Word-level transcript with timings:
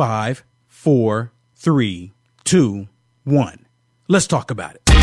Five, 0.00 0.44
four, 0.66 1.32
three, 1.54 2.12
two, 2.42 2.88
one. 3.24 3.66
Let's 4.08 4.26
talk 4.26 4.50
about 4.50 4.76
it. 4.76 4.82
Hey, 4.88 4.94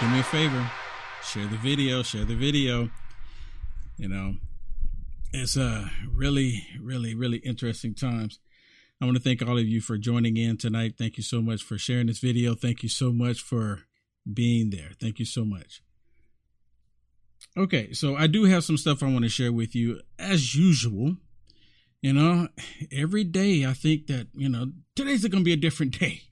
do 0.00 0.08
me 0.08 0.20
a 0.20 0.22
favor. 0.22 0.70
Share 1.22 1.46
the 1.46 1.58
video, 1.58 2.02
share 2.02 2.24
the 2.24 2.34
video. 2.34 2.88
You 3.98 4.08
know, 4.08 4.36
it's 5.34 5.58
uh 5.58 5.90
really, 6.10 6.66
really, 6.80 7.14
really 7.14 7.42
interesting 7.44 7.94
times. 7.94 8.38
I 8.98 9.04
want 9.04 9.18
to 9.18 9.22
thank 9.22 9.42
all 9.42 9.58
of 9.58 9.66
you 9.66 9.82
for 9.82 9.98
joining 9.98 10.38
in 10.38 10.56
tonight. 10.56 10.94
Thank 10.96 11.18
you 11.18 11.22
so 11.22 11.42
much 11.42 11.62
for 11.62 11.76
sharing 11.76 12.06
this 12.06 12.18
video. 12.18 12.54
Thank 12.54 12.82
you 12.82 12.88
so 12.88 13.12
much 13.12 13.42
for 13.42 13.80
being 14.32 14.70
there. 14.70 14.90
Thank 15.00 15.18
you 15.18 15.24
so 15.24 15.44
much. 15.44 15.82
Okay, 17.56 17.92
so 17.92 18.16
I 18.16 18.26
do 18.26 18.44
have 18.44 18.64
some 18.64 18.76
stuff 18.76 19.02
I 19.02 19.06
want 19.06 19.24
to 19.24 19.28
share 19.28 19.52
with 19.52 19.74
you 19.74 20.00
as 20.18 20.54
usual. 20.54 21.16
You 22.00 22.12
know, 22.12 22.48
every 22.92 23.24
day 23.24 23.66
I 23.66 23.72
think 23.72 24.06
that, 24.06 24.28
you 24.34 24.48
know, 24.48 24.72
today's 24.94 25.26
going 25.26 25.44
to 25.44 25.44
be 25.44 25.52
a 25.52 25.56
different 25.56 25.98
day. 25.98 26.22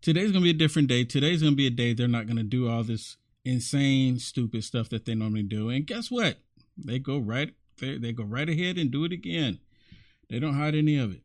today's 0.00 0.32
going 0.32 0.42
to 0.42 0.46
be 0.46 0.50
a 0.50 0.54
different 0.54 0.88
day. 0.88 1.04
Today's 1.04 1.42
going 1.42 1.52
to 1.52 1.56
be 1.56 1.66
a 1.66 1.70
day 1.70 1.94
they're 1.94 2.08
not 2.08 2.26
going 2.26 2.36
to 2.36 2.42
do 2.42 2.68
all 2.68 2.82
this 2.82 3.16
insane, 3.44 4.18
stupid 4.18 4.64
stuff 4.64 4.88
that 4.90 5.04
they 5.04 5.14
normally 5.14 5.42
do. 5.42 5.68
And 5.68 5.86
guess 5.86 6.10
what? 6.10 6.38
They 6.76 6.98
go 6.98 7.18
right 7.18 7.54
they, 7.80 7.98
they 7.98 8.12
go 8.12 8.24
right 8.24 8.48
ahead 8.48 8.78
and 8.78 8.90
do 8.90 9.04
it 9.04 9.12
again. 9.12 9.58
They 10.28 10.38
don't 10.38 10.54
hide 10.54 10.74
any 10.74 10.98
of 10.98 11.12
it. 11.12 11.22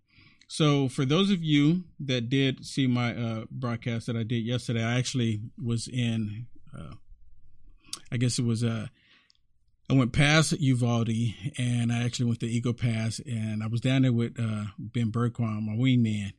So, 0.53 0.89
for 0.89 1.05
those 1.05 1.31
of 1.31 1.41
you 1.41 1.85
that 2.01 2.27
did 2.27 2.65
see 2.65 2.85
my 2.85 3.15
uh, 3.15 3.45
broadcast 3.49 4.07
that 4.07 4.17
I 4.17 4.23
did 4.23 4.43
yesterday, 4.43 4.83
I 4.83 4.97
actually 4.97 5.39
was 5.57 5.87
in, 5.87 6.45
uh, 6.77 6.95
I 8.11 8.17
guess 8.17 8.37
it 8.37 8.43
was, 8.43 8.61
uh, 8.61 8.87
I 9.89 9.93
went 9.93 10.11
past 10.11 10.51
Uvalde 10.51 11.33
and 11.57 11.89
I 11.89 12.03
actually 12.03 12.25
went 12.25 12.41
to 12.41 12.47
Eagle 12.47 12.73
Pass 12.73 13.21
and 13.25 13.63
I 13.63 13.67
was 13.67 13.79
down 13.79 14.01
there 14.01 14.11
with 14.11 14.37
uh, 14.37 14.65
Ben 14.77 15.09
Bergquam, 15.09 15.67
my 15.67 15.71
wingman. 15.71 16.33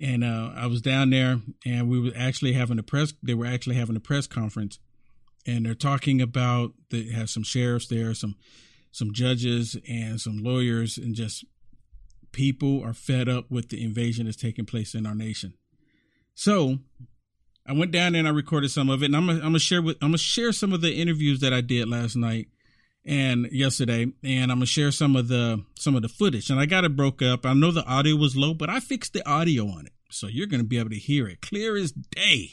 And 0.00 0.24
uh, 0.24 0.52
I 0.56 0.66
was 0.66 0.80
down 0.80 1.10
there 1.10 1.38
and 1.66 1.90
we 1.90 2.00
were 2.00 2.16
actually 2.16 2.54
having 2.54 2.78
a 2.78 2.82
press, 2.82 3.12
they 3.22 3.34
were 3.34 3.44
actually 3.44 3.76
having 3.76 3.96
a 3.96 4.00
press 4.00 4.26
conference 4.26 4.78
and 5.46 5.66
they're 5.66 5.74
talking 5.74 6.22
about, 6.22 6.72
they 6.88 7.10
have 7.10 7.28
some 7.28 7.42
sheriffs 7.42 7.88
there, 7.88 8.14
some, 8.14 8.36
some 8.90 9.12
judges 9.12 9.76
and 9.86 10.18
some 10.18 10.38
lawyers 10.38 10.96
and 10.96 11.14
just 11.14 11.44
people 12.34 12.82
are 12.84 12.92
fed 12.92 13.28
up 13.28 13.50
with 13.50 13.70
the 13.70 13.82
invasion 13.82 14.26
that's 14.26 14.36
taking 14.36 14.66
place 14.66 14.94
in 14.94 15.06
our 15.06 15.14
nation. 15.14 15.54
So 16.34 16.78
I 17.66 17.72
went 17.72 17.92
down 17.92 18.14
and 18.14 18.28
I 18.28 18.30
recorded 18.30 18.70
some 18.70 18.90
of 18.90 19.02
it, 19.02 19.06
and 19.06 19.16
I'm 19.16 19.26
gonna, 19.26 19.38
I'm 19.38 19.46
gonna 19.46 19.58
share 19.58 19.80
with 19.80 19.96
I'm 20.02 20.08
gonna 20.08 20.18
share 20.18 20.52
some 20.52 20.74
of 20.74 20.82
the 20.82 20.92
interviews 20.92 21.40
that 21.40 21.54
I 21.54 21.62
did 21.62 21.88
last 21.88 22.16
night 22.16 22.48
and 23.06 23.48
yesterday, 23.50 24.12
and 24.22 24.50
I'm 24.50 24.58
gonna 24.58 24.66
share 24.66 24.90
some 24.90 25.16
of 25.16 25.28
the 25.28 25.64
some 25.78 25.96
of 25.96 26.02
the 26.02 26.08
footage. 26.08 26.50
And 26.50 26.60
I 26.60 26.66
got 26.66 26.84
it 26.84 26.96
broke 26.96 27.22
up. 27.22 27.46
I 27.46 27.54
know 27.54 27.70
the 27.70 27.86
audio 27.86 28.16
was 28.16 28.36
low, 28.36 28.52
but 28.52 28.68
I 28.68 28.80
fixed 28.80 29.14
the 29.14 29.26
audio 29.26 29.66
on 29.68 29.86
it, 29.86 29.92
so 30.10 30.26
you're 30.26 30.46
gonna 30.46 30.64
be 30.64 30.78
able 30.78 30.90
to 30.90 30.98
hear 30.98 31.26
it 31.26 31.40
clear 31.40 31.76
as 31.76 31.92
day. 31.92 32.50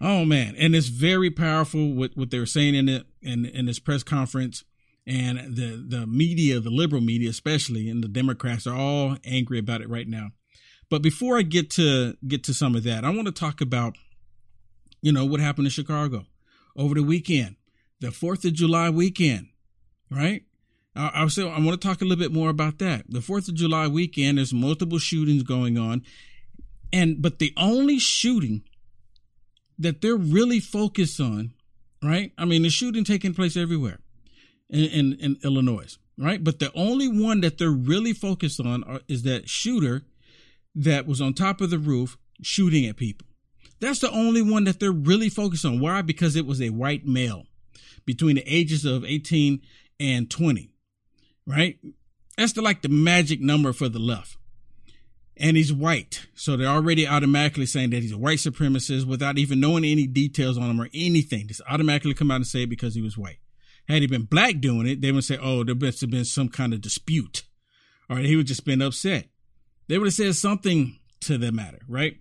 Oh 0.00 0.24
man, 0.24 0.54
and 0.56 0.74
it's 0.74 0.88
very 0.88 1.30
powerful 1.30 1.92
what 1.92 2.16
what 2.16 2.30
they 2.30 2.38
were 2.38 2.46
saying 2.46 2.74
in 2.74 2.88
it 2.88 3.06
in 3.20 3.44
in 3.44 3.66
this 3.66 3.78
press 3.78 4.02
conference 4.02 4.64
and 5.06 5.56
the 5.56 5.84
the 5.86 6.06
media, 6.06 6.60
the 6.60 6.70
liberal 6.70 7.02
media 7.02 7.30
especially, 7.30 7.88
and 7.88 8.02
the 8.02 8.08
Democrats 8.08 8.66
are 8.66 8.76
all 8.76 9.16
angry 9.24 9.58
about 9.58 9.80
it 9.80 9.88
right 9.88 10.08
now. 10.08 10.30
But 10.90 11.02
before 11.02 11.38
I 11.38 11.42
get 11.42 11.70
to 11.72 12.16
get 12.26 12.44
to 12.44 12.54
some 12.54 12.74
of 12.74 12.84
that, 12.84 13.04
I 13.04 13.10
want 13.10 13.26
to 13.26 13.32
talk 13.32 13.60
about 13.60 13.96
you 15.02 15.12
know 15.12 15.24
what 15.24 15.40
happened 15.40 15.66
in 15.66 15.70
Chicago 15.70 16.24
over 16.76 16.94
the 16.94 17.02
weekend, 17.02 17.56
the 18.00 18.10
Fourth 18.10 18.44
of 18.44 18.54
July 18.54 18.90
weekend, 18.90 19.48
right? 20.10 20.44
I, 20.96 21.26
say 21.26 21.42
I 21.42 21.58
want 21.58 21.80
to 21.80 21.88
talk 21.88 22.02
a 22.02 22.04
little 22.04 22.22
bit 22.22 22.32
more 22.32 22.50
about 22.50 22.78
that. 22.78 23.04
The 23.08 23.20
Fourth 23.20 23.48
of 23.48 23.54
July 23.54 23.88
weekend, 23.88 24.38
there's 24.38 24.54
multiple 24.54 24.98
shootings 24.98 25.42
going 25.42 25.76
on, 25.76 26.02
and 26.92 27.20
but 27.20 27.40
the 27.40 27.52
only 27.56 27.98
shooting 27.98 28.62
that 29.78 30.00
they're 30.00 30.16
really 30.16 30.60
focused 30.60 31.20
on, 31.20 31.52
right? 32.02 32.32
I 32.38 32.44
mean, 32.44 32.62
the 32.62 32.70
shooting 32.70 33.04
taking 33.04 33.34
place 33.34 33.56
everywhere 33.56 33.98
in, 34.74 34.90
in, 34.90 35.12
in 35.20 35.38
Illinois, 35.44 35.96
right? 36.18 36.42
But 36.42 36.58
the 36.58 36.72
only 36.74 37.08
one 37.08 37.40
that 37.42 37.58
they're 37.58 37.70
really 37.70 38.12
focused 38.12 38.60
on 38.60 38.82
are, 38.84 39.00
is 39.08 39.22
that 39.22 39.48
shooter 39.48 40.02
that 40.74 41.06
was 41.06 41.20
on 41.20 41.34
top 41.34 41.60
of 41.60 41.70
the 41.70 41.78
roof 41.78 42.18
shooting 42.42 42.86
at 42.86 42.96
people. 42.96 43.26
That's 43.80 44.00
the 44.00 44.10
only 44.10 44.42
one 44.42 44.64
that 44.64 44.80
they're 44.80 44.92
really 44.92 45.28
focused 45.28 45.64
on. 45.64 45.80
Why? 45.80 46.02
Because 46.02 46.36
it 46.36 46.46
was 46.46 46.60
a 46.60 46.70
white 46.70 47.06
male 47.06 47.44
between 48.04 48.36
the 48.36 48.44
ages 48.46 48.84
of 48.84 49.04
18 49.04 49.60
and 50.00 50.30
20, 50.30 50.70
right? 51.46 51.78
That's 52.36 52.52
the, 52.52 52.62
like 52.62 52.82
the 52.82 52.88
magic 52.88 53.40
number 53.40 53.72
for 53.72 53.88
the 53.88 53.98
left. 53.98 54.36
And 55.36 55.56
he's 55.56 55.72
white. 55.72 56.26
So 56.34 56.56
they're 56.56 56.68
already 56.68 57.08
automatically 57.08 57.66
saying 57.66 57.90
that 57.90 58.02
he's 58.02 58.12
a 58.12 58.18
white 58.18 58.38
supremacist 58.38 59.06
without 59.06 59.36
even 59.36 59.58
knowing 59.58 59.84
any 59.84 60.06
details 60.06 60.56
on 60.56 60.70
him 60.70 60.80
or 60.80 60.88
anything. 60.94 61.48
Just 61.48 61.62
automatically 61.68 62.14
come 62.14 62.30
out 62.30 62.36
and 62.36 62.46
say 62.46 62.62
it 62.62 62.70
because 62.70 62.94
he 62.94 63.02
was 63.02 63.18
white. 63.18 63.38
Had 63.88 64.02
he 64.02 64.06
been 64.06 64.24
black 64.24 64.60
doing 64.60 64.86
it, 64.86 65.00
they 65.00 65.12
would 65.12 65.24
say, 65.24 65.38
oh, 65.40 65.62
there 65.62 65.74
must 65.74 66.00
have 66.00 66.10
been 66.10 66.24
some 66.24 66.48
kind 66.48 66.72
of 66.72 66.80
dispute. 66.80 67.42
Or 68.08 68.16
he 68.16 68.36
would 68.36 68.46
just 68.46 68.64
been 68.64 68.82
upset. 68.82 69.28
They 69.88 69.98
would 69.98 70.06
have 70.06 70.14
said 70.14 70.34
something 70.36 70.98
to 71.20 71.38
the 71.38 71.52
matter, 71.52 71.80
right? 71.88 72.16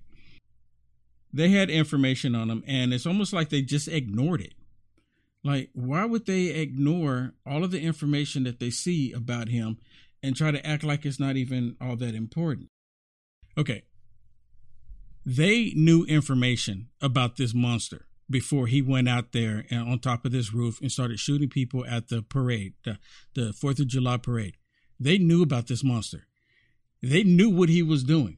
They 1.31 1.49
had 1.49 1.69
information 1.69 2.35
on 2.35 2.49
him, 2.49 2.63
and 2.67 2.93
it's 2.93 3.05
almost 3.05 3.33
like 3.33 3.49
they 3.49 3.61
just 3.61 3.87
ignored 3.87 4.41
it. 4.41 4.53
Like, 5.43 5.69
why 5.73 6.05
would 6.05 6.25
they 6.25 6.47
ignore 6.47 7.33
all 7.45 7.63
of 7.63 7.71
the 7.71 7.81
information 7.81 8.43
that 8.43 8.59
they 8.59 8.69
see 8.69 9.11
about 9.11 9.49
him 9.49 9.77
and 10.21 10.35
try 10.35 10.51
to 10.51 10.65
act 10.65 10.83
like 10.83 11.05
it's 11.05 11.19
not 11.19 11.35
even 11.35 11.75
all 11.81 11.95
that 11.97 12.15
important? 12.15 12.69
Okay. 13.57 13.83
They 15.25 15.73
knew 15.75 16.05
information 16.05 16.89
about 17.01 17.37
this 17.37 17.53
monster 17.53 18.05
before 18.29 18.67
he 18.67 18.81
went 18.81 19.09
out 19.09 19.31
there 19.31 19.65
and 19.69 19.87
on 19.87 19.99
top 19.99 20.25
of 20.25 20.31
this 20.31 20.53
roof 20.53 20.79
and 20.81 20.91
started 20.91 21.19
shooting 21.19 21.49
people 21.49 21.85
at 21.85 22.07
the 22.07 22.21
parade, 22.21 22.73
the, 22.83 22.97
the 23.35 23.53
Fourth 23.53 23.79
of 23.79 23.87
July 23.87 24.17
parade. 24.17 24.57
They 24.99 25.17
knew 25.17 25.43
about 25.43 25.67
this 25.67 25.83
monster. 25.83 26.27
They 27.01 27.23
knew 27.23 27.49
what 27.49 27.69
he 27.69 27.83
was 27.83 28.03
doing. 28.03 28.37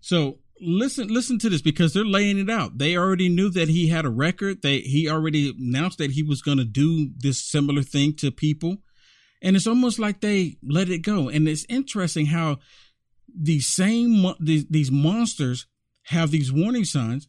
So 0.00 0.38
listen, 0.60 1.08
listen 1.08 1.38
to 1.40 1.50
this 1.50 1.62
because 1.62 1.92
they're 1.92 2.04
laying 2.04 2.38
it 2.38 2.50
out. 2.50 2.78
They 2.78 2.96
already 2.96 3.28
knew 3.28 3.50
that 3.50 3.68
he 3.68 3.88
had 3.88 4.04
a 4.04 4.10
record. 4.10 4.62
They 4.62 4.80
he 4.80 5.08
already 5.08 5.54
announced 5.58 5.98
that 5.98 6.12
he 6.12 6.22
was 6.22 6.42
going 6.42 6.58
to 6.58 6.64
do 6.64 7.10
this 7.18 7.42
similar 7.42 7.82
thing 7.82 8.14
to 8.16 8.30
people, 8.30 8.78
and 9.42 9.56
it's 9.56 9.66
almost 9.66 9.98
like 9.98 10.20
they 10.20 10.56
let 10.62 10.88
it 10.88 10.98
go. 10.98 11.28
And 11.28 11.48
it's 11.48 11.66
interesting 11.68 12.26
how 12.26 12.58
these 13.34 13.66
same 13.66 14.34
these, 14.40 14.66
these 14.66 14.90
monsters 14.90 15.66
have 16.04 16.30
these 16.30 16.52
warning 16.52 16.84
signs 16.84 17.28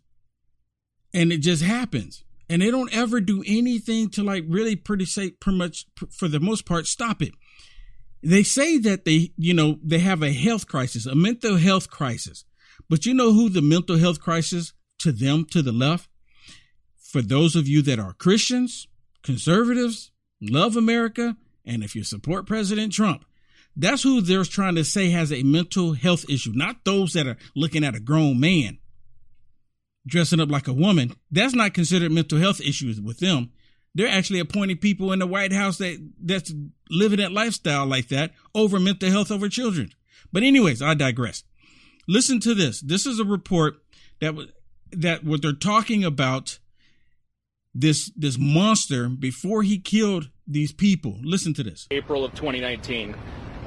and 1.14 1.32
it 1.32 1.40
just 1.40 1.64
happens. 1.64 2.24
And 2.50 2.62
they 2.62 2.70
don't 2.70 2.94
ever 2.94 3.22
do 3.22 3.44
anything 3.48 4.10
to 4.12 4.24
like 4.24 4.44
really 4.48 4.76
pretty 4.76 5.06
say 5.06 5.32
pretty 5.32 5.58
much 5.58 5.86
for 6.12 6.28
the 6.28 6.40
most 6.40 6.66
part 6.66 6.86
stop 6.86 7.22
it. 7.22 7.34
They 8.22 8.44
say 8.44 8.78
that 8.80 9.06
they 9.06 9.32
you 9.38 9.54
know 9.54 9.80
they 9.84 10.00
have 10.00 10.22
a 10.22 10.34
health 10.34 10.68
crisis 10.68 11.06
a 11.06 11.16
mental 11.16 11.58
health 11.58 11.90
crisis. 11.90 12.46
But 12.90 13.06
you 13.06 13.14
know 13.14 13.32
who 13.34 13.50
the 13.50 13.62
mental 13.62 13.98
health 13.98 14.20
crisis 14.20 14.74
to 15.00 15.12
them 15.12 15.46
to 15.52 15.62
the 15.62 15.72
left? 15.72 16.10
For 17.12 17.22
those 17.22 17.56
of 17.56 17.68
you 17.68 17.82
that 17.84 18.00
are 18.00 18.14
christians 18.14 18.88
conservatives 19.22 20.12
love 20.42 20.76
america 20.76 21.36
and 21.66 21.84
if 21.84 21.96
you 21.96 22.04
support 22.04 22.48
president 22.48 22.94
trump 22.94 23.26
that's 23.76 24.04
who 24.04 24.22
they're 24.22 24.44
trying 24.44 24.76
to 24.76 24.84
say 24.84 25.10
has 25.10 25.32
a 25.32 25.44
mental 25.44 25.94
health 25.94 26.26
issue 26.30 26.52
not 26.54 26.84
those 26.86 27.14
that 27.14 27.28
are 27.28 27.38
looking 27.56 27.84
at 27.84 27.96
a 27.96 28.00
grown 28.00 28.40
man 28.40 28.78
dressing 30.06 30.40
up 30.40 30.50
like 30.50 30.68
a 30.68 30.74
woman, 30.74 31.14
that's 31.32 31.54
not 31.54 31.74
considered 31.74 32.12
mental 32.12 32.40
health 32.40 32.62
issues 32.62 33.00
with 33.00 33.20
them. 33.20 33.52
They're 33.94 34.08
actually 34.08 34.40
appointing 34.40 34.78
people 34.78 35.12
in 35.12 35.20
the 35.20 35.28
White 35.28 35.52
House 35.52 35.78
that 35.78 35.98
that's 36.22 36.54
living 36.90 37.20
that 37.20 37.34
lifestyle 37.34 37.86
like 37.86 38.08
that 38.08 38.32
over 38.56 38.80
mental 38.80 39.10
health 39.10 39.32
over 39.32 39.50
children. 39.50 39.92
But 40.32 40.44
anyways, 40.44 40.82
I 40.82 40.94
digress. 40.94 41.44
Listen 42.08 42.40
to 42.42 42.54
this. 42.54 42.80
This 42.82 43.06
is 43.06 43.20
a 43.20 43.26
report 43.26 43.76
that 44.22 44.34
that 44.92 45.24
what 45.24 45.42
they're 45.42 45.54
talking 45.54 46.04
about 46.04 46.60
this 47.74 48.12
this 48.16 48.38
monster 48.40 49.10
before 49.10 49.64
he 49.64 49.78
killed 49.78 50.30
these 50.48 50.72
people. 50.72 51.18
Listen 51.22 51.54
to 51.56 51.64
this. 51.64 51.88
April 51.92 52.26
of 52.26 52.34
2019, 52.34 53.16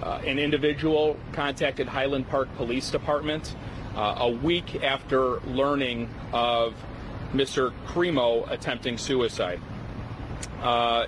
uh, 0.03 0.21
an 0.27 0.39
individual 0.39 1.17
contacted 1.33 1.89
Highland 1.89 2.29
Park 2.29 2.55
Police 2.57 2.91
Department 2.91 3.55
uh, 3.97 4.17
a 4.19 4.31
week 4.31 4.83
after 4.83 5.41
learning 5.41 6.09
of 6.33 6.75
Mr. 7.33 7.73
Crimo 7.87 8.51
attempting 8.51 8.99
suicide. 8.99 9.61
Uh, 10.61 11.07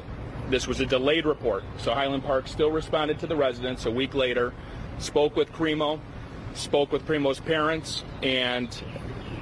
this 0.51 0.67
was 0.67 0.81
a 0.81 0.87
delayed 0.87 1.27
report, 1.27 1.65
so 1.79 1.93
Highland 1.93 2.25
Park 2.25 2.47
still 2.47 2.71
responded 2.71 3.19
to 3.21 3.27
the 3.27 3.37
residents 3.37 3.87
a 3.87 3.91
week 3.91 4.15
later, 4.15 4.53
spoke 4.99 5.35
with 5.35 5.53
Crimo, 5.53 5.99
spoke 6.55 6.93
with 6.93 7.07
Crimo's 7.07 7.41
parents, 7.41 8.05
and 8.23 8.69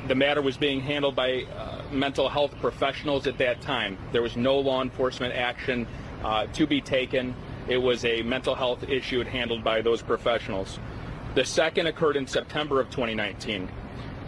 the 0.08 0.14
matter 0.14 0.42
was 0.42 0.56
being 0.56 0.80
handled 0.80 1.14
by 1.14 1.42
uh, 1.42 1.82
mental 1.90 2.28
health 2.28 2.54
professionals 2.60 3.26
at 3.26 3.38
that 3.38 3.60
time. 3.60 3.98
There 4.12 4.22
was 4.22 4.36
no 4.36 4.58
law 4.58 4.82
enforcement 4.82 5.34
action 5.34 5.86
uh, 6.22 6.46
to 6.54 6.66
be 6.66 6.80
taken. 6.80 7.34
It 7.68 7.78
was 7.78 8.04
a 8.04 8.22
mental 8.22 8.54
health 8.54 8.88
issue 8.88 9.22
handled 9.24 9.64
by 9.64 9.80
those 9.82 10.02
professionals. 10.02 10.78
The 11.34 11.44
second 11.44 11.88
occurred 11.88 12.16
in 12.16 12.28
September 12.28 12.80
of 12.80 12.90
2019. 12.90 13.68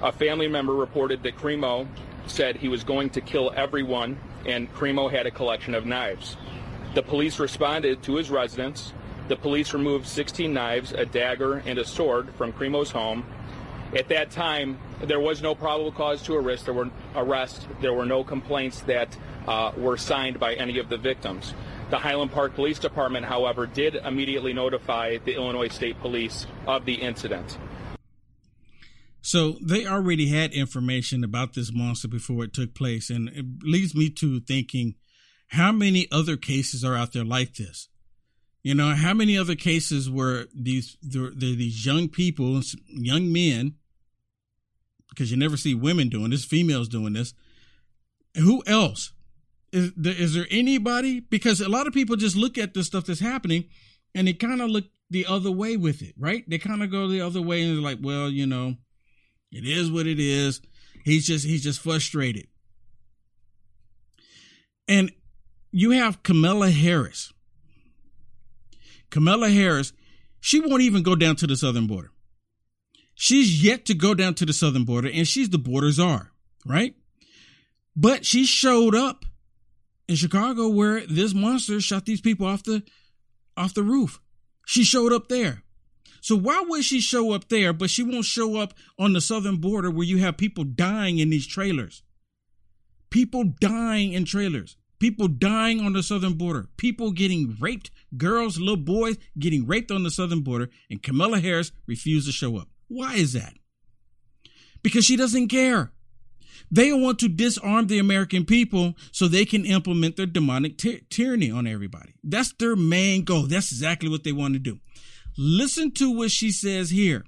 A 0.03 0.11
family 0.11 0.49
member 0.49 0.75
reported 0.75 1.23
that 1.23 1.37
Crimo 1.37 1.87
said 2.27 2.57
he 2.57 2.69
was 2.69 2.83
going 2.83 3.11
to 3.11 3.21
kill 3.21 3.53
everyone, 3.55 4.19
and 4.45 4.73
Crimo 4.75 5.09
had 5.09 5.25
a 5.25 5.31
collection 5.31 5.77
of 5.77 5.87
knives. 5.87 6.37
The 6.95 7.03
police 7.03 7.39
responded 7.39 8.03
to 8.03 8.17
his 8.17 8.29
residence. 8.29 8.93
The 9.29 9.37
police 9.37 9.73
removed 9.73 10.09
16 10.09 10.53
knives, 10.53 10.93
a 10.93 11.07
dagger, 11.07 11.63
and 11.65 11.79
a 11.79 11.85
sword 11.85 12.31
from 12.37 12.53
Crimo's 12.53 12.91
home. 12.91 13.25
At 13.95 14.09
that 14.09 14.33
time, 14.33 14.77
there 15.01 15.21
was 15.21 15.41
no 15.41 15.55
probable 15.55 15.93
cause 15.93 16.23
to 16.23 16.35
arrest. 16.35 16.65
There 16.65 16.75
were 16.75 16.91
arrest. 17.15 17.69
There 17.81 17.93
were 17.93 18.07
no 18.07 18.25
complaints 18.25 18.81
that 18.81 19.17
uh, 19.47 19.71
were 19.77 19.97
signed 19.97 20.41
by 20.41 20.55
any 20.55 20.79
of 20.79 20.89
the 20.89 20.97
victims. 20.99 21.55
The 21.91 21.99
Highland 21.99 22.33
Park 22.33 22.55
Police 22.55 22.79
Department, 22.79 23.27
however, 23.27 23.67
did 23.67 23.95
immediately 23.95 24.53
notify 24.53 25.19
the 25.25 25.35
Illinois 25.35 25.69
State 25.69 26.01
Police 26.01 26.47
of 26.67 26.85
the 26.85 26.95
incident. 26.95 27.59
So 29.21 29.57
they 29.61 29.87
already 29.87 30.29
had 30.29 30.53
information 30.53 31.25
about 31.25 31.55
this 31.55 31.73
monster 31.73 32.09
before 32.09 32.45
it 32.45 32.53
took 32.53 32.75
place. 32.75 33.11
And 33.11 33.29
it 33.29 33.45
leads 33.63 33.95
me 33.95 34.11
to 34.11 34.41
thinking 34.41 34.95
how 35.49 35.73
many 35.73 36.09
other 36.11 36.37
cases 36.37 36.85
are 36.85 36.97
out 36.97 37.13
there 37.13 37.25
like 37.25 37.55
this? 37.55 37.89
You 38.63 38.75
know, 38.75 38.95
how 38.95 39.15
many 39.15 39.39
other 39.39 39.55
cases 39.55 40.11
where 40.11 40.47
these 40.53 40.97
there, 41.01 41.31
these 41.31 41.87
young 41.87 42.09
people, 42.09 42.61
young 42.89 43.33
men, 43.33 43.75
because 45.09 45.31
you 45.31 45.37
never 45.37 45.57
see 45.57 45.75
women 45.75 46.09
doing 46.09 46.31
this, 46.31 46.45
females 46.45 46.89
doing 46.89 47.13
this. 47.13 47.33
Who 48.37 48.63
else? 48.67 49.13
Is 49.73 49.93
there, 49.97 50.15
is 50.15 50.35
there 50.35 50.47
anybody? 50.51 51.21
Because 51.21 51.61
a 51.61 51.69
lot 51.69 51.87
of 51.87 51.93
people 51.93 52.17
just 52.17 52.37
look 52.37 52.57
at 52.57 52.75
the 52.75 52.85
stuff 52.85 53.07
that's 53.07 53.21
happening 53.21 53.65
and 54.15 54.29
they 54.29 54.33
kind 54.33 54.63
of 54.63 54.71
look 54.71 54.85
the 55.11 55.27
other 55.27 55.51
way 55.51 55.77
with 55.77 56.03
it, 56.03 56.15
right? 56.19 56.49
They 56.49 56.59
kind 56.59 56.83
of 56.83 56.91
go 56.91 57.09
the 57.09 57.21
other 57.21 57.43
way 57.43 57.63
and 57.63 57.77
they're 57.77 57.83
like, 57.83 57.99
well, 58.01 58.31
you 58.31 58.47
know, 58.47 58.77
it 59.53 59.67
is 59.67 59.91
what 59.91 60.07
it 60.07 60.19
is. 60.19 60.61
He's 61.05 61.27
just 61.27 61.45
he's 61.45 61.63
just 61.63 61.81
frustrated. 61.81 62.49
And 64.89 65.13
you 65.71 65.91
have 65.91 66.23
Kamala 66.23 66.71
Harris. 66.71 67.33
Kamala 69.11 69.51
Harris, 69.51 69.93
she 70.41 70.59
won't 70.61 70.83
even 70.83 71.03
go 71.03 71.15
down 71.15 71.37
to 71.37 71.47
the 71.47 71.57
southern 71.57 71.87
border. 71.87 72.11
She's 73.15 73.63
yet 73.63 73.85
to 73.87 73.95
go 73.95 74.15
down 74.15 74.35
to 74.35 74.47
the 74.47 74.53
southern 74.53 74.85
border 74.85 75.11
and 75.13 75.29
she's 75.29 75.51
the 75.51 75.59
border 75.59 75.93
czar, 75.93 76.33
right? 76.65 76.95
But 77.95 78.25
she 78.27 78.45
showed 78.45 78.95
up 78.95 79.26
in 80.09 80.17
Chicago 80.17 80.69
where 80.69 81.07
this 81.07 81.35
monster 81.35 81.81
shot 81.81 82.07
these 82.07 82.21
people 82.21 82.47
off 82.47 82.63
the 82.63 82.83
off 83.57 83.75
the 83.75 83.83
roof. 83.83 84.21
She 84.67 84.85
showed 84.85 85.13
up 85.13 85.29
there. 85.29 85.63
So 86.21 86.37
why 86.37 86.65
would 86.67 86.85
she 86.85 87.01
show 87.01 87.33
up 87.33 87.49
there, 87.49 87.73
but 87.73 87.91
she 87.91 88.03
won't 88.03 88.25
show 88.25 88.57
up 88.57 88.75
on 88.99 89.13
the 89.13 89.21
southern 89.21 89.57
border 89.59 89.91
where 89.91 90.07
you 90.07 90.19
have 90.19 90.37
people 90.37 90.65
dying 90.65 91.19
in 91.19 91.31
these 91.31 91.47
trailers? 91.47 92.03
People 93.11 93.45
dying 93.61 94.13
in 94.13 94.25
trailers. 94.25 94.77
People 94.99 95.29
dying 95.29 95.81
on 95.81 95.93
the 95.93 96.03
southern 96.03 96.35
border. 96.35 96.67
People 96.77 97.13
getting 97.13 97.57
raped. 97.61 97.91
Girls, 98.17 98.59
little 98.59 98.77
boys 98.77 99.19
getting 99.39 99.67
raped 99.67 99.91
on 99.91 100.03
the 100.03 100.11
southern 100.11 100.41
border. 100.41 100.71
And 100.91 101.03
Kamala 101.03 101.39
Harris 101.39 101.71
refused 101.87 102.27
to 102.27 102.33
show 102.33 102.57
up. 102.57 102.69
Why 102.89 103.15
is 103.15 103.33
that? 103.35 103.55
Because 104.83 105.05
she 105.05 105.17
doesn't 105.17 105.49
care. 105.49 105.93
They 106.71 106.93
want 106.93 107.19
to 107.21 107.29
disarm 107.29 107.87
the 107.87 107.99
American 107.99 108.45
people 108.45 108.95
so 109.13 109.29
they 109.29 109.45
can 109.45 109.65
implement 109.65 110.17
their 110.17 110.27
demonic 110.27 110.79
ty- 110.79 111.03
tyranny 111.11 111.51
on 111.51 111.67
everybody. 111.67 112.15
That's 112.25 112.53
their 112.55 112.77
main 112.77 113.25
goal. 113.25 113.43
That's 113.43 113.71
exactly 113.71 114.09
what 114.09 114.25
they 114.25 114.33
want 114.33 114.55
to 114.55 114.61
do. 114.61 114.81
Listen 115.39 115.93
to 115.93 116.11
what 116.11 116.31
she 116.31 116.51
says 116.51 116.91
here. 116.91 117.25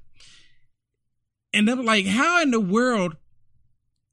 And 1.52 1.68
I'm 1.68 1.84
like, 1.84 2.06
how 2.06 2.42
in 2.42 2.50
the 2.50 2.60
world 2.60 3.16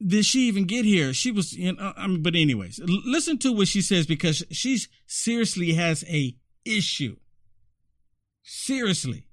did 0.05 0.25
she 0.25 0.41
even 0.47 0.65
get 0.65 0.85
here? 0.85 1.13
She 1.13 1.31
was, 1.31 1.53
you 1.53 1.69
uh, 1.69 1.73
know, 1.73 1.93
I 1.97 2.07
mean, 2.07 2.21
but 2.21 2.35
anyways, 2.35 2.79
listen 2.83 3.37
to 3.39 3.51
what 3.51 3.67
she 3.67 3.81
says 3.81 4.05
because 4.05 4.43
she 4.51 4.79
seriously 5.07 5.73
has 5.73 6.03
a 6.07 6.35
issue. 6.65 7.15
Seriously. 8.43 9.25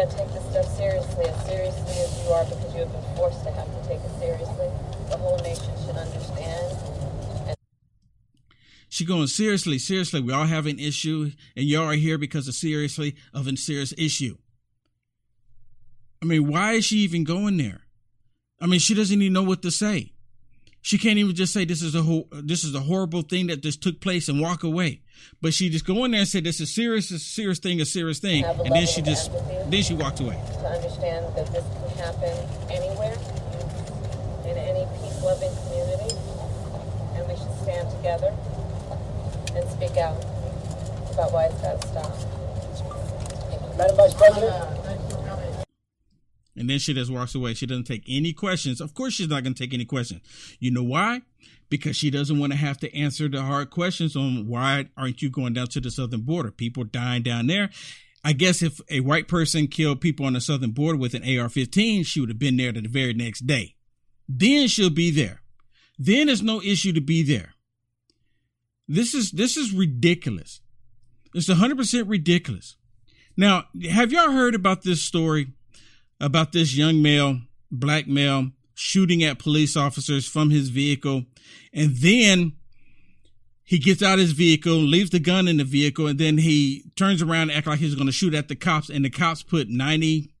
Got 0.00 0.12
to 0.12 0.16
take 0.16 0.32
this 0.32 0.44
stuff 0.50 0.76
seriously, 0.78 1.26
as 1.26 1.46
seriously 1.46 1.92
as 1.92 2.24
you 2.24 2.32
are, 2.32 2.44
because 2.46 2.72
you 2.72 2.80
have 2.80 2.90
been 2.90 3.16
forced 3.16 3.44
to 3.44 3.50
have 3.50 3.66
to 3.66 3.86
take 3.86 4.00
it 4.00 4.18
seriously. 4.18 4.70
The 5.10 5.18
whole 5.18 5.36
nation 5.40 5.70
should 5.84 5.94
understand. 5.94 6.78
And- 7.48 7.56
she 8.88 9.04
going 9.04 9.26
seriously, 9.26 9.78
seriously. 9.78 10.22
We 10.22 10.32
all 10.32 10.46
have 10.46 10.64
an 10.64 10.78
issue, 10.78 11.32
and 11.54 11.66
y'all 11.66 11.90
are 11.90 11.92
here 11.92 12.16
because 12.16 12.48
of 12.48 12.54
seriously 12.54 13.14
of 13.34 13.46
a 13.46 13.54
serious 13.58 13.92
issue. 13.98 14.38
I 16.22 16.24
mean, 16.24 16.46
why 16.46 16.72
is 16.72 16.86
she 16.86 17.00
even 17.00 17.22
going 17.22 17.58
there? 17.58 17.82
I 18.58 18.64
mean, 18.64 18.80
she 18.80 18.94
doesn't 18.94 19.20
even 19.20 19.34
know 19.34 19.42
what 19.42 19.60
to 19.60 19.70
say. 19.70 20.14
She 20.82 20.96
can't 20.98 21.18
even 21.18 21.34
just 21.34 21.52
say 21.52 21.64
this 21.64 21.82
is 21.82 21.94
a 21.94 22.02
ho- 22.02 22.26
this 22.32 22.64
is 22.64 22.74
a 22.74 22.80
horrible 22.80 23.22
thing 23.22 23.48
that 23.48 23.62
just 23.62 23.82
took 23.82 24.00
place 24.00 24.28
and 24.28 24.40
walk 24.40 24.62
away. 24.62 25.02
But 25.42 25.52
she 25.52 25.68
just 25.68 25.84
go 25.84 26.04
in 26.04 26.12
there 26.12 26.20
and 26.20 26.28
say 26.28 26.40
this 26.40 26.60
is 26.60 26.72
serious, 26.74 27.10
a 27.10 27.18
serious 27.18 27.58
thing, 27.58 27.80
a 27.80 27.84
serious 27.84 28.18
thing, 28.18 28.44
Have 28.44 28.60
and 28.60 28.72
then 28.74 28.86
she 28.86 29.02
just 29.02 29.30
then 29.70 29.82
she 29.82 29.92
walked 29.94 30.20
away. 30.20 30.36
to 30.36 30.66
understand 30.66 31.26
that 31.36 31.46
this 31.52 31.64
can 31.64 31.98
happen 31.98 32.32
anywhere, 32.70 33.12
in 34.48 34.56
any 34.56 34.86
peace-loving 35.02 35.52
community, 35.68 36.16
and 37.14 37.28
we 37.28 37.36
should 37.36 37.52
stand 37.62 37.90
together 38.00 38.32
and 39.54 39.68
speak 39.70 39.96
out 39.98 40.16
about 41.12 41.32
why 41.32 41.44
it's 41.44 41.60
got 41.60 41.80
to 41.80 41.88
stop. 41.88 42.16
Madam 43.76 43.96
Vice 43.96 44.14
President, 44.14 44.52
uh, 44.52 45.09
And 46.60 46.68
then 46.68 46.78
she 46.78 46.92
just 46.92 47.10
walks 47.10 47.34
away. 47.34 47.54
She 47.54 47.64
doesn't 47.64 47.86
take 47.86 48.04
any 48.06 48.34
questions. 48.34 48.82
Of 48.82 48.92
course, 48.92 49.14
she's 49.14 49.28
not 49.28 49.42
going 49.42 49.54
to 49.54 49.62
take 49.62 49.72
any 49.72 49.86
questions. 49.86 50.20
You 50.58 50.70
know 50.70 50.82
why? 50.82 51.22
Because 51.70 51.96
she 51.96 52.10
doesn't 52.10 52.38
want 52.38 52.52
to 52.52 52.58
have 52.58 52.76
to 52.80 52.94
answer 52.94 53.30
the 53.30 53.40
hard 53.40 53.70
questions 53.70 54.14
on 54.14 54.46
why 54.46 54.90
aren't 54.94 55.22
you 55.22 55.30
going 55.30 55.54
down 55.54 55.68
to 55.68 55.80
the 55.80 55.90
southern 55.90 56.20
border? 56.20 56.50
People 56.50 56.84
dying 56.84 57.22
down 57.22 57.46
there. 57.46 57.70
I 58.22 58.34
guess 58.34 58.60
if 58.60 58.78
a 58.90 59.00
white 59.00 59.26
person 59.26 59.68
killed 59.68 60.02
people 60.02 60.26
on 60.26 60.34
the 60.34 60.40
southern 60.42 60.72
border 60.72 60.98
with 60.98 61.14
an 61.14 61.24
AR 61.38 61.48
15, 61.48 62.04
she 62.04 62.20
would 62.20 62.28
have 62.28 62.38
been 62.38 62.58
there 62.58 62.72
the 62.72 62.82
very 62.82 63.14
next 63.14 63.46
day. 63.46 63.76
Then 64.28 64.68
she'll 64.68 64.90
be 64.90 65.10
there. 65.10 65.40
Then 65.98 66.28
it's 66.28 66.42
no 66.42 66.60
issue 66.60 66.92
to 66.92 67.00
be 67.00 67.22
there. 67.22 67.54
This 68.86 69.14
is 69.14 69.30
this 69.30 69.56
is 69.56 69.72
ridiculous. 69.72 70.60
It's 71.32 71.48
100% 71.48 72.04
ridiculous. 72.06 72.76
Now, 73.34 73.64
have 73.90 74.12
y'all 74.12 74.32
heard 74.32 74.54
about 74.54 74.82
this 74.82 75.00
story 75.00 75.54
about 76.20 76.52
this 76.52 76.76
young 76.76 77.02
male, 77.02 77.40
black 77.70 78.06
male, 78.06 78.50
shooting 78.74 79.22
at 79.22 79.38
police 79.38 79.76
officers 79.76 80.26
from 80.26 80.50
his 80.50 80.68
vehicle. 80.68 81.24
And 81.72 81.96
then 81.96 82.52
he 83.62 83.78
gets 83.78 84.02
out 84.02 84.14
of 84.14 84.20
his 84.20 84.32
vehicle, 84.32 84.74
leaves 84.74 85.10
the 85.10 85.20
gun 85.20 85.48
in 85.48 85.58
the 85.58 85.64
vehicle, 85.64 86.06
and 86.06 86.18
then 86.18 86.38
he 86.38 86.90
turns 86.96 87.22
around 87.22 87.50
and 87.50 87.52
acts 87.52 87.66
like 87.66 87.78
he's 87.78 87.94
going 87.94 88.06
to 88.06 88.12
shoot 88.12 88.34
at 88.34 88.48
the 88.48 88.56
cops. 88.56 88.88
And 88.90 89.04
the 89.04 89.10
cops 89.10 89.42
put 89.42 89.68
90 89.68 90.32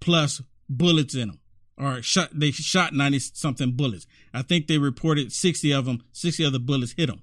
plus 0.00 0.42
bullets 0.68 1.14
in 1.14 1.30
him 1.30 1.40
or 1.82 2.02
shot, 2.02 2.30
they 2.32 2.50
shot 2.50 2.92
90 2.92 3.18
something 3.18 3.72
bullets. 3.72 4.06
I 4.32 4.42
think 4.42 4.66
they 4.66 4.78
reported 4.78 5.32
60 5.32 5.72
of 5.72 5.84
them, 5.86 6.02
60 6.12 6.44
of 6.44 6.52
the 6.52 6.60
bullets 6.60 6.94
hit 6.96 7.08
him. 7.08 7.22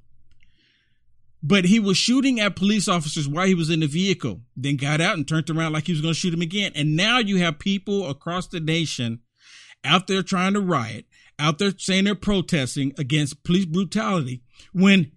But 1.41 1.65
he 1.65 1.79
was 1.79 1.98
shooting 1.98 2.39
at 2.39 2.55
police 2.55 2.88
officers 2.88 3.27
while 3.27 3.48
he 3.48 3.55
was 3.55 3.69
in 3.69 3.79
the 3.79 3.88
vehicle, 3.88 4.41
then 4.58 4.75
got 4.75 5.00
out 5.00 5.15
and 5.15 5.27
turned 5.27 5.50
around 5.50 5.72
like 5.72 5.88
he 5.88 5.93
was 5.93 6.01
going 6.01 6.13
to 6.13 6.19
shoot 6.19 6.34
him 6.34 6.41
again. 6.41 6.74
And 6.75 6.96
now 6.98 7.19
you 7.19 7.38
have 7.38 7.60
people 7.60 8.10
across 8.10 8.48
the 8.48 8.60
nation 8.60 9.22
out 9.86 10.08
there 10.08 10.22
trying 10.22 10.53
to 10.53 10.62
riot, 10.62 11.05
out 11.38 11.58
there 11.58 11.72
saying 11.77 12.03
they're 12.03 12.15
protesting 12.15 12.93
against 12.98 13.43
police 13.43 13.65
brutality 13.65 14.43
when 14.74 15.13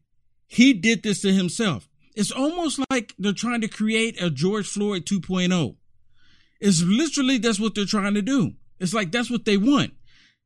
he 0.46 0.72
did 0.72 1.02
this 1.02 1.22
to 1.22 1.32
himself. 1.32 1.88
It's 2.14 2.30
almost 2.30 2.78
like 2.90 3.14
they're 3.18 3.32
trying 3.32 3.62
to 3.62 3.68
create 3.68 4.20
a 4.22 4.30
George 4.30 4.68
Floyd 4.68 5.06
2.0. 5.06 5.76
It's 6.60 6.82
literally 6.82 7.38
that's 7.38 7.58
what 7.58 7.74
they're 7.74 7.84
trying 7.84 8.14
to 8.14 8.22
do. 8.22 8.52
It's 8.78 8.94
like 8.94 9.10
that's 9.10 9.30
what 9.30 9.44
they 9.44 9.56
want. 9.56 9.92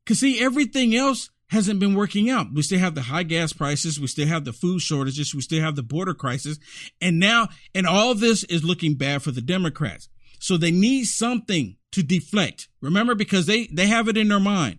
Cause 0.07 0.21
see, 0.21 0.41
everything 0.43 0.95
else 0.95 1.31
hasn't 1.49 1.81
been 1.81 1.95
working 1.95 2.29
out. 2.29 2.53
We 2.53 2.63
still 2.63 2.79
have 2.79 2.95
the 2.95 3.03
high 3.03 3.23
gas 3.23 3.53
prices. 3.53 4.01
We 4.01 4.09
still 4.09 4.27
have 4.27 4.45
the 4.45 4.53
food 4.53 4.81
shortages. 4.81 5.35
We 5.35 5.41
still 5.41 5.63
have 5.63 5.77
the 5.77 5.83
border 5.83 6.15
crisis. 6.15 6.59
And 7.01 7.21
now, 7.21 7.49
and 7.75 7.87
all 7.87 8.15
this 8.15 8.45
is 8.45 8.65
looking 8.65 8.95
bad 8.95 9.23
for 9.23 9.31
the 9.31 9.41
Democrats. 9.41 10.09
So 10.39 10.57
they 10.57 10.71
need 10.71 11.05
something 11.05 11.77
to 11.93 12.03
deflect. 12.03 12.69
Remember, 12.81 13.15
because 13.15 13.47
they, 13.47 13.69
they 13.69 13.87
have 13.87 14.09
it 14.09 14.17
in 14.17 14.29
their 14.29 14.41
mind 14.41 14.79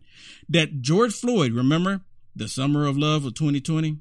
that 0.49 0.81
George 0.81 1.13
Floyd, 1.13 1.53
remember 1.53 2.01
the 2.35 2.47
summer 2.47 2.85
of 2.85 2.97
love 2.97 3.25
of 3.25 3.33
2020? 3.33 3.97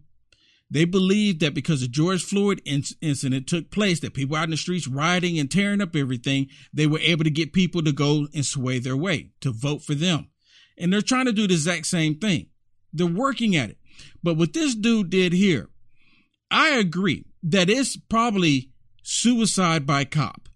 They 0.68 0.84
believe 0.84 1.38
that 1.38 1.54
because 1.54 1.80
the 1.80 1.88
George 1.88 2.24
Floyd 2.24 2.60
incident 2.64 3.46
took 3.46 3.70
place, 3.70 4.00
that 4.00 4.14
people 4.14 4.36
out 4.36 4.44
in 4.44 4.50
the 4.50 4.56
streets 4.56 4.88
rioting 4.88 5.38
and 5.38 5.48
tearing 5.48 5.80
up 5.80 5.94
everything, 5.94 6.48
they 6.72 6.88
were 6.88 6.98
able 6.98 7.22
to 7.22 7.30
get 7.30 7.52
people 7.52 7.82
to 7.84 7.92
go 7.92 8.26
and 8.34 8.44
sway 8.44 8.80
their 8.80 8.96
way 8.96 9.30
to 9.40 9.52
vote 9.52 9.82
for 9.82 9.94
them. 9.94 10.28
And 10.76 10.92
they're 10.92 11.02
trying 11.02 11.26
to 11.26 11.32
do 11.32 11.46
the 11.46 11.54
exact 11.54 11.86
same 11.86 12.16
thing. 12.16 12.48
They're 12.96 13.06
working 13.06 13.56
at 13.56 13.70
it. 13.70 13.78
But 14.22 14.36
what 14.36 14.52
this 14.52 14.74
dude 14.74 15.10
did 15.10 15.32
here, 15.32 15.68
I 16.50 16.70
agree 16.70 17.24
that 17.42 17.70
it's 17.70 17.96
probably 17.96 18.70
suicide 19.02 19.86
by 19.86 20.04
cop. 20.04 20.48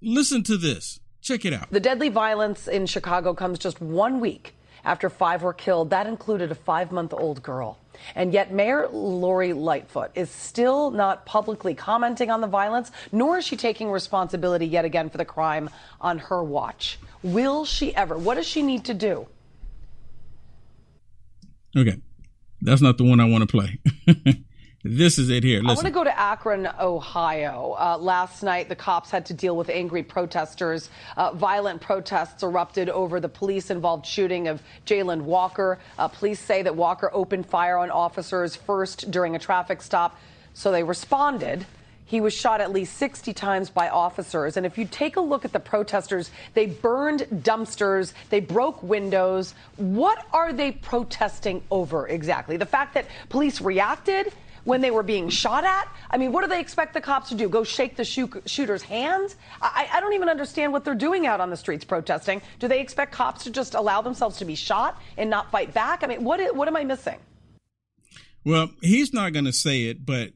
Listen 0.00 0.42
to 0.44 0.56
this. 0.56 1.00
Check 1.20 1.44
it 1.44 1.52
out. 1.52 1.70
The 1.70 1.80
deadly 1.80 2.08
violence 2.08 2.68
in 2.68 2.86
Chicago 2.86 3.34
comes 3.34 3.58
just 3.58 3.80
one 3.80 4.20
week 4.20 4.54
after 4.84 5.10
five 5.10 5.42
were 5.42 5.52
killed. 5.52 5.90
That 5.90 6.06
included 6.06 6.50
a 6.50 6.54
five 6.54 6.92
month 6.92 7.12
old 7.12 7.42
girl. 7.42 7.78
And 8.14 8.32
yet, 8.32 8.52
Mayor 8.52 8.88
Lori 8.88 9.52
Lightfoot 9.52 10.12
is 10.14 10.30
still 10.30 10.92
not 10.92 11.26
publicly 11.26 11.74
commenting 11.74 12.30
on 12.30 12.40
the 12.40 12.46
violence, 12.46 12.92
nor 13.10 13.38
is 13.38 13.44
she 13.44 13.56
taking 13.56 13.90
responsibility 13.90 14.66
yet 14.66 14.84
again 14.84 15.10
for 15.10 15.18
the 15.18 15.24
crime 15.24 15.68
on 16.00 16.18
her 16.18 16.42
watch. 16.42 16.98
Will 17.22 17.64
she 17.64 17.94
ever? 17.96 18.16
What 18.16 18.36
does 18.36 18.46
she 18.46 18.62
need 18.62 18.84
to 18.84 18.94
do? 18.94 19.26
Okay. 21.78 21.98
That's 22.60 22.82
not 22.82 22.98
the 22.98 23.04
one 23.04 23.20
I 23.20 23.24
want 23.24 23.42
to 23.42 23.46
play. 23.46 23.78
this 24.84 25.16
is 25.16 25.30
it 25.30 25.44
here. 25.44 25.58
Listen. 25.58 25.70
I 25.70 25.74
want 25.74 25.86
to 25.86 25.92
go 25.92 26.02
to 26.02 26.20
Akron, 26.20 26.68
Ohio. 26.80 27.76
Uh, 27.78 27.96
last 27.98 28.42
night, 28.42 28.68
the 28.68 28.74
cops 28.74 29.10
had 29.10 29.24
to 29.26 29.34
deal 29.34 29.56
with 29.56 29.68
angry 29.68 30.02
protesters. 30.02 30.90
Uh, 31.16 31.32
violent 31.32 31.80
protests 31.80 32.42
erupted 32.42 32.88
over 32.88 33.20
the 33.20 33.28
police 33.28 33.70
involved 33.70 34.06
shooting 34.06 34.48
of 34.48 34.60
Jayland 34.86 35.22
Walker. 35.22 35.78
Uh, 35.98 36.08
police 36.08 36.40
say 36.40 36.62
that 36.62 36.74
Walker 36.74 37.10
opened 37.12 37.46
fire 37.46 37.78
on 37.78 37.90
officers 37.90 38.56
first 38.56 39.10
during 39.12 39.36
a 39.36 39.38
traffic 39.38 39.80
stop, 39.80 40.18
so 40.54 40.72
they 40.72 40.82
responded. 40.82 41.64
He 42.08 42.22
was 42.22 42.32
shot 42.32 42.62
at 42.62 42.72
least 42.72 42.96
60 42.96 43.34
times 43.34 43.68
by 43.68 43.90
officers. 43.90 44.56
And 44.56 44.64
if 44.64 44.78
you 44.78 44.86
take 44.86 45.16
a 45.16 45.20
look 45.20 45.44
at 45.44 45.52
the 45.52 45.60
protesters, 45.60 46.30
they 46.54 46.64
burned 46.64 47.26
dumpsters, 47.30 48.14
they 48.30 48.40
broke 48.40 48.82
windows. 48.82 49.54
What 49.76 50.26
are 50.32 50.54
they 50.54 50.72
protesting 50.72 51.62
over 51.70 52.08
exactly? 52.08 52.56
The 52.56 52.66
fact 52.66 52.94
that 52.94 53.04
police 53.28 53.60
reacted 53.60 54.32
when 54.64 54.80
they 54.80 54.90
were 54.90 55.02
being 55.02 55.28
shot 55.28 55.64
at? 55.64 55.88
I 56.10 56.16
mean, 56.16 56.32
what 56.32 56.42
do 56.42 56.48
they 56.48 56.60
expect 56.60 56.94
the 56.94 57.00
cops 57.00 57.28
to 57.28 57.34
do? 57.34 57.48
Go 57.48 57.62
shake 57.62 57.96
the 57.96 58.04
shooter's 58.04 58.82
hands? 58.82 59.36
I, 59.60 59.88
I, 59.92 60.00
don't 60.00 60.14
even 60.14 60.28
understand 60.28 60.72
what 60.72 60.84
they're 60.84 60.94
doing 60.94 61.26
out 61.26 61.40
on 61.40 61.50
the 61.50 61.56
streets 61.56 61.84
protesting. 61.84 62.42
Do 62.58 62.68
they 62.68 62.80
expect 62.80 63.12
cops 63.12 63.44
to 63.44 63.50
just 63.50 63.74
allow 63.74 64.02
themselves 64.02 64.38
to 64.38 64.44
be 64.44 64.54
shot 64.54 65.00
and 65.16 65.30
not 65.30 65.50
fight 65.50 65.72
back? 65.74 66.04
I 66.04 66.06
mean, 66.06 66.24
what, 66.24 66.54
what 66.54 66.68
am 66.68 66.76
I 66.76 66.84
missing? 66.84 67.18
Well, 68.44 68.70
he's 68.82 69.12
not 69.12 69.32
going 69.32 69.44
to 69.44 69.52
say 69.52 69.84
it, 69.84 70.04
but 70.06 70.32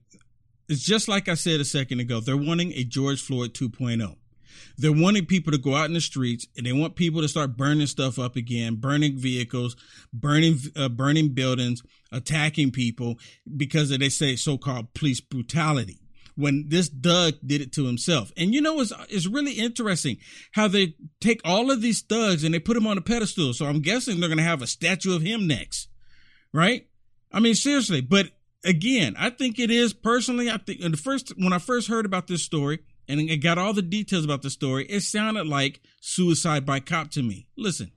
it's 0.69 0.83
just 0.83 1.09
like 1.09 1.29
I 1.29 1.35
said 1.35 1.61
a 1.61 1.65
second 1.65 2.01
ago. 2.01 2.21
They're 2.21 2.37
wanting 2.37 2.73
a 2.73 2.85
George 2.85 3.21
Floyd 3.21 3.55
2.0. 3.55 4.17
They're 4.79 4.93
wanting 4.93 5.27
people 5.27 5.53
to 5.53 5.59
go 5.59 5.75
out 5.75 5.87
in 5.87 5.93
the 5.93 6.01
streets 6.01 6.47
and 6.57 6.67
they 6.67 6.73
want 6.73 6.97
people 6.97 7.21
to 7.21 7.29
start 7.29 7.57
burning 7.57 7.87
stuff 7.87 8.19
up 8.19 8.37
again, 8.37 8.77
burning 8.77 9.17
vehicles, 9.17 9.77
burning 10.13 10.59
uh, 10.77 10.89
burning 10.89 11.35
buildings, 11.35 11.83
attacking 12.11 12.71
people 12.71 13.19
because 13.57 13.91
of 13.91 14.01
they 14.01 14.09
say 14.09 14.37
so-called 14.37 14.95
police 14.95 15.21
brutality. 15.21 15.99
When 16.35 16.65
this 16.69 16.89
Doug 16.89 17.35
did 17.45 17.61
it 17.61 17.73
to 17.75 17.85
himself, 17.85 18.33
and 18.39 18.55
you 18.55 18.63
know 18.63 18.81
it's 18.81 18.93
it's 19.11 19.27
really 19.27 19.53
interesting 19.53 20.17
how 20.53 20.67
they 20.67 20.95
take 21.21 21.43
all 21.45 21.71
of 21.71 21.83
these 21.83 22.01
thugs 22.01 22.43
and 22.43 22.55
they 22.55 22.59
put 22.59 22.73
them 22.73 22.87
on 22.87 22.97
a 22.97 23.03
pedestal. 23.03 23.53
So 23.53 23.67
I'm 23.67 23.83
guessing 23.83 24.19
they're 24.19 24.31
going 24.31 24.39
to 24.39 24.45
have 24.45 24.63
a 24.63 24.67
statue 24.67 25.15
of 25.15 25.21
him 25.21 25.47
next, 25.47 25.89
right? 26.51 26.89
I 27.31 27.41
mean 27.41 27.55
seriously, 27.55 28.01
but 28.01 28.31
again, 28.65 29.15
I 29.19 29.31
think 29.31 29.59
it 29.59 29.71
is 29.71 29.93
personally. 29.93 30.51
I 30.51 30.59
think 30.59 30.81
the 30.81 30.97
first 30.97 31.33
when 31.37 31.53
I 31.53 31.59
first 31.59 31.89
heard 31.89 32.07
about 32.07 32.27
this 32.27 32.43
story 32.43 32.81
and 33.09 33.21
I 33.31 33.37
got 33.37 33.59
all 33.59 33.73
the 33.73 33.83
details 33.83 34.25
about 34.25 34.43
the 34.43 34.51
story, 34.51 34.87
it 34.87 35.03
sounded 35.03 35.47
like 35.47 35.81
suicide 36.01 36.65
by 36.65 36.81
cop 36.81 37.11
to 37.13 37.23
me. 37.23 37.47
Listen. 37.57 37.93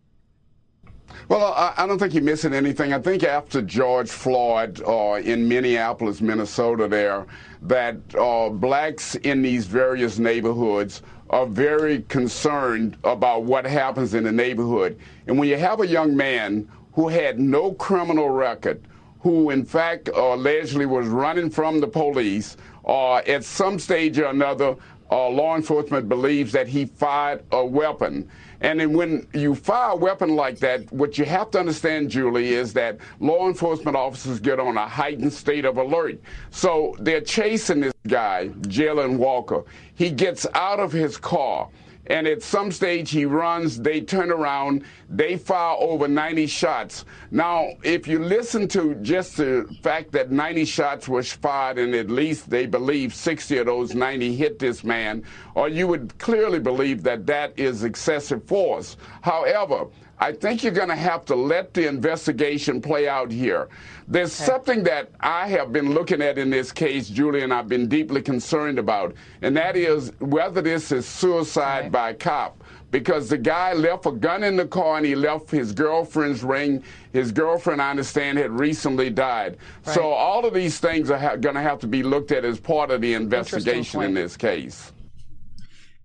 Well, 1.30 1.54
I, 1.54 1.74
I 1.78 1.88
don't 1.88 2.00
think 2.00 2.14
you're 2.14 2.24
missing 2.24 2.54
anything. 2.54 2.92
I 2.92 3.00
think 3.00 3.24
after 3.24 3.62
George 3.62 4.10
Floyd 4.10 4.82
uh, 4.86 5.22
in 5.24 5.48
Minneapolis, 5.48 6.20
Minnesota, 6.20 6.88
there, 6.88 7.26
that 7.62 7.98
uh, 8.20 8.50
blacks 8.50 9.16
in 9.16 9.42
these 9.42 9.66
various 9.66 10.18
neighborhoods 10.18 11.04
are 11.30 11.46
very 11.46 12.02
concerned 12.04 12.98
about 13.04 13.44
what 13.44 13.66
happens 13.66 14.14
in 14.14 14.24
the 14.24 14.32
neighborhood. 14.32 15.00
And 15.28 15.38
when 15.40 15.48
you 15.48 15.58
have 15.58 15.80
a 15.80 15.88
young 15.88 16.16
man 16.16 16.68
who 16.94 17.08
had 17.08 17.40
no 17.40 17.74
criminal 17.74 18.30
record, 18.30 18.82
who 19.26 19.50
in 19.50 19.66
fact 19.66 20.08
allegedly 20.10 20.86
was 20.86 21.08
running 21.08 21.50
from 21.50 21.80
the 21.80 21.88
police, 21.88 22.58
uh, 22.88 23.16
at 23.16 23.44
some 23.44 23.80
stage 23.80 24.20
or 24.20 24.26
another, 24.26 24.76
uh, 25.10 25.28
law 25.30 25.56
enforcement 25.56 26.08
believes 26.08 26.52
that 26.52 26.68
he 26.68 26.86
fired 26.86 27.44
a 27.52 27.66
weapon. 27.66 28.30
And 28.62 28.80
then 28.80 28.94
when 28.94 29.26
you 29.34 29.56
fire 29.56 29.94
a 29.94 29.96
weapon 29.96 30.36
like 30.36 30.60
that, 30.60 30.92
what 30.94 31.18
you 31.18 31.26
have 31.26 31.50
to 31.52 31.60
understand, 31.60 32.12
Julie, 32.12 32.54
is 32.54 32.72
that 32.74 33.00
law 33.20 33.48
enforcement 33.48 33.98
officers 33.98 34.40
get 34.40 34.60
on 34.60 34.78
a 34.78 34.88
heightened 34.88 35.34
state 35.34 35.66
of 35.66 35.78
alert. 35.78 36.22
So 36.52 36.96
they're 37.00 37.20
chasing 37.20 37.82
this 37.82 37.94
guy, 38.08 38.50
Jayland 38.68 39.18
Walker. 39.18 39.64
He 39.96 40.12
gets 40.12 40.46
out 40.54 40.80
of 40.80 40.92
his 40.92 41.18
car 41.18 41.68
and 42.08 42.28
at 42.28 42.44
some 42.44 42.72
stage 42.72 43.10
he 43.10 43.26
runs, 43.26 43.80
they 43.80 44.02
turn 44.02 44.32
around, 44.32 44.84
they 45.10 45.38
fire 45.38 45.76
over 45.80 46.08
90 46.08 46.48
shots. 46.48 47.06
Now, 47.32 47.70
if 47.84 48.08
you 48.08 48.20
listen 48.20 48.68
to 48.70 48.96
just 48.96 49.38
the 49.38 49.68
fact 49.82 50.12
that 50.14 50.32
90 50.32 50.66
shots 50.66 51.08
was 51.08 51.32
fired 51.32 51.78
and 51.78 51.94
at 51.94 52.10
least 52.10 52.50
they 52.50 52.66
believe 52.66 53.14
60 53.14 53.58
of 53.60 53.66
those 53.68 53.94
90 53.94 54.36
hit 54.36 54.60
this 54.60 54.84
man, 54.84 55.24
or 55.54 55.70
you 55.70 55.88
would 55.88 56.18
clearly 56.18 56.60
believe 56.60 57.04
that 57.04 57.26
that 57.28 57.54
is 57.58 57.84
excessive 57.84 58.44
force. 58.46 58.98
However, 59.22 59.88
I 60.18 60.32
think 60.32 60.64
you're 60.64 60.72
going 60.72 60.90
to 60.90 60.96
have 60.96 61.26
to 61.26 61.36
let 61.36 61.74
the 61.74 61.88
investigation 61.88 62.82
play 62.82 63.08
out 63.08 63.32
here. 63.32 63.68
There's 64.08 64.40
okay. 64.40 64.46
something 64.46 64.84
that 64.84 65.12
I 65.20 65.48
have 65.50 65.74
been 65.74 65.94
looking 65.94 66.22
at 66.22 66.38
in 66.38 66.50
this 66.50 66.72
case, 66.72 67.10
Julie, 67.10 67.42
and 67.42 67.54
I've 67.54 67.68
been 67.68 67.90
deeply 67.90 68.22
concerned 68.22 68.80
about, 68.80 69.14
and 69.42 69.58
that 69.58 69.76
is 69.76 70.14
whether 70.20 70.62
this 70.62 70.92
is 70.92 71.06
suicide 71.06 71.92
by 71.92 72.14
cop. 72.14 72.64
Because 72.92 73.30
the 73.30 73.38
guy 73.38 73.74
left 73.74 74.06
a 74.06 74.12
gun 74.12 74.44
in 74.44 74.56
the 74.56 74.68
car 74.68 74.98
and 74.98 75.06
he 75.06 75.16
left 75.16 75.52
his 75.52 75.74
girlfriend's 75.74 76.44
ring. 76.44 76.84
His 77.12 77.32
girlfriend, 77.32 77.82
I 77.82 77.90
understand, 77.90 78.38
had 78.38 78.52
recently 78.52 79.10
died. 79.10 79.58
Right. 79.86 79.96
So 79.96 80.04
all 80.04 80.46
of 80.46 80.54
these 80.54 80.80
things 80.80 81.10
are 81.10 81.18
ha- 81.18 81.36
going 81.36 81.56
to 81.56 81.62
have 81.62 81.80
to 81.80 81.88
be 81.88 82.04
looked 82.04 82.32
at 82.32 82.46
as 82.46 82.60
part 82.60 82.92
of 82.92 83.02
the 83.02 83.14
investigation 83.14 84.02
in 84.02 84.14
this 84.14 84.38
case. 84.38 84.92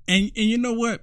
And, 0.09 0.33
and 0.35 0.47
you 0.47 0.59
know 0.59 0.73
what? 0.73 1.03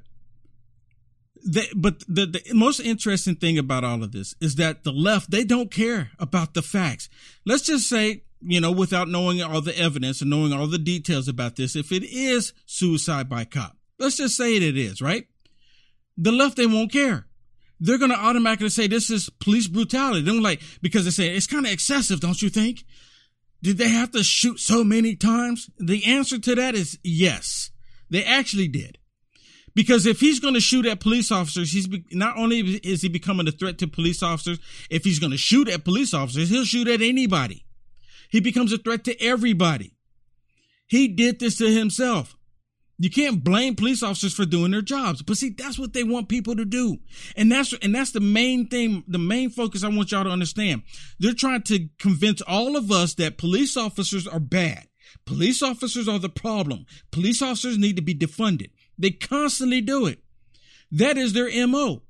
the, 1.47 1.67
but 1.75 2.03
the, 2.07 2.25
the 2.25 2.41
most 2.53 2.79
interesting 2.81 3.35
thing 3.35 3.57
about 3.57 3.83
all 3.83 4.03
of 4.03 4.11
this 4.11 4.35
is 4.41 4.55
that 4.55 4.83
the 4.83 4.91
left, 4.91 5.31
they 5.31 5.45
don't 5.45 5.71
care 5.71 6.11
about 6.19 6.53
the 6.53 6.61
facts. 6.61 7.09
Let's 7.45 7.63
just 7.63 7.87
say, 7.87 8.23
you 8.41 8.59
know, 8.59 8.71
without 8.71 9.07
knowing 9.07 9.41
all 9.41 9.61
the 9.61 9.77
evidence 9.77 10.21
and 10.21 10.29
knowing 10.29 10.51
all 10.51 10.67
the 10.67 10.77
details 10.77 11.27
about 11.27 11.55
this, 11.55 11.75
if 11.75 11.91
it 11.91 12.03
is 12.03 12.53
suicide 12.65 13.29
by 13.29 13.45
cop, 13.45 13.77
let's 13.97 14.17
just 14.17 14.35
say 14.35 14.57
it, 14.57 14.63
it 14.63 14.77
is, 14.77 15.01
right? 15.01 15.27
The 16.17 16.31
left, 16.31 16.57
they 16.57 16.65
won't 16.65 16.91
care. 16.91 17.27
They're 17.79 17.99
going 17.99 18.11
to 18.11 18.17
automatically 18.17 18.69
say 18.69 18.87
this 18.87 19.09
is 19.09 19.29
police 19.29 19.67
brutality. 19.67 20.21
They're 20.21 20.33
like, 20.33 20.61
because 20.81 21.05
they 21.05 21.11
say 21.11 21.29
it's 21.29 21.47
kind 21.47 21.65
of 21.65 21.71
excessive, 21.71 22.19
don't 22.19 22.41
you 22.41 22.49
think? 22.49 22.83
Did 23.61 23.77
they 23.77 23.89
have 23.89 24.11
to 24.11 24.23
shoot 24.23 24.59
so 24.59 24.83
many 24.83 25.15
times? 25.15 25.69
The 25.77 26.05
answer 26.05 26.39
to 26.39 26.55
that 26.55 26.75
is 26.75 26.97
yes. 27.03 27.71
They 28.09 28.23
actually 28.23 28.67
did. 28.67 28.97
Because 29.75 30.07
if 30.07 30.19
he's 30.19 30.39
going 30.39 30.55
to 30.55 30.59
shoot 30.59 30.87
at 30.87 30.99
police 30.99 31.31
officers, 31.31 31.71
he's 31.71 31.85
be, 31.85 32.03
not 32.11 32.35
only 32.35 32.61
is 32.61 33.03
he 33.03 33.09
becoming 33.09 33.47
a 33.47 33.51
threat 33.51 33.77
to 33.79 33.87
police 33.87 34.23
officers, 34.23 34.59
if 34.89 35.03
he's 35.03 35.19
going 35.19 35.31
to 35.31 35.37
shoot 35.37 35.67
at 35.69 35.85
police 35.85 36.15
officers, 36.15 36.49
he'll 36.49 36.65
shoot 36.65 36.87
at 36.87 37.01
anybody. 37.01 37.63
He 38.31 38.39
becomes 38.39 38.73
a 38.73 38.79
threat 38.79 39.03
to 39.03 39.21
everybody. 39.21 39.93
He 40.87 41.07
did 41.07 41.39
this 41.39 41.57
to 41.57 41.71
himself. 41.71 42.36
You 42.99 43.11
can't 43.11 43.43
blame 43.43 43.75
police 43.75 44.01
officers 44.01 44.33
for 44.33 44.45
doing 44.45 44.71
their 44.71 44.81
jobs. 44.81 45.21
But 45.21 45.37
see, 45.37 45.49
that's 45.49 45.77
what 45.77 45.93
they 45.93 46.03
want 46.03 46.29
people 46.29 46.55
to 46.55 46.65
do. 46.65 46.97
And 47.35 47.51
that's, 47.51 47.73
and 47.81 47.93
that's 47.93 48.11
the 48.11 48.19
main 48.19 48.67
thing, 48.67 49.03
the 49.07 49.19
main 49.19 49.51
focus 49.51 49.83
I 49.83 49.89
want 49.89 50.11
y'all 50.11 50.23
to 50.23 50.31
understand. 50.31 50.81
They're 51.19 51.33
trying 51.33 51.61
to 51.63 51.89
convince 51.99 52.41
all 52.41 52.75
of 52.75 52.91
us 52.91 53.13
that 53.15 53.37
police 53.37 53.77
officers 53.77 54.27
are 54.27 54.39
bad. 54.39 54.87
Police 55.25 55.61
officers 55.61 56.07
are 56.07 56.19
the 56.19 56.29
problem. 56.29 56.85
Police 57.11 57.41
officers 57.41 57.77
need 57.77 57.97
to 57.97 58.01
be 58.01 58.15
defunded. 58.15 58.71
They 58.97 59.11
constantly 59.11 59.81
do 59.81 60.07
it. 60.07 60.19
That 60.91 61.17
is 61.17 61.33
their 61.33 61.67
MO. 61.67 62.01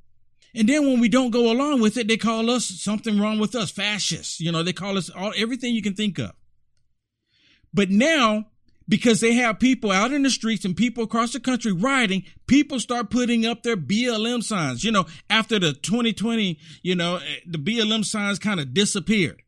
And 0.56 0.70
then 0.70 0.86
when 0.86 1.00
we 1.00 1.10
don't 1.10 1.32
go 1.32 1.52
along 1.52 1.82
with 1.82 1.98
it, 1.98 2.08
they 2.08 2.18
call 2.18 2.50
us 2.50 2.66
something 2.66 3.20
wrong 3.20 3.40
with 3.40 3.56
us, 3.56 3.72
fascists. 3.72 4.40
You 4.40 4.52
know, 4.52 4.64
they 4.64 4.74
call 4.74 4.98
us 4.98 5.10
all 5.10 5.34
everything 5.36 5.76
you 5.76 5.82
can 5.82 5.94
think 5.94 6.18
of. 6.18 6.32
But 7.74 7.90
now, 7.90 8.46
because 8.88 9.20
they 9.20 9.34
have 9.34 9.60
people 9.60 9.92
out 9.92 10.12
in 10.12 10.24
the 10.24 10.30
streets 10.30 10.66
and 10.66 10.76
people 10.76 11.04
across 11.04 11.34
the 11.34 11.40
country 11.40 11.72
rioting, 11.72 12.24
people 12.48 12.80
start 12.80 13.10
putting 13.10 13.46
up 13.46 13.64
their 13.64 13.78
BLM 13.78 14.44
signs. 14.44 14.84
You 14.84 14.92
know, 14.92 15.06
after 15.30 15.60
the 15.60 15.74
2020, 15.74 16.58
you 16.82 16.96
know, 16.96 17.18
eh, 17.18 17.40
the 17.46 17.58
BLM 17.58 18.06
signs 18.06 18.40
kind 18.40 18.60
of 18.60 18.74
disappeared. 18.74 19.42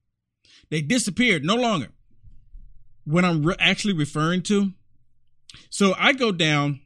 They 0.69 0.81
disappeared 0.81 1.43
no 1.43 1.55
longer. 1.55 1.89
What 3.05 3.25
I'm 3.25 3.43
re- 3.43 3.55
actually 3.59 3.93
referring 3.93 4.43
to. 4.43 4.73
So 5.69 5.95
I 5.97 6.13
go 6.13 6.31
down 6.31 6.81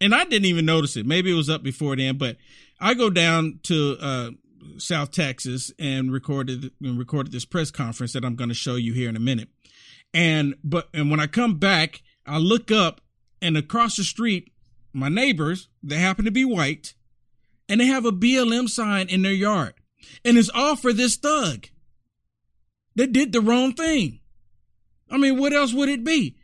and 0.00 0.14
I 0.14 0.24
didn't 0.24 0.46
even 0.46 0.64
notice 0.64 0.96
it. 0.96 1.06
Maybe 1.06 1.30
it 1.30 1.36
was 1.36 1.50
up 1.50 1.62
before 1.62 1.96
then, 1.96 2.16
but 2.16 2.36
I 2.80 2.94
go 2.94 3.10
down 3.10 3.60
to 3.64 3.96
uh, 4.00 4.30
South 4.78 5.10
Texas 5.10 5.72
and 5.78 6.12
recorded 6.12 6.70
and 6.82 6.98
recorded 6.98 7.32
this 7.32 7.44
press 7.44 7.70
conference 7.70 8.12
that 8.12 8.24
I'm 8.24 8.36
going 8.36 8.48
to 8.48 8.54
show 8.54 8.76
you 8.76 8.92
here 8.92 9.08
in 9.08 9.16
a 9.16 9.20
minute. 9.20 9.48
And 10.16 10.54
but 10.64 10.88
and 10.94 11.10
when 11.10 11.20
I 11.20 11.26
come 11.26 11.58
back, 11.58 12.00
I 12.24 12.38
look 12.38 12.70
up 12.72 13.02
and 13.42 13.54
across 13.54 13.96
the 13.96 14.02
street, 14.02 14.50
my 14.94 15.10
neighbors, 15.10 15.68
they 15.82 15.96
happen 15.96 16.24
to 16.24 16.30
be 16.30 16.42
white, 16.42 16.94
and 17.68 17.82
they 17.82 17.84
have 17.84 18.06
a 18.06 18.12
BLM 18.12 18.66
sign 18.66 19.10
in 19.10 19.20
their 19.20 19.32
yard. 19.32 19.74
And 20.24 20.38
it's 20.38 20.48
all 20.48 20.74
for 20.74 20.94
this 20.94 21.16
thug 21.16 21.66
that 22.94 23.12
did 23.12 23.32
the 23.32 23.42
wrong 23.42 23.74
thing. 23.74 24.20
I 25.10 25.18
mean, 25.18 25.38
what 25.38 25.52
else 25.52 25.74
would 25.74 25.90
it 25.90 26.02
be? 26.02 26.38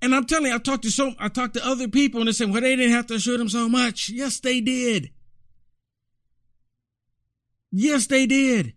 And 0.00 0.14
I'm 0.14 0.24
telling 0.24 0.46
you, 0.46 0.54
I 0.54 0.58
talked 0.58 0.84
to 0.84 0.90
so 0.90 1.14
I 1.18 1.26
talked 1.26 1.54
to 1.54 1.66
other 1.66 1.88
people 1.88 2.20
and 2.20 2.28
they 2.28 2.32
said, 2.32 2.52
well, 2.52 2.60
they 2.60 2.76
didn't 2.76 2.94
have 2.94 3.08
to 3.08 3.18
shoot 3.18 3.40
him 3.40 3.48
so 3.48 3.68
much. 3.68 4.10
Yes, 4.10 4.38
they 4.38 4.60
did. 4.60 5.10
Yes, 7.72 8.06
they 8.06 8.26
did. 8.26 8.74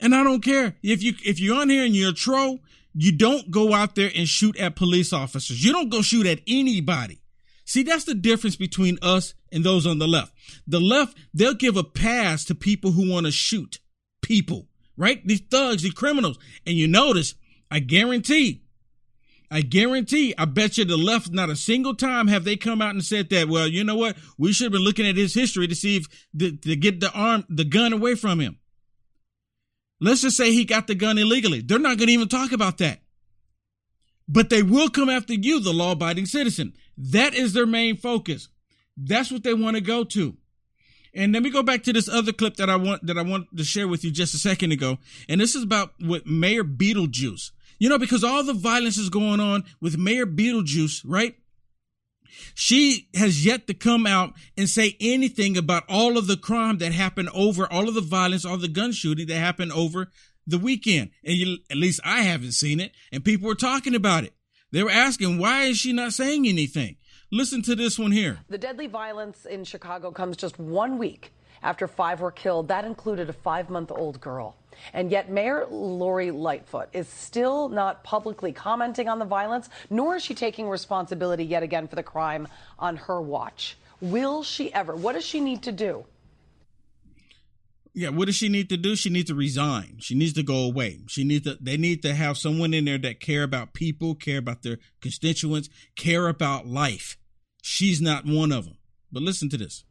And 0.00 0.14
I 0.14 0.24
don't 0.24 0.42
care 0.42 0.76
if 0.82 1.02
you 1.02 1.14
if 1.24 1.38
you're 1.38 1.60
on 1.60 1.68
here 1.68 1.84
and 1.84 1.94
you're 1.94 2.10
a 2.10 2.14
troll, 2.14 2.60
you 2.94 3.12
don't 3.12 3.50
go 3.50 3.74
out 3.74 3.94
there 3.94 4.10
and 4.14 4.26
shoot 4.26 4.56
at 4.56 4.76
police 4.76 5.12
officers. 5.12 5.64
You 5.64 5.72
don't 5.72 5.90
go 5.90 6.02
shoot 6.02 6.26
at 6.26 6.40
anybody. 6.46 7.20
See, 7.64 7.82
that's 7.84 8.04
the 8.04 8.14
difference 8.14 8.56
between 8.56 8.98
us 9.00 9.34
and 9.52 9.62
those 9.62 9.86
on 9.86 9.98
the 9.98 10.08
left. 10.08 10.32
The 10.66 10.80
left, 10.80 11.16
they'll 11.32 11.54
give 11.54 11.76
a 11.76 11.84
pass 11.84 12.44
to 12.46 12.54
people 12.54 12.92
who 12.92 13.08
want 13.08 13.26
to 13.26 13.32
shoot 13.32 13.78
people, 14.22 14.66
right? 14.96 15.24
These 15.24 15.42
thugs, 15.50 15.82
these 15.82 15.92
criminals. 15.92 16.38
And 16.66 16.74
you 16.74 16.88
notice, 16.88 17.34
I 17.70 17.78
guarantee, 17.78 18.64
I 19.52 19.62
guarantee, 19.62 20.34
I 20.38 20.44
bet 20.44 20.78
you 20.78 20.84
the 20.84 20.96
left, 20.96 21.30
not 21.30 21.50
a 21.50 21.56
single 21.56 21.94
time 21.94 22.28
have 22.28 22.44
they 22.44 22.56
come 22.56 22.80
out 22.80 22.94
and 22.94 23.04
said 23.04 23.30
that, 23.30 23.48
well, 23.48 23.66
you 23.66 23.82
know 23.84 23.96
what? 23.96 24.16
We 24.38 24.52
should 24.52 24.66
have 24.66 24.72
been 24.72 24.82
looking 24.82 25.06
at 25.06 25.16
his 25.16 25.34
history 25.34 25.66
to 25.66 25.74
see 25.74 25.96
if, 25.96 26.06
to 26.38 26.76
get 26.76 27.00
the 27.00 27.12
arm, 27.12 27.44
the 27.48 27.64
gun 27.64 27.92
away 27.92 28.14
from 28.14 28.40
him. 28.40 28.59
Let's 30.00 30.22
just 30.22 30.36
say 30.36 30.52
he 30.52 30.64
got 30.64 30.86
the 30.86 30.94
gun 30.94 31.18
illegally. 31.18 31.60
They're 31.60 31.78
not 31.78 31.98
going 31.98 32.08
to 32.08 32.14
even 32.14 32.28
talk 32.28 32.52
about 32.52 32.78
that. 32.78 33.00
But 34.26 34.48
they 34.48 34.62
will 34.62 34.88
come 34.88 35.10
after 35.10 35.34
you, 35.34 35.60
the 35.60 35.72
law 35.72 35.92
abiding 35.92 36.26
citizen. 36.26 36.74
That 36.96 37.34
is 37.34 37.52
their 37.52 37.66
main 37.66 37.96
focus. 37.96 38.48
That's 38.96 39.30
what 39.30 39.42
they 39.42 39.54
want 39.54 39.76
to 39.76 39.80
go 39.80 40.04
to. 40.04 40.36
And 41.12 41.32
let 41.32 41.42
me 41.42 41.50
go 41.50 41.62
back 41.62 41.82
to 41.84 41.92
this 41.92 42.08
other 42.08 42.32
clip 42.32 42.56
that 42.56 42.70
I 42.70 42.76
want 42.76 43.04
that 43.06 43.18
I 43.18 43.22
want 43.22 43.48
to 43.56 43.64
share 43.64 43.88
with 43.88 44.04
you 44.04 44.12
just 44.12 44.34
a 44.34 44.38
second 44.38 44.70
ago. 44.70 44.98
And 45.28 45.40
this 45.40 45.56
is 45.56 45.64
about 45.64 45.92
what 46.00 46.26
Mayor 46.26 46.62
Beetlejuice. 46.62 47.50
You 47.78 47.88
know, 47.88 47.98
because 47.98 48.22
all 48.22 48.44
the 48.44 48.52
violence 48.52 48.98
is 48.98 49.08
going 49.08 49.40
on 49.40 49.64
with 49.80 49.98
Mayor 49.98 50.26
Beetlejuice, 50.26 51.02
right? 51.04 51.34
She 52.54 53.08
has 53.14 53.44
yet 53.44 53.66
to 53.66 53.74
come 53.74 54.06
out 54.06 54.34
and 54.56 54.68
say 54.68 54.96
anything 55.00 55.56
about 55.56 55.84
all 55.88 56.16
of 56.16 56.26
the 56.26 56.36
crime 56.36 56.78
that 56.78 56.92
happened 56.92 57.30
over, 57.34 57.70
all 57.70 57.88
of 57.88 57.94
the 57.94 58.00
violence, 58.00 58.44
all 58.44 58.56
the 58.56 58.68
gun 58.68 58.92
shooting 58.92 59.26
that 59.28 59.36
happened 59.36 59.72
over 59.72 60.10
the 60.46 60.58
weekend. 60.58 61.10
And 61.24 61.36
you, 61.36 61.58
at 61.70 61.76
least 61.76 62.00
I 62.04 62.22
haven't 62.22 62.52
seen 62.52 62.80
it. 62.80 62.92
And 63.12 63.24
people 63.24 63.46
were 63.46 63.54
talking 63.54 63.94
about 63.94 64.24
it. 64.24 64.34
They 64.72 64.82
were 64.82 64.90
asking, 64.90 65.38
why 65.38 65.64
is 65.64 65.78
she 65.78 65.92
not 65.92 66.12
saying 66.12 66.46
anything? 66.46 66.96
Listen 67.32 67.62
to 67.62 67.76
this 67.76 67.98
one 67.98 68.12
here. 68.12 68.40
The 68.48 68.58
deadly 68.58 68.86
violence 68.86 69.44
in 69.44 69.64
Chicago 69.64 70.10
comes 70.10 70.36
just 70.36 70.58
one 70.58 70.98
week 70.98 71.32
after 71.62 71.86
five 71.86 72.20
were 72.20 72.30
killed. 72.30 72.68
That 72.68 72.84
included 72.84 73.28
a 73.28 73.32
five 73.32 73.70
month 73.70 73.90
old 73.90 74.20
girl. 74.20 74.56
And 74.92 75.10
yet, 75.10 75.30
Mayor 75.30 75.66
Lori 75.70 76.30
Lightfoot 76.30 76.88
is 76.92 77.08
still 77.08 77.68
not 77.68 78.02
publicly 78.02 78.52
commenting 78.52 79.08
on 79.08 79.18
the 79.18 79.24
violence, 79.24 79.68
nor 79.90 80.16
is 80.16 80.22
she 80.22 80.34
taking 80.34 80.68
responsibility 80.68 81.44
yet 81.44 81.62
again 81.62 81.86
for 81.86 81.96
the 81.96 82.02
crime 82.02 82.48
on 82.78 82.96
her 82.96 83.20
watch. 83.20 83.76
Will 84.00 84.42
she 84.42 84.72
ever? 84.72 84.96
What 84.96 85.12
does 85.12 85.24
she 85.24 85.40
need 85.40 85.62
to 85.64 85.72
do? 85.72 86.04
Yeah, 87.92 88.10
what 88.10 88.26
does 88.26 88.36
she 88.36 88.48
need 88.48 88.68
to 88.68 88.76
do? 88.76 88.94
She 88.94 89.10
needs 89.10 89.28
to 89.28 89.34
resign. 89.34 89.96
She 89.98 90.14
needs 90.14 90.32
to 90.34 90.42
go 90.42 90.64
away. 90.64 91.00
She 91.08 91.24
needs 91.24 91.44
to 91.44 91.58
they 91.60 91.76
need 91.76 92.02
to 92.02 92.14
have 92.14 92.38
someone 92.38 92.72
in 92.72 92.84
there 92.84 92.98
that 92.98 93.20
care 93.20 93.42
about 93.42 93.74
people, 93.74 94.14
care 94.14 94.38
about 94.38 94.62
their 94.62 94.78
constituents, 95.00 95.68
care 95.96 96.28
about 96.28 96.66
life. 96.66 97.16
She's 97.62 98.00
not 98.00 98.24
one 98.24 98.52
of 98.52 98.64
them. 98.64 98.76
But 99.12 99.22
listen 99.22 99.48
to 99.50 99.56
this. 99.56 99.84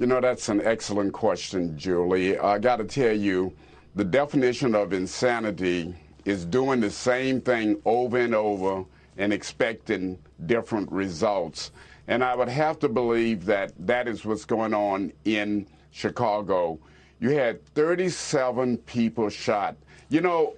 You 0.00 0.06
know, 0.06 0.18
that's 0.18 0.48
an 0.48 0.62
excellent 0.62 1.12
question, 1.12 1.76
Julie. 1.76 2.38
I 2.38 2.58
got 2.58 2.76
to 2.76 2.84
tell 2.84 3.14
you, 3.14 3.52
the 3.94 4.02
definition 4.02 4.74
of 4.74 4.94
insanity 4.94 5.94
is 6.24 6.46
doing 6.46 6.80
the 6.80 6.90
same 6.90 7.42
thing 7.42 7.82
over 7.84 8.16
and 8.16 8.34
over 8.34 8.86
and 9.18 9.30
expecting 9.30 10.18
different 10.46 10.90
results. 10.90 11.72
And 12.08 12.24
I 12.24 12.34
would 12.34 12.48
have 12.48 12.78
to 12.78 12.88
believe 12.88 13.44
that 13.44 13.74
that 13.86 14.08
is 14.08 14.24
what's 14.24 14.46
going 14.46 14.72
on 14.72 15.12
in 15.26 15.66
Chicago. 15.90 16.78
You 17.20 17.32
had 17.32 17.62
37 17.74 18.78
people 18.78 19.28
shot. 19.28 19.76
You 20.10 20.20
know, 20.20 20.54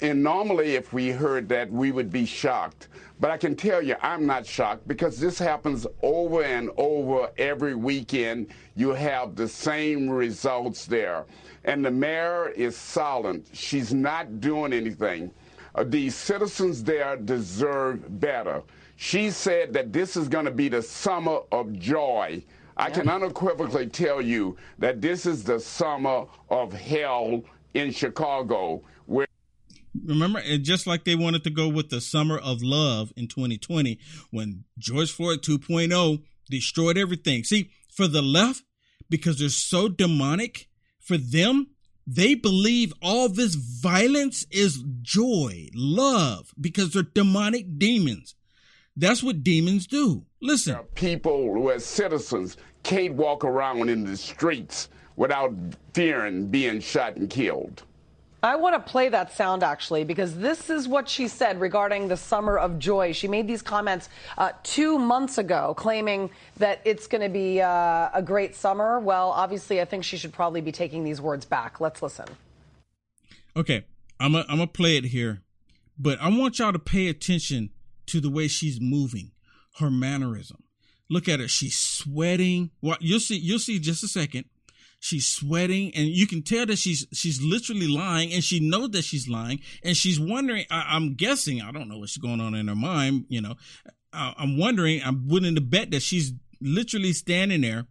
and 0.00 0.22
normally 0.22 0.76
if 0.76 0.92
we 0.92 1.10
heard 1.10 1.48
that, 1.48 1.68
we 1.72 1.90
would 1.90 2.12
be 2.12 2.24
shocked. 2.24 2.86
But 3.18 3.32
I 3.32 3.36
can 3.36 3.56
tell 3.56 3.82
you, 3.82 3.96
I'm 4.00 4.26
not 4.26 4.46
shocked 4.46 4.86
because 4.86 5.18
this 5.18 5.40
happens 5.40 5.88
over 6.02 6.44
and 6.44 6.70
over 6.76 7.28
every 7.36 7.74
weekend. 7.74 8.54
You 8.76 8.90
have 8.90 9.34
the 9.34 9.48
same 9.48 10.08
results 10.08 10.86
there. 10.86 11.24
And 11.64 11.84
the 11.84 11.90
mayor 11.90 12.50
is 12.50 12.76
silent. 12.76 13.48
She's 13.52 13.92
not 13.92 14.40
doing 14.40 14.72
anything. 14.72 15.32
Uh, 15.74 15.82
the 15.82 16.08
citizens 16.08 16.84
there 16.84 17.16
deserve 17.16 18.20
better. 18.20 18.62
She 18.94 19.30
said 19.30 19.72
that 19.72 19.92
this 19.92 20.16
is 20.16 20.28
going 20.28 20.44
to 20.44 20.52
be 20.52 20.68
the 20.68 20.82
summer 20.82 21.40
of 21.50 21.76
joy. 21.76 22.44
I 22.76 22.90
can 22.90 23.08
unequivocally 23.08 23.88
tell 23.88 24.22
you 24.22 24.56
that 24.78 25.00
this 25.00 25.26
is 25.26 25.42
the 25.42 25.58
summer 25.58 26.26
of 26.50 26.72
hell 26.72 27.42
in 27.74 27.92
Chicago. 27.92 28.82
Where 29.06 29.26
Remember, 30.04 30.38
and 30.38 30.64
just 30.64 30.86
like 30.86 31.04
they 31.04 31.14
wanted 31.14 31.44
to 31.44 31.50
go 31.50 31.68
with 31.68 31.90
the 31.90 32.00
summer 32.00 32.38
of 32.38 32.62
love 32.62 33.12
in 33.16 33.28
2020 33.28 33.98
when 34.30 34.64
George 34.78 35.12
Floyd 35.12 35.42
2.0 35.42 36.22
destroyed 36.48 36.96
everything. 36.96 37.44
See, 37.44 37.70
for 37.94 38.08
the 38.08 38.22
left, 38.22 38.62
because 39.10 39.38
they're 39.38 39.50
so 39.50 39.88
demonic, 39.88 40.68
for 40.98 41.18
them, 41.18 41.68
they 42.06 42.34
believe 42.34 42.92
all 43.02 43.28
this 43.28 43.54
violence 43.54 44.46
is 44.50 44.82
joy, 45.02 45.68
love, 45.74 46.52
because 46.60 46.92
they're 46.92 47.02
demonic 47.02 47.78
demons. 47.78 48.34
That's 48.96 49.22
what 49.22 49.42
demons 49.42 49.86
do. 49.86 50.24
Listen. 50.40 50.78
People 50.94 51.52
who, 51.52 51.70
as 51.70 51.84
citizens, 51.84 52.56
can't 52.82 53.14
walk 53.14 53.44
around 53.44 53.88
in 53.88 54.04
the 54.04 54.16
streets 54.16 54.88
without 55.16 55.52
fearing 55.94 56.46
being 56.46 56.80
shot 56.80 57.16
and 57.16 57.28
killed. 57.28 57.82
I 58.44 58.56
want 58.56 58.74
to 58.74 58.90
play 58.90 59.08
that 59.08 59.32
sound 59.32 59.62
actually 59.62 60.02
because 60.02 60.36
this 60.36 60.68
is 60.68 60.88
what 60.88 61.08
she 61.08 61.28
said 61.28 61.60
regarding 61.60 62.08
the 62.08 62.16
summer 62.16 62.58
of 62.58 62.76
joy. 62.76 63.12
She 63.12 63.28
made 63.28 63.46
these 63.46 63.62
comments 63.62 64.08
uh, 64.36 64.50
two 64.64 64.98
months 64.98 65.38
ago, 65.38 65.74
claiming 65.76 66.28
that 66.56 66.80
it's 66.84 67.06
going 67.06 67.20
to 67.20 67.28
be 67.28 67.60
uh, 67.60 68.10
a 68.12 68.20
great 68.20 68.56
summer. 68.56 68.98
Well, 68.98 69.30
obviously, 69.30 69.80
I 69.80 69.84
think 69.84 70.02
she 70.02 70.16
should 70.16 70.32
probably 70.32 70.60
be 70.60 70.72
taking 70.72 71.04
these 71.04 71.20
words 71.20 71.44
back. 71.44 71.80
Let's 71.80 72.02
listen. 72.02 72.26
Okay, 73.54 73.84
I'm 74.18 74.32
going 74.32 74.46
to 74.46 74.66
play 74.66 74.96
it 74.96 75.04
here, 75.04 75.42
but 75.96 76.20
I 76.20 76.28
want 76.28 76.58
y'all 76.58 76.72
to 76.72 76.80
pay 76.80 77.06
attention 77.06 77.70
to 78.06 78.20
the 78.20 78.30
way 78.30 78.48
she's 78.48 78.80
moving, 78.80 79.30
her 79.78 79.90
mannerism. 79.90 80.64
Look 81.08 81.28
at 81.28 81.38
her; 81.38 81.46
she's 81.46 81.78
sweating. 81.78 82.70
Well, 82.80 82.96
you'll 83.00 83.20
see. 83.20 83.36
You'll 83.36 83.60
see 83.60 83.78
just 83.78 84.02
a 84.02 84.08
second. 84.08 84.46
She's 85.04 85.26
sweating, 85.26 85.92
and 85.96 86.06
you 86.06 86.28
can 86.28 86.42
tell 86.42 86.64
that 86.64 86.78
she's 86.78 87.08
she's 87.12 87.42
literally 87.42 87.88
lying, 87.88 88.32
and 88.32 88.44
she 88.44 88.60
knows 88.60 88.90
that 88.90 89.02
she's 89.02 89.28
lying, 89.28 89.58
and 89.82 89.96
she's 89.96 90.20
wondering. 90.20 90.64
I, 90.70 90.94
am 90.94 91.14
guessing. 91.14 91.60
I 91.60 91.72
don't 91.72 91.88
know 91.88 91.98
what's 91.98 92.16
going 92.16 92.40
on 92.40 92.54
in 92.54 92.68
her 92.68 92.76
mind. 92.76 93.24
You 93.28 93.40
know, 93.40 93.56
I, 94.12 94.32
I'm 94.38 94.56
wondering. 94.56 95.02
I'm 95.04 95.26
willing 95.26 95.56
to 95.56 95.60
bet 95.60 95.90
that 95.90 96.02
she's 96.02 96.32
literally 96.60 97.12
standing 97.12 97.62
there 97.62 97.88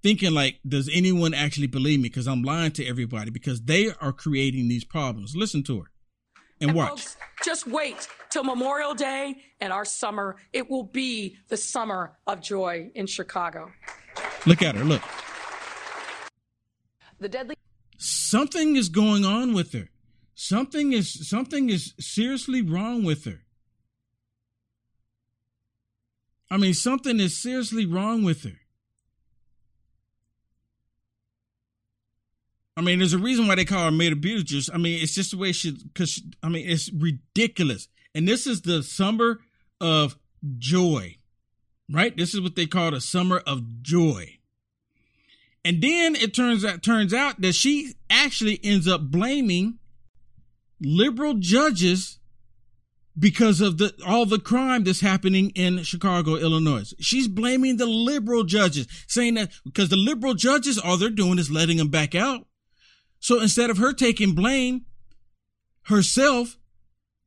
thinking 0.00 0.32
like 0.32 0.60
does 0.68 0.88
anyone 0.92 1.34
actually 1.34 1.66
believe 1.66 1.98
me 1.98 2.08
because 2.08 2.28
i'm 2.28 2.44
lying 2.44 2.70
to 2.70 2.86
everybody 2.86 3.32
because 3.32 3.62
they 3.62 3.90
are 4.00 4.12
creating 4.12 4.68
these 4.68 4.84
problems 4.84 5.34
listen 5.34 5.64
to 5.64 5.80
her 5.80 5.90
and, 6.60 6.70
and 6.70 6.78
watch 6.78 6.90
folks, 6.90 7.16
just 7.42 7.66
wait 7.66 8.06
till 8.30 8.44
memorial 8.44 8.94
day 8.94 9.34
and 9.60 9.72
our 9.72 9.84
summer 9.84 10.36
it 10.52 10.70
will 10.70 10.84
be 10.84 11.36
the 11.48 11.56
summer 11.56 12.16
of 12.28 12.40
joy 12.40 12.88
in 12.94 13.06
chicago 13.06 13.72
look 14.46 14.62
at 14.62 14.76
her 14.76 14.84
look 14.84 15.02
the 17.18 17.28
deadly 17.28 17.56
something 17.96 18.76
is 18.76 18.88
going 18.88 19.24
on 19.24 19.52
with 19.54 19.72
her 19.72 19.88
something 20.34 20.92
is 20.92 21.28
something 21.28 21.70
is 21.70 21.94
seriously 21.98 22.60
wrong 22.60 23.04
with 23.04 23.24
her 23.24 23.42
i 26.50 26.56
mean 26.56 26.74
something 26.74 27.20
is 27.20 27.40
seriously 27.40 27.86
wrong 27.86 28.22
with 28.24 28.42
her 28.42 28.58
I 32.76 32.80
mean, 32.80 32.98
there's 32.98 33.12
a 33.12 33.18
reason 33.18 33.46
why 33.46 33.54
they 33.54 33.64
call 33.64 33.84
her 33.84 33.90
Mayor 33.90 34.16
Beetlejuice. 34.16 34.68
I 34.72 34.78
mean, 34.78 35.00
it's 35.00 35.14
just 35.14 35.30
the 35.30 35.36
way 35.36 35.52
she, 35.52 35.70
because 35.70 36.22
I 36.42 36.48
mean, 36.48 36.68
it's 36.68 36.92
ridiculous. 36.92 37.88
And 38.14 38.26
this 38.26 38.46
is 38.46 38.62
the 38.62 38.82
summer 38.82 39.40
of 39.80 40.16
joy, 40.58 41.16
right? 41.90 42.16
This 42.16 42.34
is 42.34 42.40
what 42.40 42.56
they 42.56 42.66
call 42.66 42.90
the 42.90 43.00
summer 43.00 43.38
of 43.46 43.82
joy. 43.82 44.33
And 45.64 45.82
then 45.82 46.14
it 46.14 46.34
turns 46.34 46.64
out 46.64 46.82
turns 46.82 47.14
out 47.14 47.40
that 47.40 47.54
she 47.54 47.94
actually 48.10 48.60
ends 48.62 48.86
up 48.86 49.00
blaming 49.02 49.78
liberal 50.80 51.34
judges 51.34 52.18
because 53.18 53.60
of 53.60 53.78
the 53.78 53.94
all 54.06 54.26
the 54.26 54.38
crime 54.38 54.84
that's 54.84 55.00
happening 55.00 55.50
in 55.50 55.82
Chicago, 55.82 56.36
Illinois. 56.36 56.92
She's 57.00 57.28
blaming 57.28 57.76
the 57.76 57.86
liberal 57.86 58.44
judges, 58.44 58.86
saying 59.06 59.34
that 59.34 59.50
because 59.64 59.88
the 59.88 59.96
liberal 59.96 60.34
judges 60.34 60.78
all 60.78 60.96
they're 60.96 61.10
doing 61.10 61.38
is 61.38 61.50
letting 61.50 61.78
them 61.78 61.88
back 61.88 62.14
out. 62.14 62.46
So 63.20 63.40
instead 63.40 63.70
of 63.70 63.78
her 63.78 63.92
taking 63.92 64.34
blame 64.34 64.84
herself, 65.84 66.58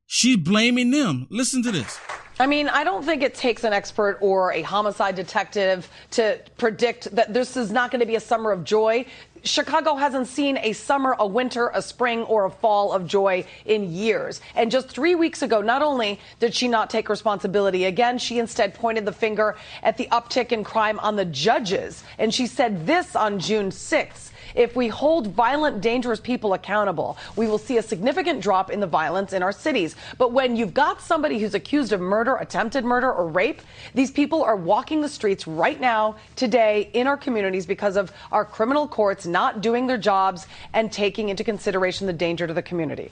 she's 0.05 0.37
blaming 0.37 0.91
them. 0.91 1.25
Listen 1.31 1.63
to 1.63 1.71
this. 1.71 1.99
I 2.39 2.45
mean, 2.45 2.69
I 2.69 2.83
don't 2.83 3.03
think 3.03 3.23
it 3.23 3.33
takes 3.33 3.63
an 3.63 3.73
expert 3.73 4.19
or 4.21 4.53
a 4.53 4.61
homicide 4.61 5.15
detective 5.15 5.89
to 6.11 6.39
predict 6.57 7.15
that 7.15 7.33
this 7.33 7.57
is 7.57 7.71
not 7.71 7.89
going 7.89 8.01
to 8.01 8.05
be 8.05 8.15
a 8.15 8.19
summer 8.19 8.51
of 8.51 8.63
joy. 8.63 9.07
Chicago 9.43 9.95
hasn't 9.95 10.27
seen 10.27 10.57
a 10.59 10.73
summer, 10.73 11.15
a 11.17 11.25
winter, 11.25 11.71
a 11.73 11.81
spring, 11.81 12.21
or 12.23 12.45
a 12.45 12.51
fall 12.51 12.93
of 12.93 13.07
joy 13.07 13.43
in 13.65 13.91
years. 13.91 14.39
And 14.55 14.69
just 14.69 14.87
three 14.87 15.15
weeks 15.15 15.41
ago, 15.41 15.61
not 15.61 15.81
only 15.81 16.19
did 16.39 16.53
she 16.53 16.67
not 16.67 16.91
take 16.91 17.09
responsibility 17.09 17.85
again, 17.85 18.19
she 18.19 18.37
instead 18.37 18.75
pointed 18.75 19.05
the 19.05 19.11
finger 19.11 19.55
at 19.81 19.97
the 19.97 20.07
uptick 20.11 20.51
in 20.51 20.63
crime 20.63 20.99
on 20.99 21.15
the 21.15 21.25
judges. 21.25 22.03
And 22.19 22.31
she 22.31 22.45
said 22.45 22.85
this 22.85 23.15
on 23.15 23.39
June 23.39 23.71
6th. 23.71 24.31
If 24.57 24.75
we 24.75 24.87
hold 24.87 25.27
violent, 25.27 25.81
dangerous 25.81 26.19
people 26.19 26.53
accountable, 26.53 27.15
we 27.35 27.47
will 27.47 27.59
see 27.59 27.77
a 27.77 27.83
significant 27.83 28.41
drop 28.41 28.71
in 28.71 28.79
the 28.79 28.87
violence 28.87 29.31
in 29.31 29.43
our 29.43 29.51
cities. 29.51 29.95
But 30.17 30.31
when 30.31 30.55
you've 30.55 30.73
got 30.73 30.99
somebody 30.99 31.37
who's 31.37 31.53
accused 31.53 31.93
of 31.93 32.01
murder, 32.01 32.35
attempted 32.35 32.83
murder, 32.83 33.13
or 33.13 33.27
rape, 33.27 33.61
these 33.93 34.09
people 34.09 34.41
are 34.41 34.55
walking 34.55 35.01
the 35.01 35.09
streets 35.09 35.45
right 35.45 35.79
now, 35.79 36.15
today, 36.35 36.89
in 36.93 37.05
our 37.05 37.17
communities 37.17 37.67
because 37.67 37.95
of 37.97 38.11
our 38.31 38.43
criminal 38.43 38.87
courts 38.87 39.27
not 39.27 39.61
doing 39.61 39.85
their 39.85 39.99
jobs 39.99 40.47
and 40.73 40.91
taking 40.91 41.29
into 41.29 41.43
consideration 41.43 42.07
the 42.07 42.13
danger 42.13 42.47
to 42.47 42.53
the 42.53 42.63
community. 42.63 43.11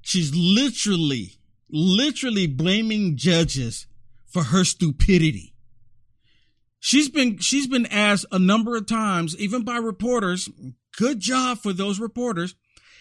She's 0.00 0.32
literally, 0.32 1.38
literally 1.68 2.46
blaming 2.46 3.16
judges 3.16 3.88
for 4.26 4.44
her 4.44 4.64
stupidity. 4.64 5.53
She's 6.86 7.08
been 7.08 7.38
she's 7.38 7.66
been 7.66 7.86
asked 7.86 8.26
a 8.30 8.38
number 8.38 8.76
of 8.76 8.84
times, 8.84 9.34
even 9.38 9.64
by 9.64 9.78
reporters. 9.78 10.50
Good 10.98 11.18
job 11.18 11.56
for 11.56 11.72
those 11.72 11.98
reporters 11.98 12.56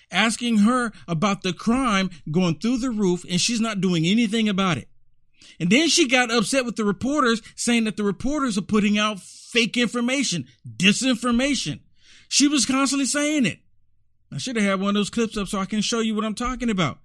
asking 0.10 0.60
her 0.60 0.94
about 1.06 1.42
the 1.42 1.52
crime 1.52 2.10
going 2.32 2.60
through 2.60 2.78
the 2.78 2.92
roof, 2.92 3.26
and 3.30 3.42
she's 3.42 3.60
not 3.60 3.82
doing 3.82 4.06
anything 4.06 4.48
about 4.48 4.78
it. 4.78 4.88
And 5.60 5.70
then 5.70 5.90
she 5.90 6.08
got 6.08 6.32
upset 6.32 6.64
with 6.64 6.78
the 6.78 6.86
reporters, 6.86 7.42
saying 7.58 7.84
that 7.84 7.98
the 7.98 8.06
reporters 8.06 8.58
are 8.58 8.62
putting 8.62 8.98
out 8.98 9.20
fake 9.20 9.76
information, 9.76 10.48
disinformation. 10.66 11.82
She 12.30 12.48
was 12.48 12.66
constantly 12.66 13.06
saying 13.06 13.46
it. 13.46 13.60
I 14.32 14.38
should 14.38 14.56
have 14.56 14.64
had 14.64 14.80
one 14.80 14.92
of 14.92 14.96
those 14.96 15.10
clips 15.10 15.36
up 15.38 15.50
so 15.50 15.60
I 15.60 15.66
can 15.66 15.82
show 15.82 16.00
you 16.00 16.16
what 16.16 16.24
I'm 16.24 16.36
talking 16.36 16.70
about. 16.70 17.00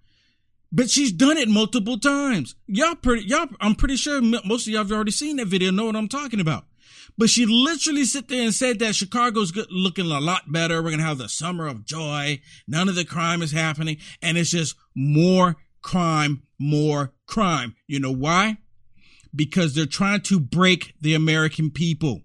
But 0.71 0.91
she's 0.91 1.11
done 1.11 1.38
it 1.38 1.49
multiple 1.49 1.99
times. 1.99 2.55
Y'all 2.69 2.95
pretty, 2.95 3.27
y'all, 3.27 3.49
I'm 3.61 3.75
pretty 3.75 3.97
sure 3.97 4.23
most 4.23 4.69
of 4.69 4.69
y'all 4.69 4.85
have 4.85 4.93
already 4.93 5.11
seen 5.11 5.38
that 5.38 5.49
video, 5.49 5.73
know 5.73 5.87
what 5.87 5.97
I'm 5.97 6.09
talking 6.09 6.38
about. 6.38 6.67
But 7.16 7.31
she 7.31 7.46
literally 7.46 8.05
sit 8.05 8.29
there 8.29 8.42
and 8.42 8.55
said 8.55 8.79
that 8.79 8.94
Chicago's 8.94 9.51
good, 9.51 9.66
looking 9.70 10.11
a 10.11 10.20
lot 10.20 10.53
better. 10.53 10.77
We're 10.77 10.90
going 10.90 11.01
to 11.01 11.07
have 11.07 11.18
the 11.18 11.29
summer 11.29 11.66
of 11.66 11.85
joy. 11.85 12.40
None 12.66 12.88
of 12.88 12.94
the 12.94 13.05
crime 13.05 13.42
is 13.42 13.53
happening. 13.53 13.98
And 14.22 14.38
it's 14.38 14.51
just 14.51 14.77
more 14.94 15.57
crime, 15.83 16.42
more 16.59 17.12
crime. 17.27 17.74
You 17.87 18.01
know 18.01 18.12
why? 18.12 18.59
Because 19.35 19.74
they're 19.74 19.87
trying 19.87 20.22
to 20.22 20.40
break 20.40 20.94
the 21.01 21.14
American 21.14 21.70
people. 21.70 22.22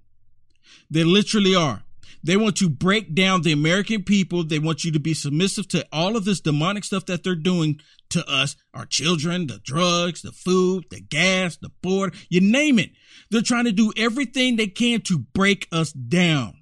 They 0.89 1.03
literally 1.03 1.55
are. 1.55 1.82
They 2.23 2.37
want 2.37 2.55
to 2.57 2.69
break 2.69 3.13
down 3.13 3.41
the 3.41 3.51
American 3.51 4.03
people. 4.03 4.43
They 4.43 4.59
want 4.59 4.85
you 4.85 4.91
to 4.93 4.99
be 4.99 5.13
submissive 5.13 5.67
to 5.69 5.85
all 5.91 6.15
of 6.15 6.23
this 6.23 6.39
demonic 6.39 6.85
stuff 6.85 7.05
that 7.07 7.23
they're 7.23 7.35
doing 7.35 7.79
to 8.11 8.25
us, 8.29 8.55
our 8.73 8.85
children, 8.85 9.47
the 9.47 9.59
drugs, 9.63 10.21
the 10.21 10.31
food, 10.31 10.85
the 10.89 11.01
gas, 11.01 11.57
the 11.57 11.69
board, 11.81 12.15
you 12.29 12.39
name 12.39 12.79
it. 12.79 12.91
They're 13.29 13.41
trying 13.41 13.65
to 13.65 13.71
do 13.71 13.91
everything 13.97 14.55
they 14.55 14.67
can 14.67 15.01
to 15.01 15.19
break 15.19 15.67
us 15.71 15.91
down. 15.91 16.55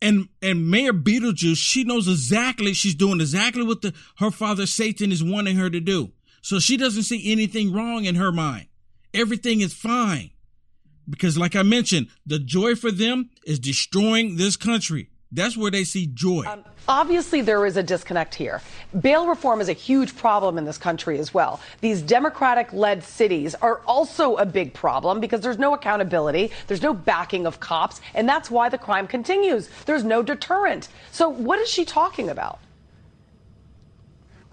And 0.00 0.28
and 0.42 0.70
Mayor 0.70 0.92
Beetlejuice, 0.92 1.56
she 1.56 1.84
knows 1.84 2.06
exactly, 2.06 2.74
she's 2.74 2.94
doing 2.94 3.20
exactly 3.20 3.64
what 3.64 3.82
the 3.82 3.94
her 4.18 4.30
father 4.30 4.66
Satan 4.66 5.10
is 5.10 5.24
wanting 5.24 5.56
her 5.56 5.70
to 5.70 5.80
do. 5.80 6.12
So 6.42 6.60
she 6.60 6.76
doesn't 6.76 7.04
see 7.04 7.32
anything 7.32 7.72
wrong 7.72 8.04
in 8.04 8.14
her 8.14 8.30
mind. 8.30 8.68
Everything 9.12 9.62
is 9.62 9.72
fine. 9.72 10.30
Because 11.08 11.38
like 11.38 11.56
I 11.56 11.62
mentioned, 11.62 12.08
the 12.24 12.38
joy 12.38 12.74
for 12.74 12.90
them 12.90 13.30
is 13.46 13.58
destroying 13.58 14.36
this 14.36 14.56
country. 14.56 15.08
That's 15.32 15.56
where 15.56 15.70
they 15.70 15.84
see 15.84 16.06
joy. 16.06 16.44
Um, 16.46 16.64
obviously, 16.86 17.40
there 17.40 17.66
is 17.66 17.76
a 17.76 17.82
disconnect 17.82 18.34
here. 18.34 18.62
Bail 19.00 19.26
reform 19.26 19.60
is 19.60 19.68
a 19.68 19.72
huge 19.72 20.16
problem 20.16 20.56
in 20.56 20.64
this 20.64 20.78
country 20.78 21.18
as 21.18 21.34
well. 21.34 21.60
These 21.80 22.00
Democratic 22.00 22.72
led 22.72 23.02
cities 23.02 23.54
are 23.56 23.80
also 23.86 24.36
a 24.36 24.46
big 24.46 24.72
problem 24.72 25.18
because 25.20 25.40
there's 25.40 25.58
no 25.58 25.74
accountability, 25.74 26.52
there's 26.68 26.82
no 26.82 26.94
backing 26.94 27.44
of 27.44 27.58
cops, 27.58 28.00
and 28.14 28.28
that's 28.28 28.50
why 28.50 28.68
the 28.68 28.78
crime 28.78 29.08
continues. 29.08 29.68
There's 29.84 30.04
no 30.04 30.22
deterrent. 30.22 30.88
So, 31.10 31.28
what 31.28 31.58
is 31.58 31.68
she 31.68 31.84
talking 31.84 32.28
about? 32.30 32.60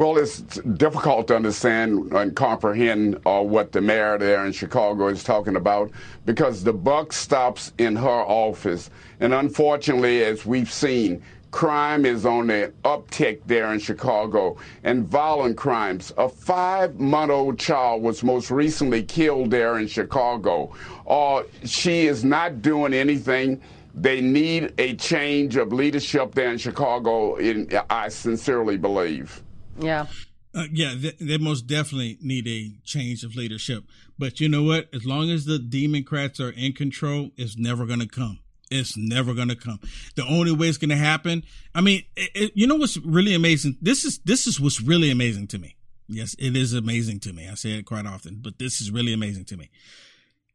Well, 0.03 0.17
it's 0.17 0.39
difficult 0.39 1.29
to 1.29 1.37
understand 1.37 2.11
and 2.11 2.35
comprehend 2.35 3.21
uh, 3.25 3.41
what 3.41 3.71
the 3.71 3.79
mayor 3.79 4.17
there 4.17 4.45
in 4.45 4.51
Chicago 4.51 5.07
is 5.07 5.23
talking 5.23 5.55
about 5.55 5.91
because 6.25 6.61
the 6.61 6.73
buck 6.73 7.13
stops 7.13 7.71
in 7.77 7.95
her 7.95 8.09
office. 8.09 8.89
And 9.21 9.33
unfortunately, 9.33 10.25
as 10.25 10.45
we've 10.45 10.69
seen, 10.69 11.23
crime 11.51 12.05
is 12.05 12.25
on 12.25 12.47
the 12.47 12.73
uptick 12.83 13.43
there 13.45 13.71
in 13.71 13.79
Chicago 13.79 14.57
and 14.83 15.07
violent 15.07 15.55
crimes. 15.55 16.11
A 16.17 16.27
five 16.27 16.99
month 16.99 17.31
old 17.31 17.57
child 17.57 18.03
was 18.03 18.23
most 18.23 18.51
recently 18.51 19.03
killed 19.03 19.51
there 19.51 19.77
in 19.79 19.87
Chicago. 19.87 20.75
Uh, 21.07 21.43
she 21.63 22.07
is 22.07 22.25
not 22.25 22.61
doing 22.61 22.93
anything. 22.93 23.61
They 23.95 24.19
need 24.19 24.73
a 24.79 24.97
change 24.97 25.55
of 25.55 25.71
leadership 25.71 26.35
there 26.35 26.51
in 26.51 26.57
Chicago, 26.57 27.35
in, 27.37 27.69
I 27.89 28.09
sincerely 28.09 28.75
believe. 28.75 29.41
Yeah. 29.79 30.07
Uh, 30.55 30.65
yeah, 30.71 30.93
they, 30.95 31.11
they, 31.19 31.37
most 31.37 31.65
definitely 31.65 32.17
need 32.21 32.47
a 32.47 32.71
change 32.85 33.23
of 33.23 33.35
leadership. 33.35 33.83
But 34.19 34.39
you 34.39 34.47
know 34.47 34.61
what? 34.61 34.87
As 34.93 35.03
long 35.03 35.31
as 35.31 35.45
the 35.45 35.57
Democrats 35.57 36.39
are 36.39 36.51
in 36.51 36.73
control, 36.73 37.31
it's 37.37 37.57
never 37.57 37.87
going 37.87 38.01
to 38.01 38.07
come. 38.07 38.39
It's 38.69 38.95
never 38.95 39.33
going 39.33 39.49
to 39.49 39.55
come. 39.55 39.79
The 40.15 40.25
only 40.25 40.51
way 40.51 40.67
it's 40.67 40.77
going 40.77 40.89
to 40.89 40.95
happen. 40.95 41.43
I 41.73 41.81
mean, 41.81 42.03
it, 42.15 42.31
it, 42.35 42.51
you 42.55 42.67
know 42.67 42.75
what's 42.75 42.97
really 42.97 43.33
amazing? 43.33 43.77
This 43.81 44.05
is 44.05 44.19
this 44.19 44.47
is 44.47 44.59
what's 44.59 44.81
really 44.81 45.09
amazing 45.09 45.47
to 45.47 45.57
me. 45.57 45.75
Yes, 46.07 46.35
it 46.37 46.55
is 46.55 46.73
amazing 46.73 47.19
to 47.21 47.33
me. 47.33 47.47
I 47.49 47.55
say 47.55 47.71
it 47.71 47.85
quite 47.85 48.05
often, 48.05 48.39
but 48.41 48.59
this 48.59 48.81
is 48.81 48.91
really 48.91 49.13
amazing 49.13 49.45
to 49.45 49.57
me. 49.57 49.69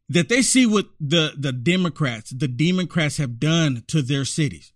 That 0.08 0.28
they 0.28 0.42
see 0.42 0.66
what 0.66 0.86
the 1.00 1.32
the 1.36 1.52
Democrats, 1.52 2.30
the 2.30 2.48
Democrats 2.48 3.16
have 3.16 3.40
done 3.40 3.84
to 3.88 4.02
their 4.02 4.24
cities. 4.24 4.72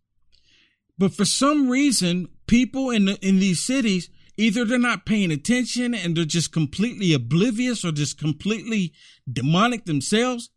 But 0.98 1.14
for 1.14 1.24
some 1.24 1.68
reason, 1.68 2.28
people 2.46 2.90
in 2.90 3.06
the, 3.06 3.26
in 3.26 3.40
these 3.40 3.62
cities 3.62 4.08
Either 4.36 4.64
they're 4.64 4.78
not 4.78 5.04
paying 5.04 5.30
attention 5.30 5.94
and 5.94 6.16
they're 6.16 6.24
just 6.24 6.52
completely 6.52 7.12
oblivious 7.12 7.84
or 7.84 7.92
just 7.92 8.18
completely 8.18 8.92
demonic 9.30 9.84
themselves. 9.84 10.50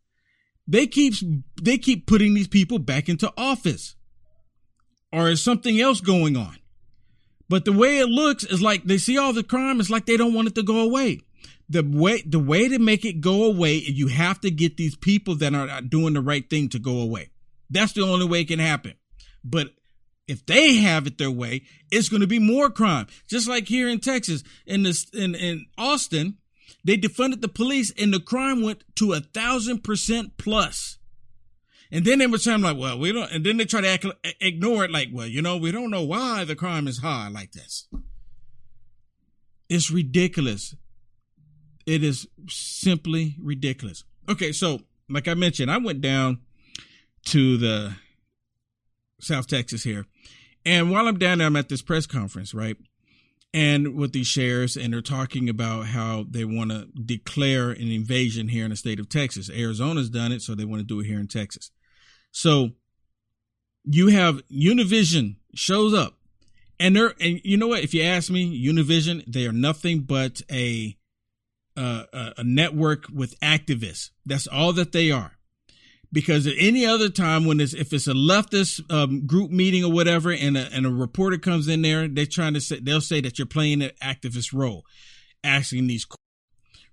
They 0.67 0.87
keep 0.87 1.13
they 1.61 1.77
keep 1.77 2.07
putting 2.07 2.33
these 2.33 2.47
people 2.47 2.79
back 2.79 3.09
into 3.09 3.31
office. 3.37 3.95
Or 5.11 5.29
is 5.29 5.43
something 5.43 5.79
else 5.79 6.01
going 6.01 6.35
on? 6.35 6.57
But 7.47 7.65
the 7.65 7.71
way 7.71 7.99
it 7.99 8.07
looks 8.07 8.43
is 8.43 8.61
like 8.61 8.85
they 8.85 8.97
see 8.97 9.17
all 9.17 9.33
the 9.33 9.43
crime, 9.43 9.79
it's 9.79 9.89
like 9.89 10.05
they 10.05 10.17
don't 10.17 10.33
want 10.33 10.47
it 10.47 10.55
to 10.55 10.63
go 10.63 10.79
away. 10.79 11.21
The 11.69 11.83
way 11.83 12.21
the 12.25 12.39
way 12.39 12.67
to 12.67 12.79
make 12.79 13.05
it 13.05 13.21
go 13.21 13.43
away, 13.43 13.75
you 13.75 14.07
have 14.07 14.39
to 14.41 14.51
get 14.51 14.77
these 14.77 14.95
people 14.95 15.35
that 15.35 15.53
are 15.53 15.81
doing 15.81 16.13
the 16.13 16.21
right 16.21 16.47
thing 16.49 16.69
to 16.69 16.79
go 16.79 16.99
away. 16.99 17.31
That's 17.69 17.93
the 17.93 18.01
only 18.01 18.25
way 18.25 18.41
it 18.41 18.47
can 18.47 18.59
happen. 18.59 18.95
But 19.43 19.69
if 20.27 20.45
they 20.45 20.75
have 20.75 21.07
it 21.07 21.17
their 21.17 21.31
way, 21.31 21.63
it's 21.91 22.09
going 22.09 22.21
to 22.21 22.27
be 22.27 22.39
more 22.39 22.69
crime. 22.69 23.07
Just 23.27 23.47
like 23.47 23.67
here 23.67 23.87
in 23.87 23.99
Texas, 23.99 24.43
in 24.65 24.83
this, 24.83 25.07
in, 25.11 25.35
in 25.35 25.65
Austin, 25.77 26.37
they 26.83 26.97
defunded 26.97 27.41
the 27.41 27.47
police 27.47 27.91
and 27.97 28.13
the 28.13 28.19
crime 28.19 28.61
went 28.61 28.83
to 28.95 29.13
a 29.13 29.19
thousand 29.19 29.83
percent 29.83 30.37
plus. 30.37 30.97
And 31.91 32.03
then 32.03 32.19
they 32.19 32.27
were 32.27 32.39
saying 32.39 32.61
like, 32.61 32.77
well, 32.77 32.97
we 32.97 33.11
don't, 33.11 33.31
and 33.31 33.45
then 33.45 33.57
they 33.57 33.65
try 33.65 33.81
to 33.81 33.87
act, 33.87 34.05
ignore 34.41 34.85
it 34.85 34.91
like, 34.91 35.09
well, 35.13 35.27
you 35.27 35.41
know, 35.41 35.57
we 35.57 35.71
don't 35.71 35.91
know 35.91 36.03
why 36.03 36.43
the 36.43 36.55
crime 36.55 36.87
is 36.87 36.99
high 36.99 37.29
like 37.29 37.51
this. 37.51 37.87
It's 39.69 39.91
ridiculous. 39.91 40.75
It 41.85 42.03
is 42.03 42.27
simply 42.49 43.35
ridiculous. 43.39 44.03
Okay. 44.27 44.51
So 44.51 44.81
like 45.09 45.27
I 45.27 45.35
mentioned, 45.35 45.71
I 45.71 45.77
went 45.77 46.01
down 46.01 46.39
to 47.25 47.57
the 47.57 47.95
South 49.19 49.47
Texas 49.47 49.83
here 49.83 50.05
and 50.65 50.89
while 50.89 51.07
I'm 51.07 51.19
down 51.19 51.37
there, 51.37 51.47
I'm 51.47 51.55
at 51.55 51.69
this 51.69 51.83
press 51.83 52.07
conference, 52.07 52.53
right? 52.53 52.75
And 53.53 53.95
with 53.95 54.11
these 54.11 54.27
sheriffs, 54.27 54.75
and 54.75 54.91
they're 54.91 55.01
talking 55.01 55.47
about 55.47 55.85
how 55.87 56.25
they 56.29 56.43
want 56.43 56.71
to 56.71 56.87
declare 56.87 57.69
an 57.69 57.89
invasion 57.89 58.49
here 58.49 58.65
in 58.65 58.71
the 58.71 58.75
state 58.75 58.99
of 58.99 59.07
Texas. 59.07 59.49
Arizona's 59.49 60.09
done 60.09 60.31
it, 60.31 60.41
so 60.41 60.55
they 60.55 60.65
want 60.65 60.81
to 60.81 60.85
do 60.85 60.99
it 60.99 61.05
here 61.05 61.19
in 61.19 61.27
Texas. 61.27 61.71
So 62.31 62.71
you 63.85 64.07
have 64.07 64.41
Univision 64.47 65.35
shows 65.53 65.93
up, 65.93 66.17
and 66.79 66.95
they're 66.95 67.13
and 67.21 67.39
you 67.45 67.55
know 67.55 67.67
what? 67.67 67.83
If 67.83 67.93
you 67.93 68.03
ask 68.03 68.29
me, 68.29 68.67
Univision 68.67 69.23
they 69.31 69.45
are 69.45 69.53
nothing 69.53 70.01
but 70.01 70.41
a 70.51 70.97
uh, 71.77 72.03
a 72.37 72.43
network 72.43 73.05
with 73.13 73.39
activists. 73.39 74.09
That's 74.25 74.47
all 74.47 74.73
that 74.73 74.91
they 74.91 75.11
are. 75.11 75.34
Because 76.11 76.47
at 76.47 76.53
any 76.57 76.85
other 76.85 77.09
time, 77.09 77.45
when 77.45 77.59
it's 77.59 77.73
if 77.73 77.91
it's 77.91 78.07
a 78.07 78.13
leftist 78.13 78.89
um, 78.91 79.25
group 79.25 79.51
meeting 79.51 79.83
or 79.83 79.91
whatever, 79.91 80.31
and 80.31 80.57
a, 80.57 80.69
and 80.71 80.85
a 80.85 80.89
reporter 80.89 81.37
comes 81.37 81.67
in 81.67 81.81
there, 81.81 82.07
they're 82.07 82.25
trying 82.25 82.53
to 82.53 82.61
say 82.61 82.79
they'll 82.79 83.01
say 83.01 83.21
that 83.21 83.37
you're 83.37 83.45
playing 83.45 83.81
an 83.81 83.91
activist 84.01 84.53
role, 84.53 84.85
asking 85.43 85.87
these 85.87 86.07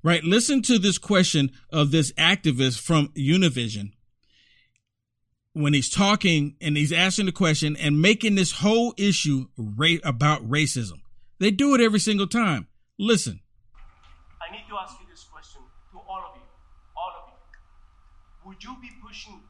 right. 0.03 0.25
Listen 0.25 0.62
to 0.62 0.79
this 0.79 0.98
question 0.98 1.53
of 1.70 1.90
this 1.90 2.12
activist 2.12 2.81
from 2.81 3.09
Univision 3.09 3.92
when 5.55 5.75
he's 5.75 5.90
talking 5.90 6.57
and 6.61 6.77
he's 6.77 6.92
asking 6.92 7.27
the 7.27 7.33
question 7.33 7.77
and 7.77 8.01
making 8.01 8.35
this 8.35 8.53
whole 8.53 8.94
issue 8.96 9.46
ra- 9.57 10.03
about 10.05 10.48
racism. 10.48 11.01
They 11.38 11.51
do 11.51 11.75
it 11.75 11.81
every 11.81 12.01
single 12.01 12.27
time. 12.27 12.68
Listen. 12.98 13.40
I 14.40 14.53
need 14.53 14.64
to 14.68 14.77
ask 14.77 14.98
you 15.01 15.07
this 15.11 15.25
question 15.25 15.61
to 15.92 15.98
all 15.98 16.22
of 16.31 16.37
you. 16.37 16.42
All 16.96 17.12
of 17.22 17.33
you. 17.33 18.48
Would 18.48 18.62
you 18.62 18.77
be 18.81 18.90
pushing 19.12 19.44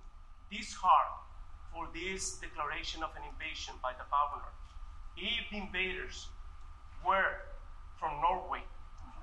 this 0.50 0.74
hard 0.74 1.22
for 1.70 1.86
this 1.94 2.42
declaration 2.42 2.98
of 2.98 3.14
an 3.14 3.22
invasion 3.30 3.78
by 3.78 3.94
the 3.94 4.02
governor 4.10 4.50
if 5.14 5.46
the 5.54 5.58
invaders 5.62 6.26
were 7.06 7.46
from 7.94 8.18
Norway, 8.18 8.66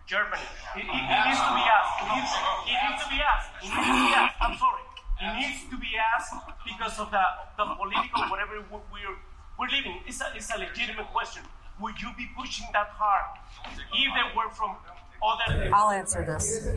Germany? 0.07 0.47
It, 0.79 0.87
it, 0.87 0.95
it 0.95 1.19
needs 1.27 1.43
to 1.43 1.51
be 1.59 1.65
asked. 1.67 1.95
It 1.99 2.07
needs, 2.15 2.31
it 2.71 2.79
needs 2.79 2.99
to 3.03 3.09
be 3.11 3.19
asked. 3.19 3.51
It 3.59 3.67
needs 3.67 3.83
to 3.83 3.99
be 3.99 4.15
asked. 4.15 4.39
I'm 4.39 4.55
sorry. 4.55 4.85
It 5.19 5.31
needs 5.43 5.59
to 5.67 5.75
be 5.75 5.91
asked 5.99 6.39
because 6.63 6.95
of 7.03 7.11
the, 7.11 7.25
the 7.59 7.65
political 7.75 8.23
whatever 8.31 8.63
we're, 8.71 9.19
we're 9.59 9.71
living. 9.75 9.99
It's 10.07 10.23
a, 10.23 10.31
it's 10.39 10.55
a 10.55 10.57
legitimate 10.63 11.11
question. 11.11 11.43
Would 11.83 11.99
you 11.99 12.15
be 12.15 12.31
pushing 12.31 12.71
that 12.71 12.95
hard 12.95 13.43
if 13.75 14.07
they 14.15 14.27
were 14.31 14.47
from? 14.55 14.79
I'll 15.21 15.89
answer 15.91 16.23
this. 16.25 16.67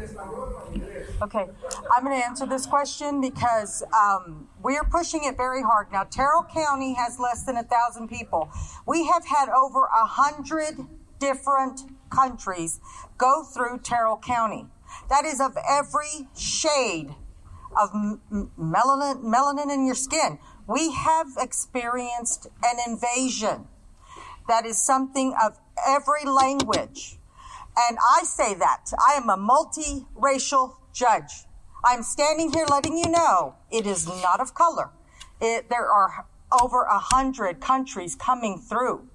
Okay, 1.23 1.47
I'm 1.95 2.05
going 2.05 2.21
to 2.21 2.27
answer 2.27 2.47
this 2.47 2.67
question 2.67 3.21
because 3.21 3.83
um, 3.95 4.49
we're 4.63 4.85
pushing 4.85 5.25
it 5.25 5.37
very 5.37 5.63
hard. 5.63 5.93
Now, 5.93 6.05
Terrell 6.05 6.45
County 6.53 6.95
has 6.95 7.19
less 7.19 7.45
than 7.45 7.57
a 7.57 7.63
thousand 7.63 8.09
people. 8.09 8.51
We 8.87 9.07
have 9.07 9.27
had 9.27 9.49
over 9.49 9.85
a 9.85 10.07
hundred 10.07 10.87
different 11.19 11.83
countries 12.11 12.81
go 13.17 13.45
through 13.45 13.79
Terrell 13.81 14.19
County. 14.19 14.67
That 15.09 15.25
is 15.25 15.41
of 15.41 15.57
every 15.69 16.29
shade 16.37 17.15
of 17.81 17.91
melanin, 17.93 19.23
melanin 19.23 19.73
in 19.73 19.87
your 19.87 19.95
skin. 19.95 20.39
We 20.67 20.93
have 20.93 21.29
experienced 21.39 22.49
an 22.65 22.77
invasion 22.87 23.69
that 24.49 24.67
is 24.67 24.85
something 24.85 25.35
of 25.43 25.59
every 25.87 26.25
language. 26.25 27.19
And 27.77 27.99
I 27.99 28.25
say 28.25 28.55
that. 28.55 28.93
I 28.99 29.15
am 29.15 29.29
a 29.31 29.37
multiracial 29.37 30.77
judge. 30.93 31.47
I'm 31.85 32.03
standing 32.03 32.53
here 32.53 32.67
letting 32.69 32.97
you 32.97 33.11
know 33.11 33.57
it 33.71 33.87
is 33.87 34.07
not 34.07 34.41
of 34.41 34.55
color. 34.55 34.91
It, 35.41 35.69
there 35.71 35.91
are 35.91 36.27
over 36.53 36.83
a 36.83 36.99
hundred 36.99 37.61
countries 37.61 38.15
coming 38.15 38.59
through. 38.59 39.09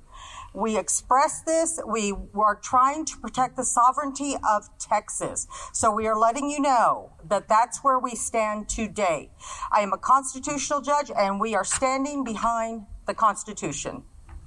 We 0.53 0.77
express 0.77 1.41
this. 1.43 1.79
We 1.87 2.13
are 2.33 2.55
trying 2.55 3.05
to 3.05 3.17
protect 3.17 3.57
the 3.57 3.63
sovereignty 3.63 4.35
of 4.47 4.69
Texas. 4.79 5.47
So 5.71 5.91
we 5.91 6.07
are 6.07 6.17
letting 6.17 6.49
you 6.49 6.59
know 6.59 7.11
that 7.29 7.47
that's 7.47 7.83
where 7.83 7.99
we 7.99 8.15
stand 8.15 8.67
today. 8.67 9.29
I 9.71 9.81
am 9.81 9.93
a 9.93 9.97
constitutional 9.97 10.81
judge 10.81 11.11
and 11.15 11.39
we 11.39 11.53
are 11.53 11.63
standing 11.63 12.23
behind 12.23 12.87
the 13.05 13.13
Constitution. 13.13 14.03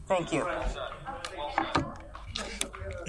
Thank 0.07 0.33
you. 0.33 0.49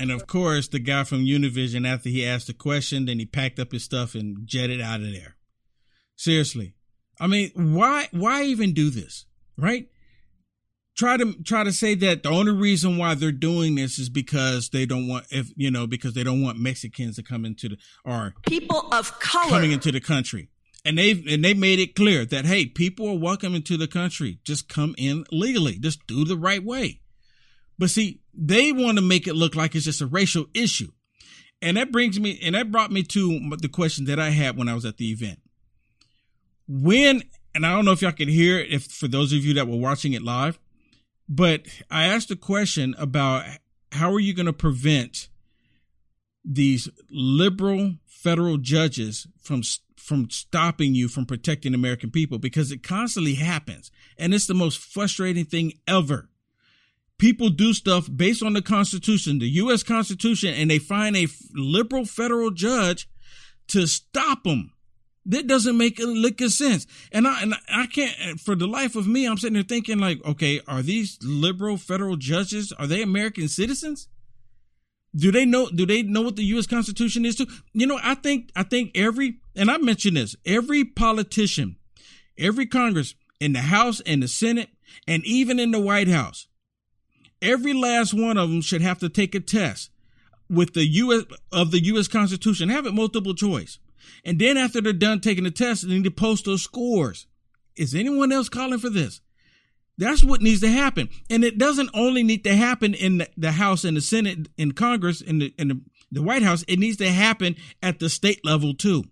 And 0.02 0.12
of 0.12 0.28
course, 0.28 0.68
the 0.68 0.80
guy 0.80 1.04
from 1.04 1.26
Univision, 1.26 1.88
after 1.88 2.10
he 2.10 2.26
asked 2.26 2.48
the 2.48 2.54
question, 2.54 3.06
then 3.06 3.20
he 3.20 3.26
packed 3.26 3.60
up 3.60 3.72
his 3.72 3.84
stuff 3.84 4.16
and 4.16 4.46
jetted 4.46 4.82
out 4.82 5.02
of 5.02 5.12
there. 5.12 5.36
Seriously. 6.16 6.74
I 7.20 7.28
mean, 7.28 7.52
why 7.56 8.08
why 8.12 8.44
even 8.44 8.74
do 8.74 8.90
this? 8.90 9.26
Right? 9.58 9.88
try 11.02 11.18
to 11.18 11.34
try 11.44 11.64
to 11.64 11.72
say 11.72 11.96
that 11.96 12.24
the 12.24 12.30
only 12.30 12.52
reason 12.52 12.98
why 12.98 13.16
they're 13.16 13.32
doing 13.32 13.76
this 13.76 13.98
is 13.98 14.10
because 14.10 14.70
they 14.70 14.86
don't 14.86 15.08
want 15.08 15.26
if 15.32 15.52
you 15.56 15.72
know 15.72 15.88
because 15.88 16.14
they 16.14 16.24
don't 16.24 16.44
want 16.44 16.60
Mexicans 16.60 17.16
to 17.16 17.24
come 17.24 17.46
into 17.46 17.70
the 17.70 17.78
or 18.06 18.34
people 18.48 18.88
of 18.92 19.20
color 19.20 19.50
coming 19.50 19.72
into 19.72 19.92
the 19.92 20.02
country. 20.02 20.50
And 20.84 20.98
they 20.98 21.12
and 21.12 21.44
they 21.44 21.54
made 21.54 21.80
it 21.80 21.96
clear 21.96 22.26
that 22.26 22.46
hey, 22.46 22.66
people 22.66 23.08
are 23.10 23.18
welcome 23.18 23.56
into 23.56 23.78
the 23.78 23.88
country. 23.88 24.40
Just 24.44 24.68
come 24.68 24.96
in 24.98 25.26
legally. 25.32 25.78
Just 25.80 26.06
do 26.08 26.26
the 26.26 26.38
right 26.38 26.64
way. 26.64 27.01
But 27.82 27.89
see, 27.89 28.20
they 28.32 28.72
want 28.72 29.00
to 29.00 29.02
make 29.04 29.26
it 29.26 29.34
look 29.34 29.56
like 29.56 29.74
it's 29.74 29.86
just 29.86 30.02
a 30.02 30.06
racial 30.06 30.46
issue. 30.54 30.91
And 31.63 31.78
that 31.78 31.91
brings 31.91 32.20
me 32.20 32.39
and 32.44 32.54
that 32.54 32.72
brought 32.72 32.91
me 32.91 33.02
to 33.02 33.56
the 33.60 33.70
question 33.70 34.06
that 34.06 34.20
I 34.20 34.30
had 34.30 34.56
when 34.56 34.70
I 34.70 34.76
was 34.76 34.86
at 34.86 34.98
the 34.98 35.10
event. 35.10 35.39
When 36.67 37.24
and 37.56 37.65
I 37.65 37.72
don't 37.72 37.84
know 37.84 37.91
if 37.91 38.04
y'all 38.04 38.12
can 38.12 38.30
hear 38.30 38.60
it 38.60 38.72
if 38.72 38.84
for 38.84 39.08
those 39.08 39.34
of 39.34 39.44
you 39.44 39.56
that 39.56 39.67
were 39.67 39.78
watching 39.78 40.13
it 40.13 40.22
live, 40.22 40.60
but 41.28 41.63
I 41.89 42.04
asked 42.04 42.30
a 42.30 42.36
question 42.36 42.94
about 43.00 43.46
how 43.94 44.13
are 44.13 44.20
you 44.20 44.36
going 44.36 44.46
to 44.46 44.54
prevent 44.54 45.30
these 46.46 46.88
liberal 47.10 47.96
federal 48.06 48.58
judges 48.58 49.26
from 49.41 49.63
from 49.98 50.30
stopping 50.30 50.94
you 50.94 51.08
from 51.08 51.26
protecting 51.26 51.74
American 51.74 52.12
people 52.12 52.38
because 52.38 52.72
it 52.72 52.84
constantly 52.84 53.34
happens 53.34 53.89
and 54.20 54.36
it's 54.36 54.46
the 54.46 54.54
most 54.54 54.78
frustrating 54.78 55.46
thing 55.46 55.74
ever. 55.88 56.30
People 57.21 57.51
do 57.51 57.71
stuff 57.71 58.10
based 58.13 58.41
on 58.41 58.53
the 58.53 58.63
Constitution, 58.63 59.38
the 59.38 59.47
US 59.47 59.84
Constitution, 59.84 60.55
and 60.55 60.71
they 60.71 60.79
find 60.79 61.15
a 61.15 61.27
liberal 61.53 62.03
federal 62.03 62.49
judge 62.49 63.07
to 63.67 63.86
stop 63.86 64.43
them. 64.43 64.73
That 65.27 65.45
doesn't 65.45 65.77
make 65.77 65.99
a 65.99 66.05
lick 66.05 66.41
of 66.41 66.51
sense. 66.51 66.88
And 67.12 67.27
I, 67.27 67.43
and 67.43 67.53
I 67.71 67.86
can't, 67.86 68.39
for 68.39 68.55
the 68.55 68.65
life 68.65 68.95
of 68.95 69.05
me, 69.05 69.27
I'm 69.27 69.38
sitting 69.38 69.53
there 69.53 69.62
thinking 69.62 69.99
like, 69.99 70.19
okay, 70.25 70.62
are 70.67 70.81
these 70.81 71.19
liberal 71.21 71.77
federal 71.77 72.15
judges, 72.15 72.71
are 72.71 72.88
they 72.88 73.03
American 73.03 73.47
citizens? 73.47 74.07
Do 75.15 75.31
they 75.31 75.45
know, 75.45 75.69
do 75.69 75.86
they 75.86 76.01
know 76.01 76.21
what 76.21 76.38
the 76.38 76.45
U.S. 76.45 76.65
Constitution 76.65 77.23
is 77.23 77.36
to? 77.36 77.45
You 77.73 77.86
know, 77.86 77.99
I 78.01 78.15
think, 78.15 78.49
I 78.55 78.63
think 78.63 78.97
every, 78.97 79.36
and 79.55 79.69
I 79.69 79.77
mentioned 79.77 80.17
this, 80.17 80.36
every 80.43 80.86
politician, 80.86 81.75
every 82.36 82.65
Congress 82.65 83.13
in 83.39 83.53
the 83.53 83.62
House 83.62 84.01
and 84.07 84.23
the 84.23 84.27
Senate, 84.27 84.69
and 85.07 85.23
even 85.23 85.60
in 85.60 85.69
the 85.69 85.79
White 85.79 86.07
House, 86.07 86.47
every 87.41 87.73
last 87.73 88.13
one 88.13 88.38
of 88.38 88.49
them 88.49 88.62
should 88.62 88.82
have 88.82 88.99
to 88.99 89.10
take 89.10 89.36
a 89.36 89.39
test 89.39 89.89
with 90.49 90.73
the 90.73 90.86
U.S. 90.86 91.23
of 91.51 91.71
the 91.71 91.84
U.S. 91.86 92.08
Constitution, 92.08 92.69
have 92.69 92.86
it 92.86 92.93
multiple 92.93 93.34
choice 93.34 93.80
and 94.23 94.39
then 94.39 94.58
after 94.58 94.82
they're 94.82 94.93
done 94.93 95.19
taking 95.19 95.43
the 95.43 95.51
test, 95.51 95.88
they 95.88 95.95
need 95.95 96.04
to 96.04 96.12
post 96.12 96.45
those 96.45 96.63
scores. 96.63 97.27
Is 97.75 97.95
anyone 97.95 98.32
else 98.32 98.49
calling 98.49 98.80
for 98.80 98.89
this? 98.89 99.21
That's 99.97 100.23
what 100.23 100.41
needs 100.41 100.62
to 100.62 100.69
happen. 100.69 101.10
And 101.30 101.43
it 101.43 101.58
doesn't 101.58 101.89
only 101.93 102.23
need 102.23 102.43
to 102.45 102.56
happen 102.56 102.93
in 102.93 103.25
the 103.38 103.51
House 103.54 103.84
and 103.84 103.97
the 103.97 104.01
Senate 104.01 104.49
in 104.58 104.71
Congress 104.71 105.21
in 105.21 105.39
the, 105.39 105.54
the 106.12 106.23
White 106.23 106.43
House. 106.43 106.63
It 106.67 106.80
needs 106.80 106.97
to 106.97 107.10
happen 107.10 107.56
at 107.84 107.99
the 107.99 108.10
state 108.10 108.43
level 108.43 108.73
too. 108.73 109.06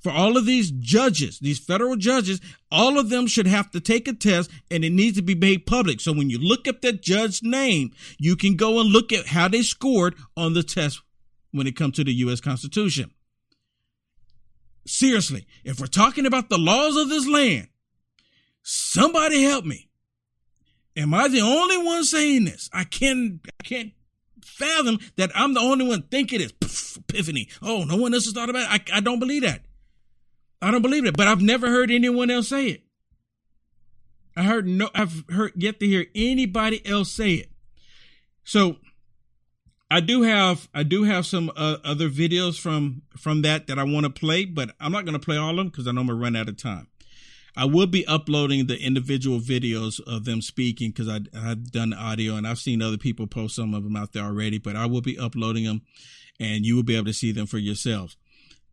For 0.00 0.10
all 0.10 0.36
of 0.36 0.46
these 0.46 0.70
judges, 0.70 1.38
these 1.38 1.58
federal 1.58 1.96
judges, 1.96 2.40
all 2.70 2.98
of 2.98 3.10
them 3.10 3.26
should 3.26 3.46
have 3.46 3.70
to 3.72 3.80
take 3.80 4.08
a 4.08 4.12
test 4.12 4.50
and 4.70 4.84
it 4.84 4.90
needs 4.90 5.16
to 5.16 5.22
be 5.22 5.34
made 5.34 5.66
public. 5.66 6.00
So 6.00 6.12
when 6.12 6.30
you 6.30 6.38
look 6.38 6.66
up 6.66 6.80
that 6.82 7.02
judge's 7.02 7.42
name, 7.42 7.92
you 8.18 8.36
can 8.36 8.56
go 8.56 8.80
and 8.80 8.90
look 8.90 9.12
at 9.12 9.26
how 9.26 9.48
they 9.48 9.62
scored 9.62 10.14
on 10.36 10.54
the 10.54 10.62
test 10.62 11.00
when 11.52 11.66
it 11.66 11.76
comes 11.76 11.96
to 11.96 12.04
the 12.04 12.12
U.S. 12.14 12.40
Constitution. 12.40 13.10
Seriously, 14.86 15.46
if 15.64 15.80
we're 15.80 15.86
talking 15.86 16.26
about 16.26 16.48
the 16.48 16.58
laws 16.58 16.96
of 16.96 17.08
this 17.08 17.26
land, 17.26 17.68
somebody 18.62 19.42
help 19.42 19.64
me. 19.64 19.88
Am 20.96 21.14
I 21.14 21.28
the 21.28 21.40
only 21.40 21.78
one 21.78 22.04
saying 22.04 22.44
this? 22.44 22.68
I 22.72 22.84
can't, 22.84 23.40
I 23.60 23.62
can't 23.64 23.92
fathom 24.44 24.98
that 25.16 25.30
I'm 25.34 25.54
the 25.54 25.60
only 25.60 25.86
one 25.86 26.02
thinking 26.02 26.38
this. 26.38 26.52
Epiphany. 26.96 27.48
Oh, 27.62 27.84
no 27.84 27.96
one 27.96 28.14
else 28.14 28.24
has 28.24 28.34
thought 28.34 28.50
about 28.50 28.62
it. 28.62 28.92
I, 28.92 28.98
I 28.98 29.00
don't 29.00 29.18
believe 29.18 29.42
that. 29.42 29.62
I 30.64 30.70
don't 30.70 30.82
believe 30.82 31.04
it, 31.04 31.14
but 31.14 31.28
I've 31.28 31.42
never 31.42 31.68
heard 31.68 31.90
anyone 31.90 32.30
else 32.30 32.48
say 32.48 32.68
it. 32.68 32.82
I 34.34 34.44
heard 34.44 34.66
no, 34.66 34.88
I've 34.94 35.24
heard 35.28 35.52
yet 35.56 35.78
to 35.80 35.86
hear 35.86 36.06
anybody 36.14 36.84
else 36.86 37.12
say 37.12 37.32
it. 37.34 37.50
So 38.44 38.76
I 39.90 40.00
do 40.00 40.22
have 40.22 40.68
I 40.74 40.82
do 40.82 41.04
have 41.04 41.26
some 41.26 41.52
uh, 41.54 41.76
other 41.84 42.08
videos 42.08 42.58
from 42.58 43.02
from 43.16 43.42
that 43.42 43.66
that 43.66 43.78
I 43.78 43.84
want 43.84 44.04
to 44.04 44.10
play, 44.10 44.46
but 44.46 44.74
I'm 44.80 44.90
not 44.90 45.04
going 45.04 45.12
to 45.12 45.24
play 45.24 45.36
all 45.36 45.50
of 45.50 45.56
them 45.56 45.68
because 45.68 45.86
I 45.86 45.92
know 45.92 46.00
I'm 46.00 46.06
gonna 46.06 46.18
run 46.18 46.34
out 46.34 46.48
of 46.48 46.56
time. 46.56 46.88
I 47.56 47.66
will 47.66 47.86
be 47.86 48.06
uploading 48.06 48.66
the 48.66 48.78
individual 48.78 49.40
videos 49.40 50.00
of 50.06 50.24
them 50.24 50.40
speaking 50.40 50.90
because 50.90 51.08
I 51.08 51.20
I've 51.36 51.70
done 51.70 51.90
the 51.90 51.96
audio 51.96 52.36
and 52.36 52.48
I've 52.48 52.58
seen 52.58 52.80
other 52.80 52.96
people 52.96 53.26
post 53.26 53.54
some 53.54 53.74
of 53.74 53.84
them 53.84 53.96
out 53.96 54.14
there 54.14 54.24
already, 54.24 54.56
but 54.56 54.76
I 54.76 54.86
will 54.86 55.02
be 55.02 55.18
uploading 55.18 55.64
them, 55.64 55.82
and 56.40 56.64
you 56.64 56.74
will 56.74 56.82
be 56.82 56.96
able 56.96 57.06
to 57.06 57.12
see 57.12 57.32
them 57.32 57.46
for 57.46 57.58
yourselves. 57.58 58.16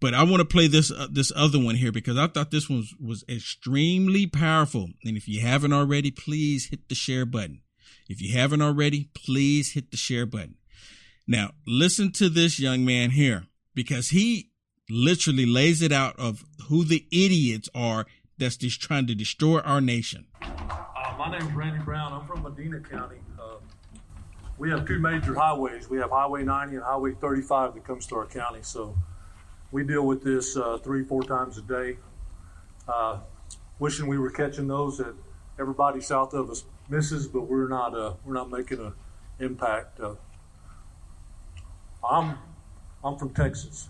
But 0.02 0.16
I 0.16 0.24
want 0.24 0.40
to 0.40 0.46
play 0.46 0.68
this 0.68 0.92
uh, 0.92 1.08
this 1.10 1.32
other 1.36 1.60
one 1.60 1.76
here 1.76 1.92
because 1.92 2.18
I 2.18 2.28
thought 2.28 2.50
this 2.50 2.68
one 2.68 2.80
was, 2.80 2.96
was 3.00 3.24
extremely 3.30 4.26
powerful. 4.26 4.90
And 5.06 5.16
if 5.16 5.28
you 5.28 5.42
haven't 5.42 5.72
already, 5.72 6.10
please 6.10 6.66
hit 6.66 6.90
the 6.90 6.96
share 6.96 7.26
button. 7.26 7.62
If 8.10 8.20
you 8.20 8.36
haven't 8.36 8.64
already, 8.64 9.10
please 9.14 9.74
hit 9.74 9.92
the 9.92 9.98
share 9.98 10.26
button. 10.26 10.56
Now, 11.28 11.52
listen 11.68 12.12
to 12.14 12.30
this 12.30 12.60
young 12.60 12.84
man 12.84 13.12
here 13.12 13.46
because 13.76 14.10
he 14.10 14.50
literally 14.90 15.46
lays 15.46 15.84
it 15.84 15.92
out 15.92 16.20
of 16.20 16.44
who 16.68 16.84
the 16.84 17.06
idiots 17.12 17.70
are 17.76 18.08
that's 18.40 18.58
just 18.58 18.82
trying 18.82 19.06
to 19.06 19.16
destroy 19.16 19.60
our 19.60 19.80
nation. 19.80 20.26
Uh, 20.42 21.16
my 21.18 21.32
name 21.32 21.48
is 21.48 21.54
Randy 21.54 21.80
Brown. 21.86 22.12
I'm 22.12 22.28
from 22.28 22.42
Medina 22.42 22.80
County. 22.80 23.18
Uh, 23.40 23.58
we 24.58 24.72
have 24.72 24.88
two 24.88 25.00
major 25.00 25.36
highways. 25.36 25.90
We 25.90 26.00
have 26.00 26.10
Highway 26.10 26.44
90 26.44 26.78
and 26.78 26.84
Highway 26.84 27.14
35 27.14 27.76
that 27.76 27.86
comes 27.86 28.08
to 28.08 28.16
our 28.16 28.26
county. 28.26 28.60
So 28.64 28.98
we 29.72 29.84
deal 29.84 30.06
with 30.06 30.24
this 30.24 30.58
uh, 30.58 30.78
three, 30.84 31.04
four 31.04 31.24
times 31.24 31.58
a 31.58 31.62
day. 31.62 31.98
Uh, 32.88 33.20
wishing 33.80 34.08
we 34.08 34.18
were 34.18 34.30
catching 34.30 34.68
those 34.68 34.98
that 34.98 35.14
everybody 35.60 36.02
south 36.02 36.34
of 36.34 36.50
us 36.50 36.66
misses, 36.90 37.28
but 37.28 37.42
we're 37.42 37.68
not. 37.68 37.96
Uh, 37.96 38.14
we're 38.26 38.34
not 38.34 38.50
making 38.50 38.80
an 38.80 38.94
impact. 39.40 40.00
Uh, 40.00 40.16
I'm 42.08 42.38
I'm 43.04 43.18
from 43.18 43.34
Texas, 43.34 43.90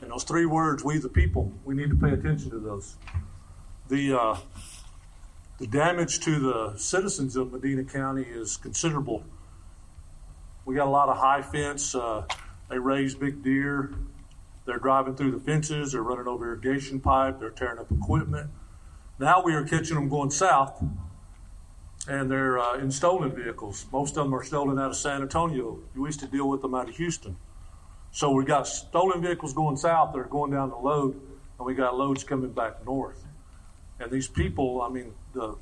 and 0.00 0.10
those 0.10 0.24
three 0.24 0.46
words, 0.46 0.84
"we 0.84 0.98
the 0.98 1.08
people," 1.08 1.52
we 1.64 1.74
need 1.74 1.90
to 1.90 1.96
pay 1.96 2.10
attention 2.10 2.50
to 2.50 2.58
those. 2.58 2.96
The 3.88 4.18
uh, 4.18 4.36
the 5.58 5.66
damage 5.66 6.20
to 6.20 6.38
the 6.38 6.78
citizens 6.78 7.34
of 7.34 7.52
Medina 7.52 7.82
County 7.82 8.22
is 8.22 8.56
considerable. 8.56 9.24
We 10.64 10.74
got 10.76 10.86
a 10.86 10.90
lot 10.90 11.08
of 11.08 11.16
high 11.16 11.42
fence. 11.42 11.94
Uh, 11.94 12.26
they 12.70 12.78
raise 12.78 13.14
big 13.14 13.42
deer. 13.42 13.90
They're 14.68 14.78
driving 14.78 15.16
through 15.16 15.30
the 15.30 15.40
fences. 15.40 15.92
They're 15.92 16.02
running 16.02 16.28
over 16.28 16.44
irrigation 16.44 17.00
pipe. 17.00 17.40
They're 17.40 17.48
tearing 17.48 17.78
up 17.78 17.90
equipment. 17.90 18.50
Now 19.18 19.42
we 19.42 19.54
are 19.54 19.64
catching 19.64 19.94
them 19.94 20.10
going 20.10 20.30
south, 20.30 20.84
and 22.06 22.30
they're 22.30 22.58
uh, 22.58 22.76
in 22.76 22.90
stolen 22.90 23.34
vehicles. 23.34 23.86
Most 23.90 24.18
of 24.18 24.24
them 24.24 24.34
are 24.34 24.44
stolen 24.44 24.78
out 24.78 24.90
of 24.90 24.96
San 24.98 25.22
Antonio. 25.22 25.78
We 25.96 26.06
used 26.06 26.20
to 26.20 26.26
deal 26.26 26.50
with 26.50 26.60
them 26.60 26.74
out 26.74 26.86
of 26.86 26.96
Houston. 26.98 27.38
So 28.10 28.30
we 28.30 28.44
got 28.44 28.66
stolen 28.66 29.22
vehicles 29.22 29.54
going 29.54 29.78
south. 29.78 30.12
They're 30.12 30.24
going 30.24 30.50
down 30.50 30.68
the 30.68 30.76
load, 30.76 31.14
and 31.14 31.66
we 31.66 31.72
got 31.72 31.96
loads 31.96 32.22
coming 32.22 32.52
back 32.52 32.84
north. 32.84 33.24
And 33.98 34.10
these 34.10 34.28
people, 34.28 34.82
I 34.82 34.90
mean, 34.90 35.14
the 35.32 35.56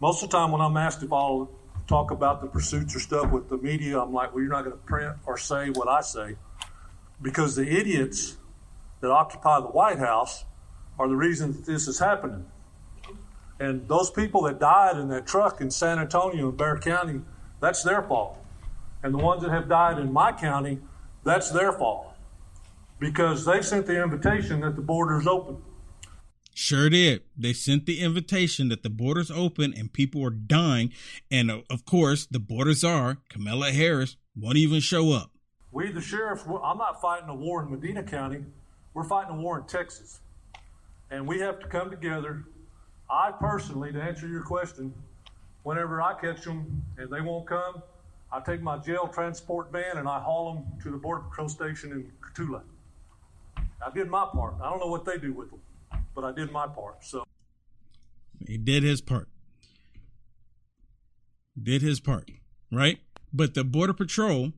most 0.00 0.22
of 0.22 0.28
the 0.28 0.36
time 0.36 0.52
when 0.52 0.60
I'm 0.60 0.76
asked 0.76 1.02
if 1.02 1.14
I'll 1.14 1.50
talk 1.86 2.10
about 2.10 2.42
the 2.42 2.48
pursuits 2.48 2.94
or 2.94 3.00
stuff 3.00 3.30
with 3.30 3.48
the 3.48 3.56
media, 3.56 3.98
I'm 3.98 4.12
like, 4.12 4.34
well, 4.34 4.42
you're 4.42 4.52
not 4.52 4.64
going 4.64 4.76
to 4.76 4.82
print 4.82 5.16
or 5.24 5.38
say 5.38 5.70
what 5.70 5.88
I 5.88 6.02
say 6.02 6.36
because 7.20 7.56
the 7.56 7.68
idiots 7.68 8.36
that 9.00 9.10
occupy 9.10 9.60
the 9.60 9.66
White 9.66 9.98
House 9.98 10.44
are 10.98 11.08
the 11.08 11.16
reason 11.16 11.52
that 11.52 11.66
this 11.66 11.88
is 11.88 11.98
happening. 11.98 12.46
And 13.58 13.86
those 13.88 14.10
people 14.10 14.42
that 14.42 14.58
died 14.58 14.98
in 14.98 15.08
that 15.08 15.26
truck 15.26 15.60
in 15.60 15.70
San 15.70 15.98
Antonio 15.98 16.48
and 16.48 16.56
Bexar 16.56 16.78
County, 16.80 17.20
that's 17.60 17.82
their 17.82 18.02
fault. 18.02 18.38
And 19.02 19.12
the 19.12 19.18
ones 19.18 19.42
that 19.42 19.50
have 19.50 19.68
died 19.68 19.98
in 19.98 20.12
my 20.12 20.32
county, 20.32 20.78
that's 21.24 21.50
their 21.50 21.72
fault. 21.72 22.14
Because 22.98 23.44
they 23.44 23.60
sent 23.60 23.86
the 23.86 24.02
invitation 24.02 24.60
that 24.60 24.76
the 24.76 24.82
border's 24.82 25.26
open. 25.26 25.62
Sure 26.54 26.88
did. 26.88 27.22
They 27.36 27.52
sent 27.52 27.84
the 27.84 28.00
invitation 28.00 28.68
that 28.68 28.84
the 28.84 28.90
borders 28.90 29.30
open 29.30 29.74
and 29.76 29.92
people 29.92 30.24
are 30.24 30.30
dying. 30.30 30.92
And 31.30 31.50
uh, 31.50 31.62
of 31.68 31.84
course, 31.84 32.26
the 32.26 32.38
borders 32.38 32.84
are 32.84 33.18
Kamala 33.28 33.72
Harris 33.72 34.16
won't 34.36 34.56
even 34.56 34.80
show 34.80 35.12
up. 35.12 35.33
We, 35.74 35.92
the 35.92 36.00
sheriffs, 36.00 36.44
I'm 36.46 36.78
not 36.78 37.02
fighting 37.02 37.28
a 37.28 37.34
war 37.34 37.62
in 37.62 37.70
Medina 37.70 38.02
County. 38.02 38.42
We're 38.94 39.04
fighting 39.04 39.36
a 39.36 39.38
war 39.38 39.58
in 39.58 39.66
Texas. 39.66 40.20
And 41.10 41.26
we 41.26 41.40
have 41.40 41.60
to 41.60 41.66
come 41.66 41.90
together. 41.90 42.44
I 43.10 43.32
personally, 43.38 43.92
to 43.92 44.00
answer 44.00 44.26
your 44.26 44.42
question, 44.42 44.94
whenever 45.64 46.00
I 46.00 46.14
catch 46.18 46.44
them 46.44 46.82
and 46.96 47.10
they 47.10 47.20
won't 47.20 47.46
come, 47.46 47.82
I 48.32 48.40
take 48.40 48.62
my 48.62 48.78
jail 48.78 49.06
transport 49.12 49.70
van 49.70 49.98
and 49.98 50.08
I 50.08 50.18
haul 50.20 50.54
them 50.54 50.80
to 50.84 50.90
the 50.90 50.96
Border 50.96 51.24
Patrol 51.28 51.50
station 51.50 51.92
in 51.92 52.10
Cotulla. 52.22 52.62
I 53.58 53.90
did 53.94 54.08
my 54.08 54.26
part. 54.32 54.54
I 54.62 54.70
don't 54.70 54.80
know 54.80 54.86
what 54.86 55.04
they 55.04 55.18
do 55.18 55.34
with 55.34 55.50
them 55.50 55.60
but 56.14 56.24
I 56.24 56.32
did 56.32 56.52
my 56.52 56.66
part. 56.66 57.04
So 57.04 57.24
he 58.46 58.56
did 58.56 58.82
his 58.82 59.00
part. 59.00 59.28
Did 61.60 61.82
his 61.82 62.00
part, 62.00 62.30
right? 62.72 62.98
But 63.32 63.54
the 63.54 63.64
border 63.64 63.92
patrol. 63.92 64.52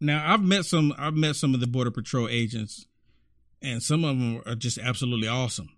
Now 0.00 0.32
I've 0.32 0.42
met 0.42 0.64
some. 0.64 0.94
I've 0.96 1.14
met 1.14 1.36
some 1.36 1.54
of 1.54 1.60
the 1.60 1.66
border 1.66 1.90
patrol 1.90 2.28
agents, 2.28 2.86
and 3.62 3.82
some 3.82 4.04
of 4.04 4.18
them 4.18 4.42
are 4.46 4.54
just 4.54 4.78
absolutely 4.78 5.28
awesome. 5.28 5.70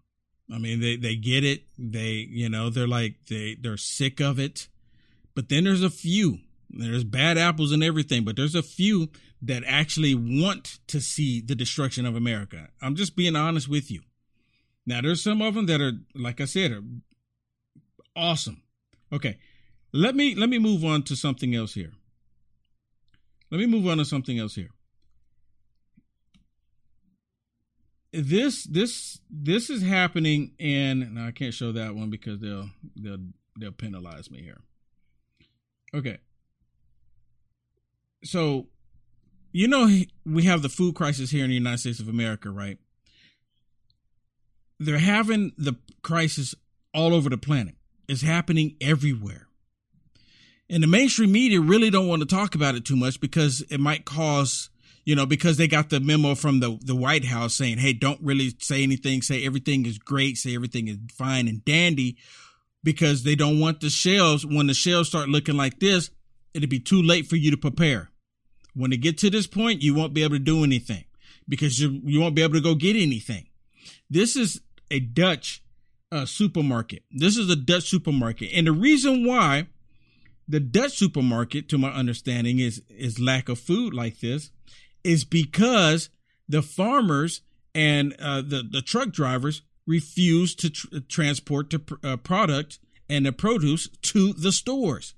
I 0.53 0.59
mean, 0.59 0.81
they 0.81 0.97
they 0.97 1.17
get 1.17 1.45
it. 1.45 1.65
They 1.79 2.27
you 2.29 2.49
know 2.49 2.71
they're 2.71 2.89
like 2.89 3.27
they 3.29 3.57
they're 3.61 3.77
sick 3.77 4.21
of 4.21 4.39
it. 4.39 4.69
But 5.35 5.49
then 5.49 5.65
there's 5.65 5.83
a 5.83 5.91
few. 5.91 6.39
There's 6.69 7.05
bad 7.05 7.39
apples 7.39 7.73
and 7.73 7.83
everything, 7.83 8.25
but 8.25 8.37
there's 8.37 8.55
a 8.55 8.63
few 8.63 9.09
that 9.43 9.63
actually 9.67 10.15
want 10.15 10.79
to 10.89 11.01
see 11.01 11.41
the 11.41 11.55
destruction 11.55 12.07
of 12.07 12.15
America. 12.15 12.69
I'm 12.81 12.95
just 12.95 13.17
being 13.17 13.37
honest 13.37 13.69
with 13.69 13.91
you. 13.91 14.03
Now, 14.87 15.01
there's 15.01 15.23
some 15.23 15.43
of 15.43 15.55
them 15.55 15.67
that 15.67 15.81
are, 15.81 15.93
like 16.15 16.41
I 16.41 16.45
said, 16.45 16.73
are 16.73 16.83
awesome. 18.15 18.63
Okay, 19.13 19.39
let 19.93 20.15
me 20.15 20.35
let 20.35 20.49
me 20.49 20.59
move 20.59 20.85
on 20.85 21.03
to 21.05 21.17
something 21.17 21.55
else 21.55 21.75
here. 21.75 21.93
Let 23.51 23.59
me 23.59 23.67
move 23.67 23.87
on 23.87 23.99
to 23.99 24.05
something 24.05 24.39
else 24.39 24.55
here. 24.55 24.71
This 28.13 28.65
this 28.65 29.21
this 29.31 29.71
is 29.71 29.83
happening, 29.83 30.53
and 30.59 31.19
I 31.19 31.31
can't 31.31 31.55
show 31.55 31.73
that 31.73 31.95
one 31.95 32.11
because 32.11 32.41
they'll 32.41 32.71
they'll 32.97 33.25
they'll 33.59 33.73
penalize 33.73 34.31
me 34.31 34.43
here. 34.43 34.61
Okay. 35.95 36.19
So 38.25 38.67
you 39.53 39.67
know, 39.69 39.89
we 40.25 40.45
have 40.45 40.63
the 40.63 40.69
food 40.69 40.95
crisis 40.95 41.31
here 41.31 41.45
in 41.45 41.51
the 41.51 41.55
United 41.55 41.79
States 41.79 42.01
of 42.01 42.09
America, 42.09 42.51
right? 42.51 42.79
They're 44.79 44.99
having 44.99 45.53
the 45.59 45.75
crisis 46.03 46.55
all 46.95 47.15
over 47.15 47.29
the 47.29 47.39
planet. 47.39 47.75
It's 48.09 48.23
happening 48.23 48.77
everywhere. 48.81 49.50
And 50.71 50.85
the 50.85 50.87
mainstream 50.87 51.33
media 51.33 51.61
really 51.61 51.91
don't 51.91 52.07
want 52.07 52.21
to 52.21 52.27
talk 52.27 52.55
about 52.55 52.77
it 52.77 52.85
too 52.85 52.95
much 52.95 53.21
because 53.21 53.61
it 53.71 53.81
might 53.81 54.05
cause, 54.05 54.71
you 55.05 55.17
know, 55.17 55.27
because 55.27 55.57
they 55.57 55.67
got 55.67 55.91
the 55.91 55.99
memo 55.99 56.37
from 56.37 56.61
the, 56.61 56.79
the 56.81 56.95
White 56.95 57.25
House 57.25 57.55
saying, 57.55 57.79
hey, 57.79 57.93
don't 57.93 58.21
really 58.23 58.55
say 58.61 58.85
anything, 58.85 59.21
say 59.21 59.45
everything 59.45 59.85
is 59.85 59.99
great, 59.99 60.37
say 60.37 60.55
everything 60.55 60.87
is 60.87 60.99
fine 61.13 61.49
and 61.49 61.65
dandy, 61.65 62.17
because 62.85 63.25
they 63.25 63.35
don't 63.35 63.59
want 63.59 63.81
the 63.81 63.91
shelves, 63.91 64.47
when 64.47 64.69
the 64.69 64.75
shelves 64.75 65.09
start 65.09 65.29
looking 65.29 65.57
like 65.57 65.81
this, 65.81 66.11
it'll 66.55 66.69
be 66.69 66.79
too 66.79 67.03
late 67.03 67.27
for 67.27 67.37
you 67.37 67.51
to 67.51 67.57
prepare. 67.57 68.11
When 68.75 68.93
it 68.93 68.99
get 68.99 69.19
to 69.19 69.31
this 69.31 69.49
point, 69.49 69.83
you 69.83 69.95
won't 69.95 70.15
be 70.15 70.23
able 70.23 70.37
to 70.37 70.39
do 70.39 70.63
anything 70.63 71.05
because 71.49 71.81
you 71.81 72.01
you 72.05 72.21
won't 72.21 72.37
be 72.37 72.43
able 72.43 72.55
to 72.55 72.61
go 72.61 72.77
get 72.77 72.95
anything. 72.95 73.49
This 74.09 74.37
is 74.37 74.61
a 74.89 75.01
Dutch 75.01 75.65
uh, 76.13 76.25
supermarket. 76.27 77.03
This 77.11 77.37
is 77.37 77.51
a 77.51 77.57
Dutch 77.57 77.89
supermarket, 77.89 78.51
and 78.55 78.69
the 78.69 78.73
reason 78.73 79.27
why 79.27 79.67
the 80.51 80.61
Dutch 80.61 80.99
supermarket, 80.99 81.69
to 81.69 81.79
my 81.79 81.91
understanding, 81.91 82.59
is 82.59 82.83
is 82.89 83.21
lack 83.21 83.49
of 83.49 83.59
food 83.59 83.95
like 83.95 84.21
this, 84.21 84.51
is 85.05 85.25
because 85.25 86.11
the 86.49 86.63
farmers 86.63 87.43
and 87.75 88.15
uh, 88.19 88.43
the 88.43 88.63
the 88.69 88.83
truck 88.83 89.11
drivers 89.11 89.63
refuse 89.87 90.55
to 90.57 90.71
tr- 90.71 90.99
transport 91.09 91.71
the 91.71 91.99
uh, 92.03 92.17
product 92.17 92.79
and 93.09 93.27
the 93.27 93.33
produce 93.33 93.89
to 94.03 94.33
the 94.33 94.53
stores, 94.53 95.15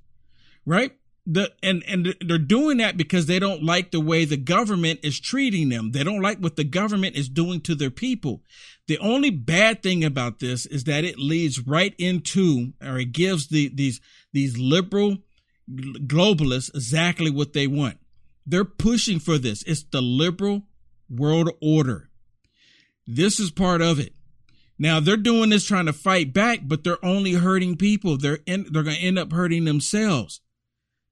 right? 0.67 0.93
the 1.27 1.53
and 1.63 1.85
and 1.87 2.17
they're 2.21 2.39
doing 2.39 2.79
that 2.79 2.97
because 2.97 3.27
they 3.27 3.39
don't 3.39 3.63
like 3.63 3.91
the 3.91 4.01
way 4.01 4.25
the 4.25 4.37
government 4.37 5.01
is 5.03 5.21
treating 5.21 5.69
them. 5.69 5.93
They 5.93 6.03
don't 6.03 6.21
like 6.21 6.39
what 6.39 6.57
the 6.57 6.65
government 6.65 7.17
is 7.17 7.29
doing 7.29 7.61
to 7.63 7.75
their 7.75 7.91
people. 7.91 8.43
The 8.89 8.99
only 8.99 9.31
bad 9.31 9.83
thing 9.83 10.05
about 10.05 10.41
this 10.41 10.67
is 10.67 10.85
that 10.85 11.05
it 11.05 11.19
leads 11.19 11.67
right 11.67 11.95
into 11.99 12.73
or 12.85 12.99
it 12.99 13.13
gives 13.13 13.49
the 13.49 13.71
these 13.73 14.01
these 14.33 14.59
liberal 14.59 15.19
globalists 15.71 16.75
exactly 16.75 17.31
what 17.31 17.53
they 17.53 17.67
want. 17.67 17.99
They're 18.45 18.65
pushing 18.65 19.21
for 19.21 19.39
this. 19.39 19.63
It's 19.63 19.85
the 19.85 20.03
liberal 20.03 20.65
world 21.09 21.51
order. 21.63 22.11
This 23.07 23.39
is 23.39 23.51
part 23.51 23.83
of 23.83 24.01
it. 24.01 24.15
Now 24.79 24.99
they're 24.99 25.17
doing 25.17 25.51
this 25.51 25.65
trying 25.65 25.87
to 25.87 25.93
fight 25.93 26.33
back, 26.33 26.61
but 26.65 26.83
they're 26.83 27.05
only 27.05 27.35
hurting 27.35 27.77
people. 27.77 28.17
They're 28.17 28.41
in, 28.47 28.67
they're 28.71 28.83
going 28.83 28.97
to 28.97 29.03
end 29.03 29.19
up 29.19 29.33
hurting 29.33 29.65
themselves. 29.65 30.41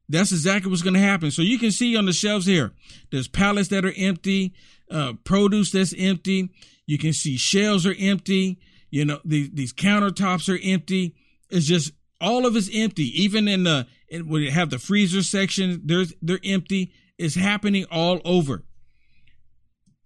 That's 0.09 0.33
exactly 0.33 0.71
what's 0.71 0.83
going 0.83 0.95
to 0.95 1.01
happen. 1.01 1.31
So 1.31 1.43
you 1.43 1.57
can 1.57 1.71
see 1.71 1.97
on 1.97 2.07
the 2.07 2.13
shelves 2.13 2.47
here, 2.47 2.73
there's 3.13 3.29
pallets 3.29 3.69
that 3.69 3.85
are 3.85 3.95
empty, 3.97 4.55
uh, 4.91 5.13
produce 5.23 5.71
that's 5.71 5.95
empty. 5.97 6.51
You 6.91 6.99
can 6.99 7.13
see 7.13 7.37
shelves 7.37 7.87
are 7.87 7.95
empty. 7.97 8.59
You 8.91 9.05
know, 9.05 9.21
these, 9.25 9.51
these 9.53 9.73
countertops 9.73 10.53
are 10.53 10.59
empty. 10.61 11.15
It's 11.49 11.65
just 11.65 11.93
all 12.21 12.45
of 12.45 12.57
it's 12.57 12.69
empty. 12.75 13.05
Even 13.23 13.47
in 13.47 13.63
the, 13.63 13.87
in, 14.09 14.29
when 14.29 14.43
you 14.43 14.51
have 14.51 14.71
the 14.71 14.79
freezer 14.81 15.23
section, 15.23 15.83
there's, 15.85 16.13
they're 16.21 16.41
empty. 16.43 16.93
It's 17.17 17.37
happening 17.37 17.87
all 17.93 18.21
over. 18.25 18.65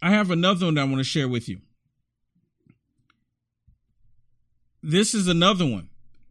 I 0.03 0.11
have 0.11 0.31
another 0.31 0.67
one 0.67 0.75
that 0.75 0.83
I 0.83 0.85
want 0.85 0.99
to 0.99 1.05
share 1.05 1.27
with 1.27 1.49
you. 1.49 1.63
This 4.83 5.15
is 5.15 5.27
another 5.27 5.65
one. 5.65 5.89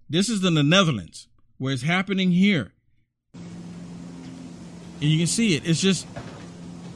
This 0.08 0.30
is 0.30 0.46
in 0.46 0.54
the 0.54 0.62
Netherlands 0.62 1.30
where 1.58 1.74
it's 1.74 1.82
happening 1.82 2.30
here. 2.30 2.74
And 3.34 5.10
you 5.10 5.18
can 5.18 5.26
see 5.26 5.56
it. 5.56 5.68
It's 5.68 5.82
just 5.82 6.06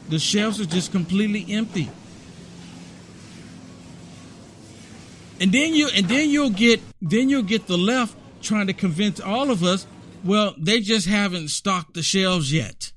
the 0.10 0.20
shelves 0.20 0.62
are 0.62 0.66
just 0.66 0.92
completely 0.92 1.52
empty. 1.52 1.90
And 5.40 5.52
then 5.52 5.74
you 5.74 5.90
and 5.96 6.08
then 6.08 6.30
you'll 6.30 6.50
get 6.50 6.82
then 7.02 7.30
you'll 7.30 7.44
get 7.44 7.68
the 7.68 7.78
left 7.78 8.16
trying 8.42 8.68
to 8.68 8.74
convince 8.74 9.20
all 9.20 9.52
of 9.52 9.64
us, 9.64 9.86
well, 10.24 10.56
they 10.58 10.80
just 10.80 11.08
haven't 11.08 11.50
stocked 11.50 11.94
the 11.94 12.04
shelves 12.04 12.52
yet. 12.54 12.92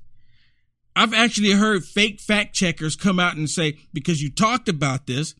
I've 0.95 1.13
actually 1.13 1.51
heard 1.51 1.85
fake 1.85 2.19
fact 2.19 2.53
checkers 2.53 2.95
come 2.95 3.19
out 3.19 3.35
and 3.35 3.49
say, 3.49 3.77
because 3.93 4.21
you 4.21 4.29
talked 4.29 4.67
about 4.67 5.07
this 5.07 5.35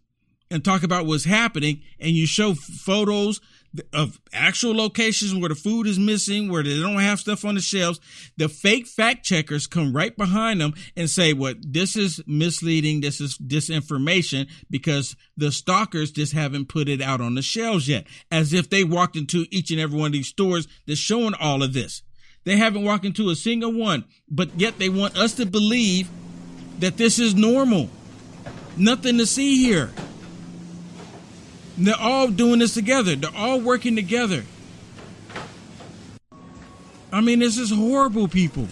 and 0.50 0.64
talk 0.64 0.84
about 0.84 1.06
what's 1.06 1.26
happening 1.26 1.82
and 2.00 2.12
you 2.12 2.26
show 2.26 2.54
photos 2.54 3.42
of 3.94 4.20
actual 4.34 4.76
locations 4.76 5.34
where 5.34 5.50
the 5.50 5.56
food 5.56 5.88
is 5.88 5.98
missing, 5.98 6.50
where 6.50 6.64
they 6.64 6.80
don't 6.80 7.00
have 7.00 7.20
stuff 7.20 7.46
on 7.46 7.56
the 7.56 7.62
shelves, 7.62 8.00
the 8.38 8.50
fake 8.50 8.86
fact 8.86 9.26
checkers 9.26 9.68
come 9.68 9.94
right 9.96 10.16
behind 10.16 10.60
them 10.60 10.74
and 10.96 11.10
say, 11.10 11.34
"What 11.34 11.56
well, 11.56 11.64
this 11.68 11.96
is 11.96 12.22
misleading. 12.28 13.02
This 13.02 13.22
is 13.22 13.38
disinformation 13.38 14.48
because 14.70 15.16
the 15.38 15.52
stalkers 15.52 16.12
just 16.12 16.34
haven't 16.34 16.68
put 16.68 16.90
it 16.90 17.02
out 17.02 17.22
on 17.22 17.36
the 17.36 17.42
shelves 17.42 17.88
yet." 17.88 18.06
As 18.30 18.54
if 18.54 18.70
they 18.70 18.84
walked 18.84 19.16
into 19.16 19.46
each 19.52 19.72
and 19.72 19.80
every 19.80 19.98
one 19.98 20.08
of 20.08 20.14
these 20.14 20.28
stores 20.28 20.68
that's 20.86 21.00
showing 21.00 21.34
all 21.36 21.64
of 21.64 21.74
this. 21.74 22.02
They 22.44 22.58
haven't 22.58 22.84
walked 22.84 23.06
into 23.06 23.30
a 23.30 23.36
single 23.36 23.72
one, 23.72 24.06
but 24.30 24.50
yet 24.58 24.80
they 24.80 24.90
want 24.90 25.16
us 25.18 25.34
to 25.36 25.46
believe 25.46 26.10
that 26.80 26.98
this 26.98 27.20
is 27.20 27.36
normal. 27.36 27.90
Nothing 28.76 29.18
to 29.20 29.26
see 29.26 29.64
here. 29.64 29.92
And 31.78 31.88
they're 31.88 31.96
all 32.00 32.28
doing 32.28 32.60
this 32.60 32.74
together. 32.74 33.16
They're 33.16 33.36
all 33.36 33.60
working 33.60 33.96
together. 33.96 34.44
I 37.14 37.22
mean, 37.22 37.40
this 37.40 37.58
is 37.58 37.72
horrible, 37.72 38.28
people. 38.28 38.68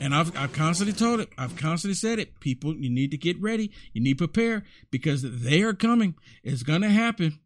And 0.00 0.14
I've, 0.14 0.36
I've 0.36 0.52
constantly 0.52 0.94
told 0.94 1.20
it. 1.20 1.28
I've 1.36 1.56
constantly 1.56 1.94
said 1.94 2.18
it. 2.18 2.40
People, 2.40 2.74
you 2.74 2.88
need 2.88 3.10
to 3.10 3.18
get 3.18 3.40
ready. 3.40 3.70
You 3.92 4.02
need 4.02 4.18
to 4.18 4.26
prepare 4.26 4.64
because 4.90 5.22
they 5.22 5.62
are 5.62 5.74
coming. 5.74 6.14
It's 6.42 6.62
going 6.62 6.82
to 6.82 6.88
happen. 6.88 7.38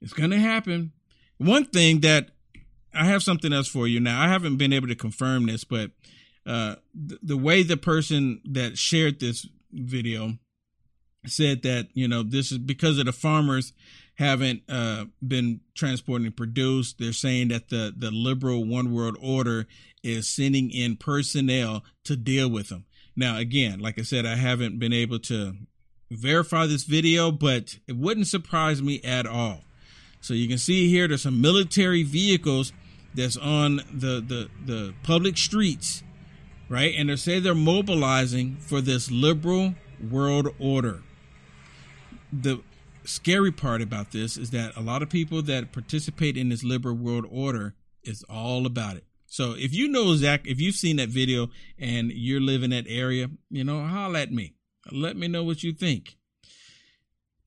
It's 0.00 0.14
going 0.14 0.30
to 0.30 0.38
happen. 0.38 0.92
One 1.38 1.66
thing 1.66 2.00
that 2.00 2.30
I 2.94 3.04
have 3.04 3.22
something 3.22 3.52
else 3.52 3.68
for 3.68 3.86
you 3.86 4.00
now. 4.00 4.20
I 4.20 4.28
haven't 4.28 4.56
been 4.56 4.72
able 4.72 4.88
to 4.88 4.94
confirm 4.94 5.46
this, 5.46 5.64
but 5.64 5.90
uh, 6.46 6.76
the, 6.94 7.18
the 7.22 7.36
way 7.36 7.62
the 7.62 7.76
person 7.76 8.40
that 8.44 8.78
shared 8.78 9.20
this 9.20 9.46
video 9.72 10.38
said 11.26 11.62
that 11.62 11.88
you 11.94 12.08
know 12.08 12.22
this 12.22 12.52
is 12.52 12.58
because 12.58 12.98
of 12.98 13.06
the 13.06 13.12
farmers 13.12 13.72
haven't 14.16 14.62
uh, 14.68 15.04
been 15.26 15.60
transported 15.74 16.26
and 16.26 16.36
produced. 16.36 16.98
They're 16.98 17.12
saying 17.12 17.48
that 17.48 17.68
the 17.68 17.94
the 17.96 18.10
liberal 18.10 18.64
one 18.64 18.92
world 18.92 19.16
order 19.20 19.66
is 20.02 20.28
sending 20.28 20.70
in 20.70 20.96
personnel 20.96 21.84
to 22.04 22.16
deal 22.16 22.48
with 22.48 22.68
them. 22.68 22.84
Now, 23.14 23.38
again, 23.38 23.80
like 23.80 23.98
I 23.98 24.02
said, 24.02 24.26
I 24.26 24.36
haven't 24.36 24.78
been 24.78 24.92
able 24.92 25.18
to 25.20 25.54
verify 26.10 26.66
this 26.66 26.84
video, 26.84 27.30
but 27.30 27.78
it 27.86 27.96
wouldn't 27.96 28.26
surprise 28.26 28.82
me 28.82 29.00
at 29.02 29.26
all. 29.26 29.62
So 30.20 30.34
you 30.34 30.48
can 30.48 30.58
see 30.58 30.88
here, 30.88 31.08
there's 31.08 31.22
some 31.22 31.40
military 31.40 32.02
vehicles 32.02 32.72
that's 33.14 33.36
on 33.36 33.76
the 33.92 34.20
the 34.20 34.48
the 34.64 34.94
public 35.02 35.36
streets, 35.36 36.02
right? 36.68 36.94
And 36.96 37.08
they 37.10 37.16
say 37.16 37.38
they're 37.38 37.54
mobilizing 37.54 38.56
for 38.56 38.80
this 38.80 39.10
liberal 39.10 39.74
world 40.10 40.48
order 40.58 41.02
the 42.32 42.60
scary 43.04 43.52
part 43.52 43.82
about 43.82 44.12
this 44.12 44.36
is 44.36 44.50
that 44.50 44.76
a 44.76 44.80
lot 44.80 45.02
of 45.02 45.08
people 45.08 45.42
that 45.42 45.72
participate 45.72 46.36
in 46.36 46.48
this 46.48 46.64
liberal 46.64 46.96
world 46.96 47.26
order 47.30 47.74
is 48.02 48.24
all 48.28 48.66
about 48.66 48.96
it. 48.96 49.04
So 49.26 49.54
if 49.56 49.74
you 49.74 49.88
know 49.88 50.14
Zach, 50.16 50.46
if 50.46 50.60
you've 50.60 50.76
seen 50.76 50.96
that 50.96 51.08
video 51.08 51.50
and 51.78 52.12
you're 52.12 52.40
living 52.40 52.70
that 52.70 52.86
area, 52.88 53.28
you 53.50 53.64
know, 53.64 53.84
holler 53.84 54.20
at 54.20 54.32
me. 54.32 54.54
Let 54.90 55.16
me 55.16 55.26
know 55.28 55.42
what 55.42 55.62
you 55.62 55.72
think. 55.72 56.16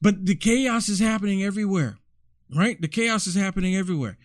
But 0.02 0.26
the 0.26 0.36
chaos 0.36 0.90
is 0.90 1.00
happening 1.00 1.44
everywhere, 1.44 1.98
right? 2.56 2.80
The 2.82 2.88
chaos 2.88 3.28
is 3.28 3.36
happening 3.36 3.76
everywhere. 3.76 4.18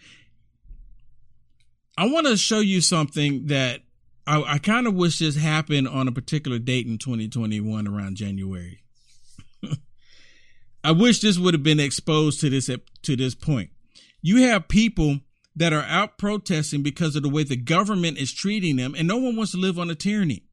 I 1.97 2.07
want 2.07 2.27
to 2.27 2.37
show 2.37 2.61
you 2.61 2.81
something 2.81 3.47
that 3.47 3.83
I, 4.27 4.43
I 4.43 4.59
kind 4.59 4.87
of 4.87 4.95
wish 4.95 5.19
this 5.19 5.37
happened 5.37 5.89
on 5.89 6.09
a 6.09 6.13
particular 6.13 6.59
date 6.59 6.87
in 6.87 6.99
2021 6.99 7.87
around 7.87 8.17
January. 8.17 8.84
I 10.85 10.93
wish 10.93 11.21
this 11.21 11.39
would 11.39 11.55
have 11.55 11.63
been 11.63 11.81
exposed 11.81 12.41
to 12.41 12.51
this 12.51 12.67
to 12.67 13.17
this 13.17 13.35
point. 13.35 13.71
You 14.21 14.43
have 14.43 14.69
people 14.69 15.21
that 15.57 15.73
are 15.73 15.85
out 15.85 16.19
protesting 16.19 16.83
because 16.83 17.17
of 17.17 17.23
the 17.23 17.29
way 17.29 17.43
the 17.43 17.57
government 17.57 18.19
is 18.19 18.33
treating 18.33 18.77
them, 18.77 18.95
and 18.97 19.09
no 19.09 19.17
one 19.17 19.35
wants 19.35 19.53
to 19.53 19.59
live 19.59 19.79
under 19.79 19.95
tyranny. 19.95 20.45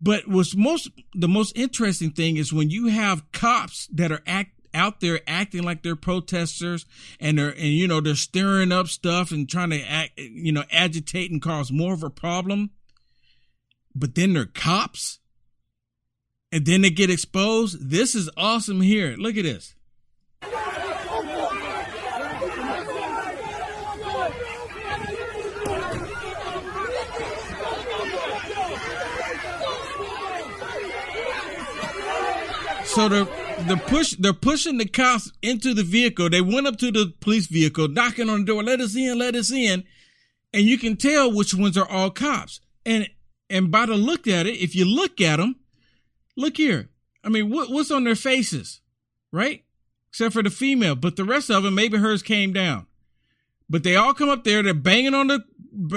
But 0.00 0.26
what's 0.26 0.56
most 0.56 0.88
the 1.14 1.28
most 1.28 1.56
interesting 1.56 2.10
thing 2.10 2.38
is 2.38 2.52
when 2.52 2.70
you 2.70 2.86
have 2.86 3.30
cops 3.32 3.88
that 3.92 4.10
are 4.10 4.22
act 4.26 4.52
out 4.74 5.00
there 5.00 5.20
acting 5.26 5.62
like 5.62 5.82
they're 5.82 5.96
protesters 5.96 6.86
and 7.20 7.38
they're 7.38 7.50
and 7.50 7.68
you 7.68 7.86
know 7.86 8.00
they're 8.00 8.14
stirring 8.14 8.72
up 8.72 8.88
stuff 8.88 9.30
and 9.32 9.48
trying 9.48 9.70
to 9.70 9.82
act 9.82 10.18
you 10.18 10.50
know 10.50 10.64
agitate 10.72 11.30
and 11.30 11.42
cause 11.42 11.70
more 11.70 11.92
of 11.92 12.02
a 12.02 12.10
problem. 12.10 12.70
But 13.94 14.14
then 14.14 14.32
they're 14.32 14.46
cops 14.46 15.18
and 16.52 16.66
then 16.66 16.82
they 16.82 16.90
get 16.90 17.10
exposed. 17.10 17.90
This 17.90 18.14
is 18.14 18.30
awesome 18.36 18.82
here. 18.82 19.16
Look 19.16 19.36
at 19.38 19.44
this. 19.44 19.74
So 32.84 33.08
they're 33.08 33.24
they're 33.64 33.76
push 33.78 34.14
they're 34.18 34.34
pushing 34.34 34.76
the 34.76 34.84
cops 34.84 35.32
into 35.40 35.72
the 35.72 35.82
vehicle. 35.82 36.28
They 36.28 36.42
went 36.42 36.66
up 36.66 36.76
to 36.78 36.92
the 36.92 37.14
police 37.20 37.46
vehicle, 37.46 37.88
knocking 37.88 38.28
on 38.28 38.40
the 38.40 38.44
door, 38.44 38.62
let 38.62 38.80
us 38.80 38.94
in, 38.94 39.18
let 39.18 39.34
us 39.34 39.50
in. 39.50 39.84
And 40.52 40.64
you 40.64 40.76
can 40.76 40.98
tell 40.98 41.32
which 41.32 41.54
ones 41.54 41.78
are 41.78 41.88
all 41.88 42.10
cops. 42.10 42.60
And 42.84 43.08
and 43.48 43.70
by 43.70 43.86
the 43.86 43.94
look 43.94 44.28
at 44.28 44.46
it, 44.46 44.58
if 44.58 44.74
you 44.74 44.84
look 44.84 45.22
at 45.22 45.36
them, 45.36 45.56
Look 46.36 46.56
here. 46.56 46.90
I 47.24 47.28
mean, 47.28 47.50
what, 47.50 47.70
what's 47.70 47.90
on 47.90 48.04
their 48.04 48.14
faces, 48.14 48.80
right? 49.32 49.64
Except 50.10 50.34
for 50.34 50.42
the 50.42 50.50
female, 50.50 50.94
but 50.94 51.16
the 51.16 51.24
rest 51.24 51.50
of 51.50 51.62
them, 51.62 51.74
maybe 51.74 51.98
hers 51.98 52.22
came 52.22 52.52
down. 52.52 52.86
But 53.70 53.84
they 53.84 53.96
all 53.96 54.12
come 54.12 54.28
up 54.28 54.44
there. 54.44 54.62
They're 54.62 54.74
banging 54.74 55.14
on 55.14 55.28
the 55.28 55.44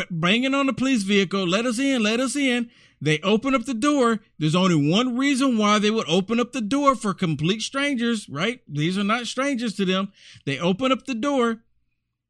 banging 0.10 0.54
on 0.54 0.68
the 0.68 0.74
police 0.74 1.04
vehicle. 1.04 1.46
Let 1.46 1.66
us 1.66 1.78
in. 1.80 2.02
Let 2.02 2.22
us 2.22 2.36
in. 2.36 2.70
They 3.02 3.20
open 3.20 3.54
up 3.54 3.66
the 3.66 3.74
door. 3.74 4.22
There's 4.40 4.56
only 4.56 4.90
one 4.90 5.18
reason 5.18 5.58
why 5.58 5.80
they 5.80 5.92
would 5.92 6.08
open 6.08 6.40
up 6.40 6.54
the 6.54 6.62
door 6.62 6.96
for 6.96 7.14
complete 7.14 7.62
strangers, 7.62 8.30
right? 8.30 8.62
These 8.68 8.98
are 8.98 9.04
not 9.04 9.28
strangers 9.28 9.76
to 9.76 9.86
them. 9.86 10.14
They 10.46 10.58
open 10.58 10.92
up 10.94 11.06
the 11.06 11.16
door, 11.16 11.64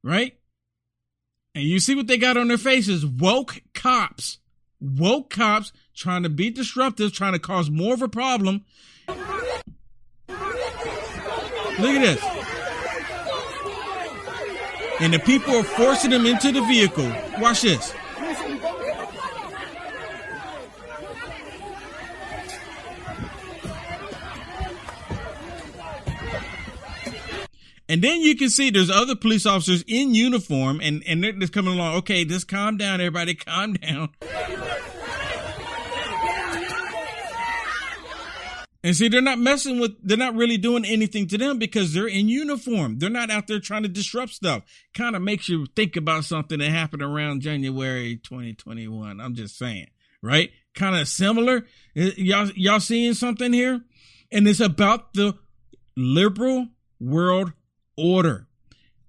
right? 0.04 0.38
And 1.54 1.64
you 1.64 1.80
see 1.80 1.96
what 1.96 2.08
they 2.08 2.18
got 2.18 2.38
on 2.38 2.48
their 2.48 2.58
faces 2.58 3.06
woke 3.06 3.62
cops. 3.74 4.40
Woke 4.82 5.30
cops 5.30 5.72
trying 5.96 6.24
to 6.24 6.30
be 6.30 6.50
disruptive, 6.50 7.14
trying 7.14 7.34
to 7.34 7.40
cause 7.40 7.70
more 7.70 7.94
of 7.94 8.02
a 8.02 8.08
problem. 8.08 8.66
Look 11.78 11.96
at 11.96 12.02
this. 12.02 12.24
And 15.02 15.14
the 15.14 15.20
people 15.20 15.56
are 15.56 15.64
forcing 15.64 16.12
them 16.12 16.26
into 16.26 16.52
the 16.52 16.62
vehicle. 16.62 17.12
Watch 17.40 17.64
this. 17.64 17.94
And 27.88 28.02
then 28.02 28.22
you 28.22 28.36
can 28.36 28.50
see 28.50 28.72
there's 28.72 28.90
other 28.90 29.16
police 29.16 29.46
officers 29.46 29.84
in 29.88 30.16
uniform 30.16 30.80
and, 30.82 31.04
and 31.06 31.24
they're 31.24 31.34
just 31.34 31.54
coming 31.54 31.74
along. 31.74 31.98
Okay, 31.98 32.26
just 32.26 32.48
calm 32.48 32.78
down, 32.78 33.00
everybody, 33.00 33.36
calm 33.36 33.74
down. 33.74 34.10
And 38.86 38.96
see, 38.96 39.08
they're 39.08 39.20
not 39.20 39.40
messing 39.40 39.80
with, 39.80 39.96
they're 40.04 40.16
not 40.16 40.36
really 40.36 40.58
doing 40.58 40.86
anything 40.86 41.26
to 41.30 41.40
them 41.40 41.58
because 41.58 41.92
they're 41.92 42.06
in 42.06 42.30
uniform. 42.30 43.00
They're 43.00 43.10
not 43.10 43.32
out 43.32 43.48
there 43.48 43.60
trying 43.60 43.82
to 43.82 43.90
disrupt 43.90 44.34
stuff. 44.34 44.62
Kind 44.94 45.16
of 45.16 45.24
makes 45.24 45.50
you 45.50 45.66
think 45.76 45.96
about 45.96 46.24
something 46.24 46.60
that 46.60 46.70
happened 46.70 47.02
around 47.02 47.42
January 47.42 48.18
2021. 48.18 49.20
I'm 49.20 49.34
just 49.34 49.58
saying, 49.58 49.88
right? 50.22 50.52
Kind 50.76 50.96
of 50.96 51.08
similar. 51.08 51.66
Y'all, 51.96 52.52
y'all 52.52 52.80
seeing 52.80 53.16
something 53.16 53.52
here? 53.54 53.82
And 54.32 54.48
it's 54.48 54.60
about 54.60 55.16
the 55.16 55.34
liberal 55.98 56.68
world 57.00 57.54
order. 57.98 58.46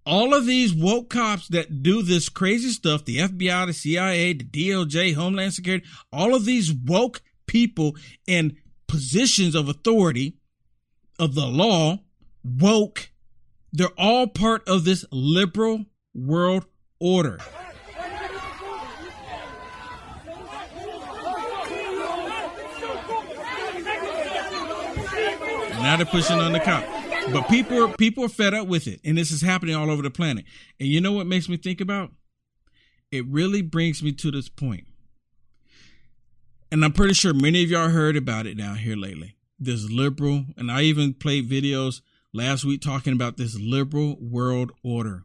All 0.06 0.32
of 0.32 0.46
these 0.46 0.72
woke 0.72 1.10
cops 1.10 1.48
that 1.48 1.82
do 1.82 2.00
this 2.00 2.30
crazy 2.30 2.70
stuff, 2.70 3.04
the 3.04 3.18
FBI, 3.18 3.66
the 3.66 3.74
CIA, 3.74 4.32
the 4.32 4.44
DOJ, 4.44 5.16
Homeland 5.16 5.52
Security, 5.52 5.84
all 6.10 6.34
of 6.34 6.46
these 6.46 6.72
woke 6.72 7.20
people 7.46 7.94
in 8.26 8.56
positions 8.86 9.54
of 9.54 9.68
authority 9.68 10.36
of 11.18 11.34
the 11.34 11.46
law, 11.46 11.98
woke, 12.44 13.10
they're 13.72 13.88
all 13.98 14.26
part 14.26 14.68
of 14.68 14.84
this 14.84 15.04
liberal 15.10 15.86
world 16.14 16.64
order. 17.00 17.38
now 25.86 25.96
they're 25.96 26.06
pushing 26.06 26.38
on 26.38 26.52
the 26.52 26.60
cop. 26.60 26.84
But 27.32 27.48
people 27.48 27.82
are 27.82 27.94
people 27.96 28.24
are 28.24 28.28
fed 28.28 28.54
up 28.54 28.68
with 28.68 28.86
it, 28.86 29.00
and 29.04 29.16
this 29.16 29.30
is 29.30 29.42
happening 29.42 29.74
all 29.74 29.90
over 29.90 30.02
the 30.02 30.10
planet. 30.10 30.44
And 30.78 30.88
you 30.88 31.00
know 31.00 31.12
what 31.12 31.26
makes 31.26 31.48
me 31.48 31.56
think 31.56 31.80
about? 31.80 32.10
It 33.10 33.24
really 33.26 33.62
brings 33.62 34.02
me 34.02 34.12
to 34.12 34.30
this 34.30 34.48
point. 34.48 34.84
And 36.70 36.84
I'm 36.84 36.92
pretty 36.92 37.14
sure 37.14 37.32
many 37.32 37.62
of 37.62 37.70
y'all 37.70 37.90
heard 37.90 38.16
about 38.16 38.46
it 38.46 38.56
down 38.58 38.76
here 38.78 38.96
lately. 38.96 39.36
This 39.58 39.88
liberal, 39.88 40.46
and 40.56 40.70
I 40.70 40.82
even 40.82 41.14
played 41.14 41.48
videos 41.48 42.00
last 42.32 42.64
week 42.64 42.82
talking 42.82 43.12
about 43.12 43.36
this 43.36 43.58
liberal 43.58 44.16
world 44.20 44.72
order. 44.82 45.24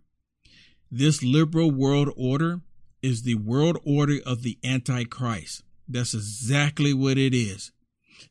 This 0.92 1.24
liberal 1.24 1.72
world 1.72 2.10
order 2.16 2.62
is 3.02 3.24
the 3.24 3.36
world 3.36 3.78
order 3.84 4.20
of 4.26 4.44
the 4.44 4.60
Antichrist. 4.64 5.64
That's 5.88 6.14
exactly 6.14 6.94
what 6.94 7.18
it 7.18 7.34
is. 7.34 7.72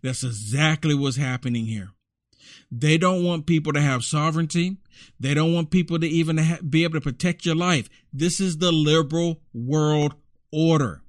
That's 0.03 0.23
exactly 0.23 0.95
what's 0.95 1.17
happening 1.17 1.67
here. 1.67 1.91
They 2.71 2.97
don't 2.97 3.25
want 3.25 3.47
people 3.47 3.73
to 3.73 3.81
have 3.81 4.05
sovereignty. 4.05 4.77
They 5.19 5.35
don't 5.35 5.53
want 5.53 5.71
people 5.71 5.99
to 5.99 6.07
even 6.07 6.39
ha- 6.39 6.59
be 6.67 6.85
able 6.85 6.95
to 6.95 7.01
protect 7.01 7.45
your 7.45 7.57
life. 7.57 7.89
This 8.13 8.41
is 8.41 8.59
the 8.59 8.71
liberal 8.71 9.41
world 9.53 10.15
order. 10.53 11.03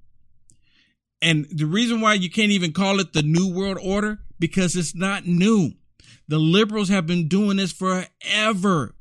And 1.21 1.45
the 1.51 1.67
reason 1.67 2.01
why 2.01 2.15
you 2.15 2.29
can't 2.29 2.51
even 2.51 2.73
call 2.73 2.99
it 2.99 3.13
the 3.13 3.21
new 3.21 3.53
world 3.53 3.77
order 3.81 4.19
because 4.39 4.75
it's 4.75 4.95
not 4.95 5.27
new. 5.27 5.73
The 6.27 6.39
liberals 6.39 6.89
have 6.89 7.05
been 7.05 7.27
doing 7.27 7.57
this 7.57 7.71
forever. 7.71 8.95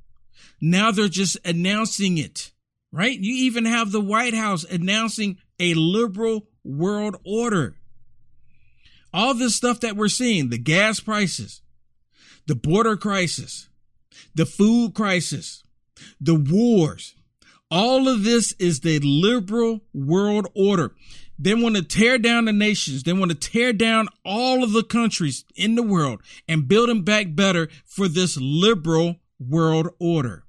Now 0.60 0.90
they're 0.90 1.08
just 1.08 1.38
announcing 1.44 2.18
it, 2.18 2.52
right? 2.92 3.18
You 3.18 3.32
even 3.46 3.64
have 3.64 3.92
the 3.92 4.00
White 4.00 4.34
House 4.34 4.64
announcing 4.64 5.38
a 5.58 5.74
liberal 5.74 6.48
world 6.64 7.16
order. 7.24 7.76
All 9.12 9.34
this 9.34 9.56
stuff 9.56 9.80
that 9.80 9.96
we're 9.96 10.08
seeing, 10.08 10.50
the 10.50 10.58
gas 10.58 11.00
prices, 11.00 11.62
the 12.46 12.54
border 12.54 12.96
crisis, 12.96 13.68
the 14.34 14.46
food 14.46 14.94
crisis, 14.94 15.62
the 16.20 16.34
wars. 16.34 17.14
All 17.70 18.08
of 18.08 18.24
this 18.24 18.52
is 18.58 18.80
the 18.80 18.98
liberal 19.00 19.80
world 19.94 20.48
order. 20.54 20.94
They 21.42 21.54
want 21.54 21.76
to 21.76 21.82
tear 21.82 22.18
down 22.18 22.44
the 22.44 22.52
nations. 22.52 23.02
They 23.02 23.14
want 23.14 23.30
to 23.30 23.36
tear 23.36 23.72
down 23.72 24.08
all 24.26 24.62
of 24.62 24.72
the 24.72 24.82
countries 24.82 25.46
in 25.56 25.74
the 25.74 25.82
world 25.82 26.20
and 26.46 26.68
build 26.68 26.90
them 26.90 27.02
back 27.02 27.34
better 27.34 27.70
for 27.86 28.08
this 28.08 28.36
liberal 28.38 29.16
world 29.38 29.88
order. 29.98 30.44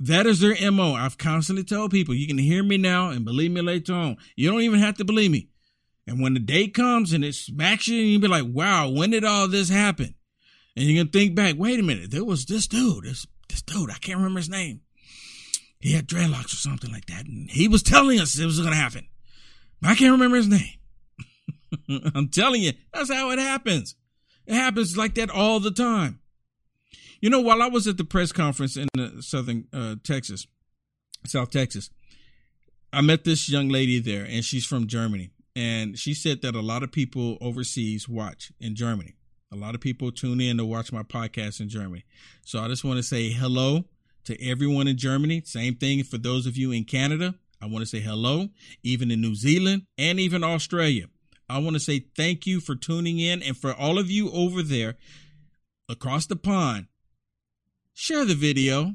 That 0.00 0.26
is 0.26 0.40
their 0.40 0.56
MO. 0.72 0.94
I've 0.94 1.16
constantly 1.16 1.62
told 1.62 1.92
people, 1.92 2.12
you 2.12 2.26
can 2.26 2.38
hear 2.38 2.64
me 2.64 2.76
now 2.76 3.10
and 3.10 3.24
believe 3.24 3.52
me 3.52 3.60
later 3.60 3.94
on. 3.94 4.16
You 4.34 4.50
don't 4.50 4.62
even 4.62 4.80
have 4.80 4.96
to 4.96 5.04
believe 5.04 5.30
me. 5.30 5.48
And 6.08 6.20
when 6.20 6.34
the 6.34 6.40
day 6.40 6.66
comes 6.66 7.12
and 7.12 7.24
it 7.24 7.36
smacks 7.36 7.86
you, 7.86 8.00
and 8.00 8.08
you 8.08 8.18
be 8.18 8.26
like, 8.26 8.46
wow, 8.48 8.88
when 8.88 9.10
did 9.10 9.24
all 9.24 9.46
this 9.46 9.68
happen? 9.68 10.16
And 10.74 10.86
you 10.86 10.98
can 10.98 11.12
think 11.12 11.36
back, 11.36 11.54
wait 11.56 11.78
a 11.78 11.84
minute, 11.84 12.10
there 12.10 12.24
was 12.24 12.46
this 12.46 12.66
dude, 12.66 13.04
this 13.04 13.26
this 13.48 13.62
dude, 13.62 13.90
I 13.90 13.98
can't 13.98 14.18
remember 14.18 14.40
his 14.40 14.48
name. 14.48 14.80
He 15.78 15.92
had 15.92 16.08
dreadlocks 16.08 16.52
or 16.52 16.56
something 16.56 16.90
like 16.90 17.06
that. 17.06 17.26
And 17.26 17.48
he 17.48 17.68
was 17.68 17.82
telling 17.84 18.18
us 18.18 18.36
it 18.38 18.44
was 18.44 18.60
gonna 18.60 18.74
happen. 18.74 19.06
I 19.82 19.94
can't 19.94 20.12
remember 20.12 20.36
his 20.36 20.48
name. 20.48 20.78
I'm 22.14 22.28
telling 22.28 22.62
you, 22.62 22.72
that's 22.92 23.12
how 23.12 23.30
it 23.30 23.38
happens. 23.38 23.94
It 24.46 24.54
happens 24.54 24.96
like 24.96 25.14
that 25.14 25.30
all 25.30 25.60
the 25.60 25.70
time. 25.70 26.20
You 27.20 27.30
know, 27.30 27.40
while 27.40 27.62
I 27.62 27.66
was 27.66 27.86
at 27.86 27.96
the 27.96 28.04
press 28.04 28.32
conference 28.32 28.76
in 28.76 28.88
uh, 28.98 29.20
southern 29.20 29.66
uh, 29.72 29.96
Texas, 30.04 30.46
South 31.26 31.50
Texas, 31.50 31.90
I 32.92 33.02
met 33.02 33.24
this 33.24 33.48
young 33.48 33.68
lady 33.68 33.98
there, 33.98 34.24
and 34.24 34.44
she's 34.44 34.64
from 34.64 34.86
Germany. 34.86 35.30
And 35.54 35.98
she 35.98 36.14
said 36.14 36.42
that 36.42 36.54
a 36.54 36.60
lot 36.60 36.82
of 36.82 36.92
people 36.92 37.36
overseas 37.40 38.08
watch 38.08 38.52
in 38.60 38.74
Germany. 38.74 39.14
A 39.52 39.56
lot 39.56 39.74
of 39.74 39.80
people 39.80 40.12
tune 40.12 40.40
in 40.40 40.58
to 40.58 40.64
watch 40.64 40.92
my 40.92 41.02
podcast 41.02 41.60
in 41.60 41.68
Germany. 41.68 42.04
So 42.44 42.60
I 42.60 42.68
just 42.68 42.84
want 42.84 42.98
to 42.98 43.02
say 43.02 43.30
hello 43.30 43.84
to 44.24 44.46
everyone 44.46 44.86
in 44.86 44.96
Germany. 44.96 45.42
Same 45.44 45.74
thing 45.74 46.04
for 46.04 46.18
those 46.18 46.46
of 46.46 46.56
you 46.56 46.70
in 46.70 46.84
Canada. 46.84 47.34
I 47.60 47.66
want 47.66 47.82
to 47.82 47.86
say 47.86 48.00
hello, 48.00 48.48
even 48.82 49.10
in 49.10 49.20
New 49.20 49.34
Zealand 49.34 49.86
and 49.96 50.20
even 50.20 50.44
Australia. 50.44 51.06
I 51.48 51.58
want 51.58 51.74
to 51.74 51.80
say 51.80 52.04
thank 52.16 52.46
you 52.46 52.60
for 52.60 52.74
tuning 52.74 53.18
in 53.18 53.42
and 53.42 53.56
for 53.56 53.72
all 53.72 53.98
of 53.98 54.10
you 54.10 54.30
over 54.30 54.62
there 54.62 54.96
across 55.88 56.26
the 56.26 56.36
pond. 56.36 56.86
Share 57.94 58.24
the 58.24 58.34
video. 58.34 58.94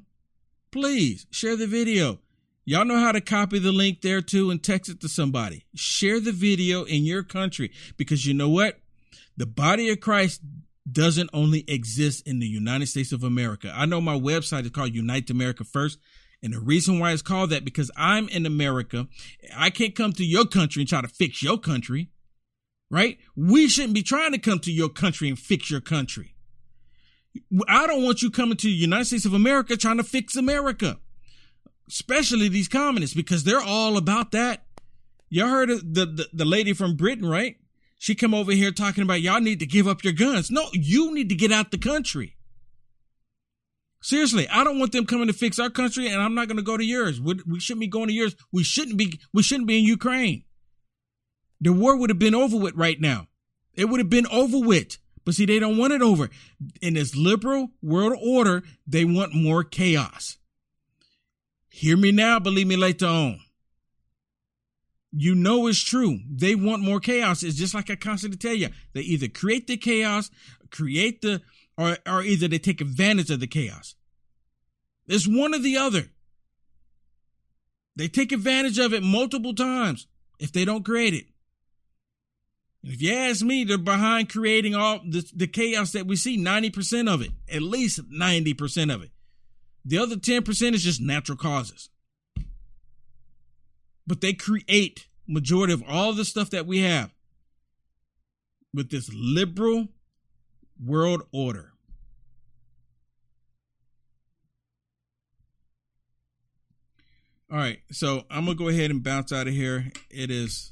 Please 0.72 1.26
share 1.32 1.56
the 1.56 1.68
video. 1.68 2.20
Y'all 2.66 2.86
know 2.86 3.00
how 3.00 3.12
to 3.12 3.20
copy 3.20 3.60
the 3.60 3.72
link 3.72 4.02
there 4.02 4.22
too 4.22 4.50
and 4.50 4.64
text 4.64 4.90
it 4.90 5.02
to 5.02 5.10
somebody. 5.10 5.66
Share 5.76 6.20
the 6.20 6.32
video 6.32 6.84
in 6.84 7.04
your 7.04 7.24
country 7.24 7.72
because 7.98 8.26
you 8.26 8.34
know 8.34 8.50
what? 8.50 8.80
The 9.36 9.46
body 9.46 9.90
of 9.90 10.00
Christ 10.00 10.42
doesn't 10.90 11.30
only 11.34 11.66
exist 11.68 12.26
in 12.28 12.40
the 12.40 12.48
United 12.48 12.88
States 12.88 13.12
of 13.12 13.24
America. 13.24 13.74
I 13.76 13.86
know 13.86 14.00
my 14.00 14.18
website 14.18 14.64
is 14.64 14.70
called 14.70 14.94
Unite 14.94 15.30
America 15.30 15.64
First. 15.64 16.00
And 16.44 16.54
the 16.54 16.60
reason 16.60 17.00
why 17.00 17.14
it's 17.14 17.22
called 17.22 17.52
that 17.52 17.64
because 17.64 17.90
I'm 17.96 18.28
in 18.28 18.46
America. 18.46 19.08
I 19.56 19.70
can't 19.70 19.96
come 19.96 20.12
to 20.14 20.26
your 20.26 20.46
country 20.46 20.82
and 20.82 20.90
try 20.90 21.02
to 21.02 21.08
fix 21.08 21.42
your 21.42 21.58
country. 21.58 22.10
Right? 22.92 23.18
We 23.36 23.70
shouldn't 23.70 23.94
be 23.94 24.04
trying 24.04 24.34
to 24.34 24.38
come 24.38 24.60
to 24.60 24.72
your 24.72 24.90
country 24.90 25.30
and 25.30 25.40
fix 25.40 25.72
your 25.72 25.82
country. 25.82 26.36
I 27.68 27.88
don't 27.88 28.04
want 28.04 28.22
you 28.22 28.30
coming 28.30 28.58
to 28.58 28.68
the 28.68 28.74
United 28.74 29.06
States 29.06 29.26
of 29.26 29.34
America 29.34 29.78
trying 29.78 29.98
to 29.98 30.04
fix 30.04 30.36
America. 30.36 31.00
Especially 31.88 32.50
these 32.50 32.68
communists 32.68 33.16
because 33.16 33.46
they're 33.46 33.62
all 33.62 33.98
about 33.98 34.32
that. 34.32 34.66
Y'all 35.30 35.48
heard 35.48 35.70
the, 35.70 36.06
the, 36.06 36.28
the 36.32 36.46
lady 36.46 36.74
from 36.74 36.96
Britain, 36.96 37.28
right? 37.28 37.58
She 37.98 38.16
come 38.16 38.34
over 38.34 38.52
here 38.52 38.72
talking 38.72 39.02
about 39.02 39.22
y'all 39.22 39.40
need 39.40 39.60
to 39.62 39.66
give 39.66 39.88
up 39.88 40.04
your 40.04 40.14
guns. 40.14 40.52
No, 40.52 40.68
you 40.74 41.14
need 41.14 41.30
to 41.30 41.36
get 41.36 41.52
out 41.52 41.72
the 41.72 41.78
country. 41.78 42.36
Seriously, 44.04 44.50
I 44.50 44.66
don't 44.66 44.80
want 44.80 44.92
them 44.92 45.06
coming 45.06 45.28
to 45.28 45.34
fix 45.34 45.60
our 45.60 45.70
country, 45.70 46.10
and 46.10 46.22
I'm 46.22 46.36
not 46.36 46.50
going 46.50 46.58
to 46.58 46.64
go 46.64 46.76
to 46.76 46.84
yours. 46.84 47.22
We, 47.22 47.40
we 47.48 47.62
shouldn't 47.62 47.80
be 47.80 47.88
going 47.88 48.08
to 48.08 48.14
yours. 48.14 48.36
We 48.52 48.62
shouldn't 48.62 48.98
be. 48.98 49.18
We 49.34 49.42
shouldn't 49.42 49.68
be 49.68 49.80
in 49.80 49.86
Ukraine. 49.86 50.44
The 51.62 51.72
war 51.72 51.96
would 51.98 52.10
have 52.10 52.20
been 52.20 52.36
over 52.36 52.58
with 52.58 52.76
right 52.76 53.00
now. 53.00 53.28
It 53.74 53.86
would 53.86 54.02
have 54.02 54.10
been 54.10 54.28
over 54.28 54.60
with. 54.60 54.98
But 55.24 55.36
see, 55.36 55.46
they 55.46 55.58
don't 55.58 55.78
want 55.78 55.94
it 55.94 56.02
over. 56.02 56.30
In 56.82 56.96
this 56.96 57.16
liberal 57.16 57.70
world 57.82 58.20
order, 58.22 58.64
they 58.86 59.06
want 59.06 59.34
more 59.34 59.64
chaos. 59.64 60.38
Hear 61.70 61.96
me 61.96 62.12
now, 62.12 62.40
believe 62.40 62.68
me 62.68 62.76
later 62.76 63.08
on 63.08 63.40
you 65.16 65.36
know 65.36 65.68
it's 65.68 65.80
true. 65.80 66.20
They 66.28 66.56
want 66.56 66.82
more 66.82 67.00
chaos. 67.00 67.44
It's 67.44 67.56
just 67.56 67.76
like 67.76 67.90
I 67.90 67.96
constantly 67.96 68.38
tell 68.38 68.56
you. 68.56 68.70
They 68.94 69.02
either 69.02 69.28
create 69.28 69.68
the 69.68 69.78
chaos, 69.78 70.32
create 70.72 71.22
the, 71.22 71.42
or, 71.78 71.98
or 72.08 72.22
either 72.24 72.48
they 72.48 72.60
take 72.60 72.82
advantage 72.82 73.30
of 73.30 73.40
the 73.40 73.48
chaos. 73.48 73.96
It's 75.08 75.28
one 75.28 75.54
or 75.54 75.60
the 75.60 75.78
other. 75.78 76.10
They 77.96 78.08
take 78.08 78.32
advantage 78.32 78.80
of 78.80 78.94
it 78.94 79.04
multiple 79.04 79.54
times 79.54 80.08
if 80.40 80.52
they 80.52 80.66
don't 80.66 80.86
create 80.86 81.14
it. 81.14 81.26
If 82.84 83.02
you 83.02 83.14
ask 83.14 83.44
me, 83.44 83.64
they're 83.64 83.78
behind 83.78 84.30
creating 84.30 84.76
all 84.76 85.00
the, 85.08 85.26
the 85.34 85.48
chaos 85.48 85.92
that 85.94 86.06
we 86.06 86.16
see, 86.16 86.38
90% 86.38 87.12
of 87.12 87.22
it, 87.22 87.32
at 87.50 87.62
least 87.62 88.10
90% 88.10 88.94
of 88.94 89.04
it. 89.04 89.12
The 89.86 89.98
other 89.98 90.16
10% 90.16 90.74
is 90.74 90.84
just 90.84 91.02
natural 91.02 91.38
causes 91.38 91.90
but 94.06 94.22
they 94.22 94.34
create 94.34 95.08
majority 95.28 95.74
of 95.74 95.84
all 95.88 96.14
the 96.14 96.26
stuff 96.26 96.50
that 96.50 96.66
we 96.66 96.80
have 96.80 97.12
with 98.74 98.90
this 98.90 99.10
liberal 99.14 99.88
world 100.84 101.24
order. 101.32 101.72
All 107.52 107.60
right, 107.60 107.80
so 107.92 108.24
I'm 108.32 108.46
gonna 108.46 108.56
go 108.56 108.68
ahead 108.70 108.90
and 108.90 109.04
bounce 109.04 109.32
out 109.32 109.48
of 109.48 109.54
here. 109.54 109.92
It 110.10 110.32
is 110.32 110.72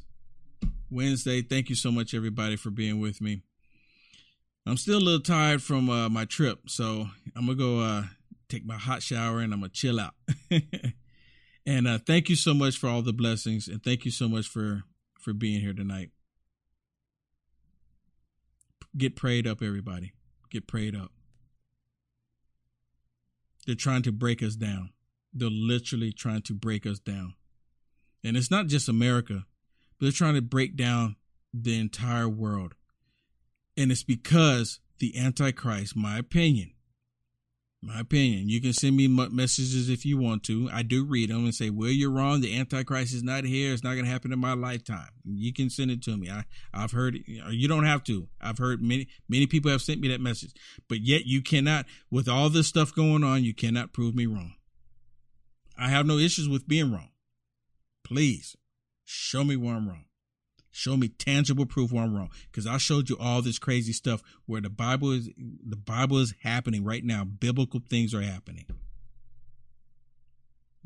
Wednesday. 0.89 1.41
Thank 1.41 1.70
you 1.70 1.76
so 1.76 1.91
much, 1.91 2.14
everybody, 2.14 2.56
for 2.56 2.72
being 2.72 2.99
with 2.99 3.22
me. 3.22 3.43
I'm 4.66 4.78
still 4.78 4.97
a 4.97 4.99
little 4.99 5.20
tired 5.20 5.62
from 5.62 5.89
uh, 5.89 6.10
my 6.10 6.26
trip, 6.26 6.70
so 6.70 7.08
I'm 7.36 7.45
gonna 7.45 7.56
go 7.56 7.80
uh, 7.82 8.04
take 8.49 8.66
my 8.66 8.78
hot 8.78 9.04
shower 9.04 9.39
and 9.39 9.54
I'm 9.54 9.60
gonna 9.60 9.70
chill 9.70 9.99
out. 9.99 10.14
And 11.66 11.88
uh, 11.88 11.99
thank 11.99 12.30
you 12.30 12.36
so 12.36 12.54
much 12.54 12.78
for 12.78 12.88
all 12.88 13.02
the 13.02 13.14
blessings, 13.14 13.68
and 13.68 13.84
thank 13.84 14.06
you 14.06 14.12
so 14.12 14.28
much 14.28 14.47
for 14.47 14.84
for 15.20 15.34
being 15.34 15.62
here 15.62 15.74
tonight. 15.74 16.10
Get 18.98 19.16
prayed 19.16 19.48
up, 19.48 19.62
everybody. 19.62 20.14
Get 20.50 20.68
prayed 20.68 20.96
up. 20.96 21.12
They're 23.66 23.76
trying 23.76 24.02
to 24.04 24.12
break 24.12 24.44
us 24.44 24.56
down. 24.56 24.92
They're 25.34 25.50
literally 25.50 26.12
trying 26.12 26.42
to 26.44 26.54
break 26.54 26.86
us 26.86 27.00
down. 27.00 27.36
And 28.24 28.36
it's 28.36 28.52
not 28.52 28.68
just 28.68 28.89
America, 28.89 29.46
but 29.98 30.06
they're 30.06 30.12
trying 30.12 30.36
to 30.36 30.42
break 30.42 30.76
down 30.76 31.16
the 31.54 31.80
entire 31.80 32.28
world. 32.28 32.76
And 33.78 33.92
it's 33.92 34.04
because 34.04 34.80
the 35.00 35.18
Antichrist, 35.18 35.96
my 35.96 36.18
opinion, 36.18 36.72
my 37.84 37.99
opinion. 37.99 38.47
You 38.47 38.61
can 38.61 38.73
send 38.73 38.95
me 38.95 39.07
messages 39.07 39.89
if 39.89 40.05
you 40.05 40.17
want 40.17 40.43
to. 40.43 40.69
I 40.71 40.84
do 40.84 41.03
read 41.03 41.29
them 41.29 41.45
and 41.45 41.55
say, 41.55 41.69
"Well, 41.69 41.89
you're 41.89 42.11
wrong. 42.11 42.41
The 42.41 42.55
Antichrist 42.55 43.13
is 43.13 43.23
not 43.23 43.43
here. 43.43 43.73
It's 43.73 43.84
not 43.84 43.93
going 43.93 44.05
to 44.05 44.11
happen 44.11 44.32
in 44.32 44.39
my 44.39 44.53
lifetime." 44.53 45.09
You 45.25 45.51
can 45.51 45.69
send 45.69 45.89
it 45.89 46.03
to 46.03 46.15
me. 46.15 46.29
I 46.29 46.45
I've 46.73 46.91
heard. 46.91 47.17
You 47.25 47.67
don't 47.67 47.86
have 47.86 48.03
to. 48.05 48.27
I've 48.39 48.59
heard 48.59 48.82
many 48.82 49.07
many 49.27 49.47
people 49.47 49.71
have 49.71 49.82
sent 49.82 49.99
me 49.99 50.09
that 50.09 50.21
message, 50.21 50.53
but 50.88 51.01
yet 51.01 51.25
you 51.25 51.41
cannot. 51.41 51.86
With 52.11 52.29
all 52.29 52.49
this 52.49 52.67
stuff 52.67 52.93
going 52.93 53.23
on, 53.23 53.43
you 53.43 53.53
cannot 53.53 53.93
prove 53.93 54.13
me 54.13 54.27
wrong. 54.27 54.53
I 55.77 55.89
have 55.89 56.05
no 56.05 56.17
issues 56.17 56.47
with 56.47 56.67
being 56.67 56.91
wrong. 56.91 57.09
Please 58.03 58.55
show 59.03 59.43
me 59.43 59.55
where 59.55 59.75
I'm 59.75 59.88
wrong. 59.89 60.05
Show 60.72 60.95
me 60.97 61.09
tangible 61.09 61.65
proof 61.65 61.91
where 61.91 62.03
I'm 62.03 62.15
wrong. 62.15 62.30
Because 62.49 62.65
I 62.65 62.78
showed 62.78 63.09
you 63.09 63.17
all 63.19 63.41
this 63.41 63.59
crazy 63.59 63.93
stuff 63.93 64.22
where 64.45 64.61
the 64.61 64.69
Bible 64.69 65.11
is 65.11 65.30
the 65.38 65.76
Bible 65.76 66.19
is 66.19 66.34
happening 66.43 66.84
right 66.84 67.03
now. 67.03 67.24
Biblical 67.26 67.82
things 67.89 68.13
are 68.13 68.22
happening. 68.22 68.65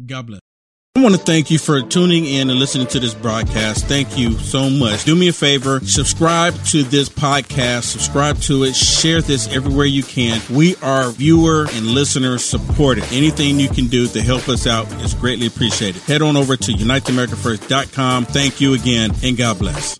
God 0.06 0.28
bless. 0.28 0.45
I 0.98 1.02
want 1.02 1.14
to 1.14 1.22
thank 1.22 1.52
you 1.52 1.60
for 1.60 1.82
tuning 1.82 2.24
in 2.24 2.50
and 2.50 2.58
listening 2.58 2.88
to 2.88 3.02
this 3.02 3.14
broadcast. 3.14 3.86
Thank 3.86 4.18
you 4.18 4.32
so 4.32 4.70
much. 4.70 5.04
Do 5.04 5.14
me 5.14 5.28
a 5.28 5.34
favor, 5.34 5.82
subscribe 5.82 6.56
to 6.68 6.84
this 6.84 7.10
podcast, 7.10 7.84
subscribe 7.84 8.38
to 8.44 8.64
it, 8.64 8.78
share 8.78 9.22
this 9.22 9.54
everywhere 9.54 9.88
you 9.88 10.04
can. 10.04 10.42
We 10.50 10.78
are 10.78 11.12
viewer 11.12 11.68
and 11.74 11.88
listener 11.88 12.38
supported. 12.38 13.04
Anything 13.12 13.60
you 13.60 13.68
can 13.68 13.88
do 13.88 14.08
to 14.08 14.22
help 14.22 14.48
us 14.48 14.68
out 14.68 14.90
is 15.04 15.14
greatly 15.14 15.48
appreciated. 15.48 16.02
Head 16.04 16.22
on 16.22 16.38
over 16.38 16.56
to 16.56 16.72
uniteamericafirst.com. 16.72 18.26
Thank 18.28 18.62
you 18.62 18.74
again 18.74 19.12
and 19.22 19.36
God 19.36 19.60
bless. 19.60 20.00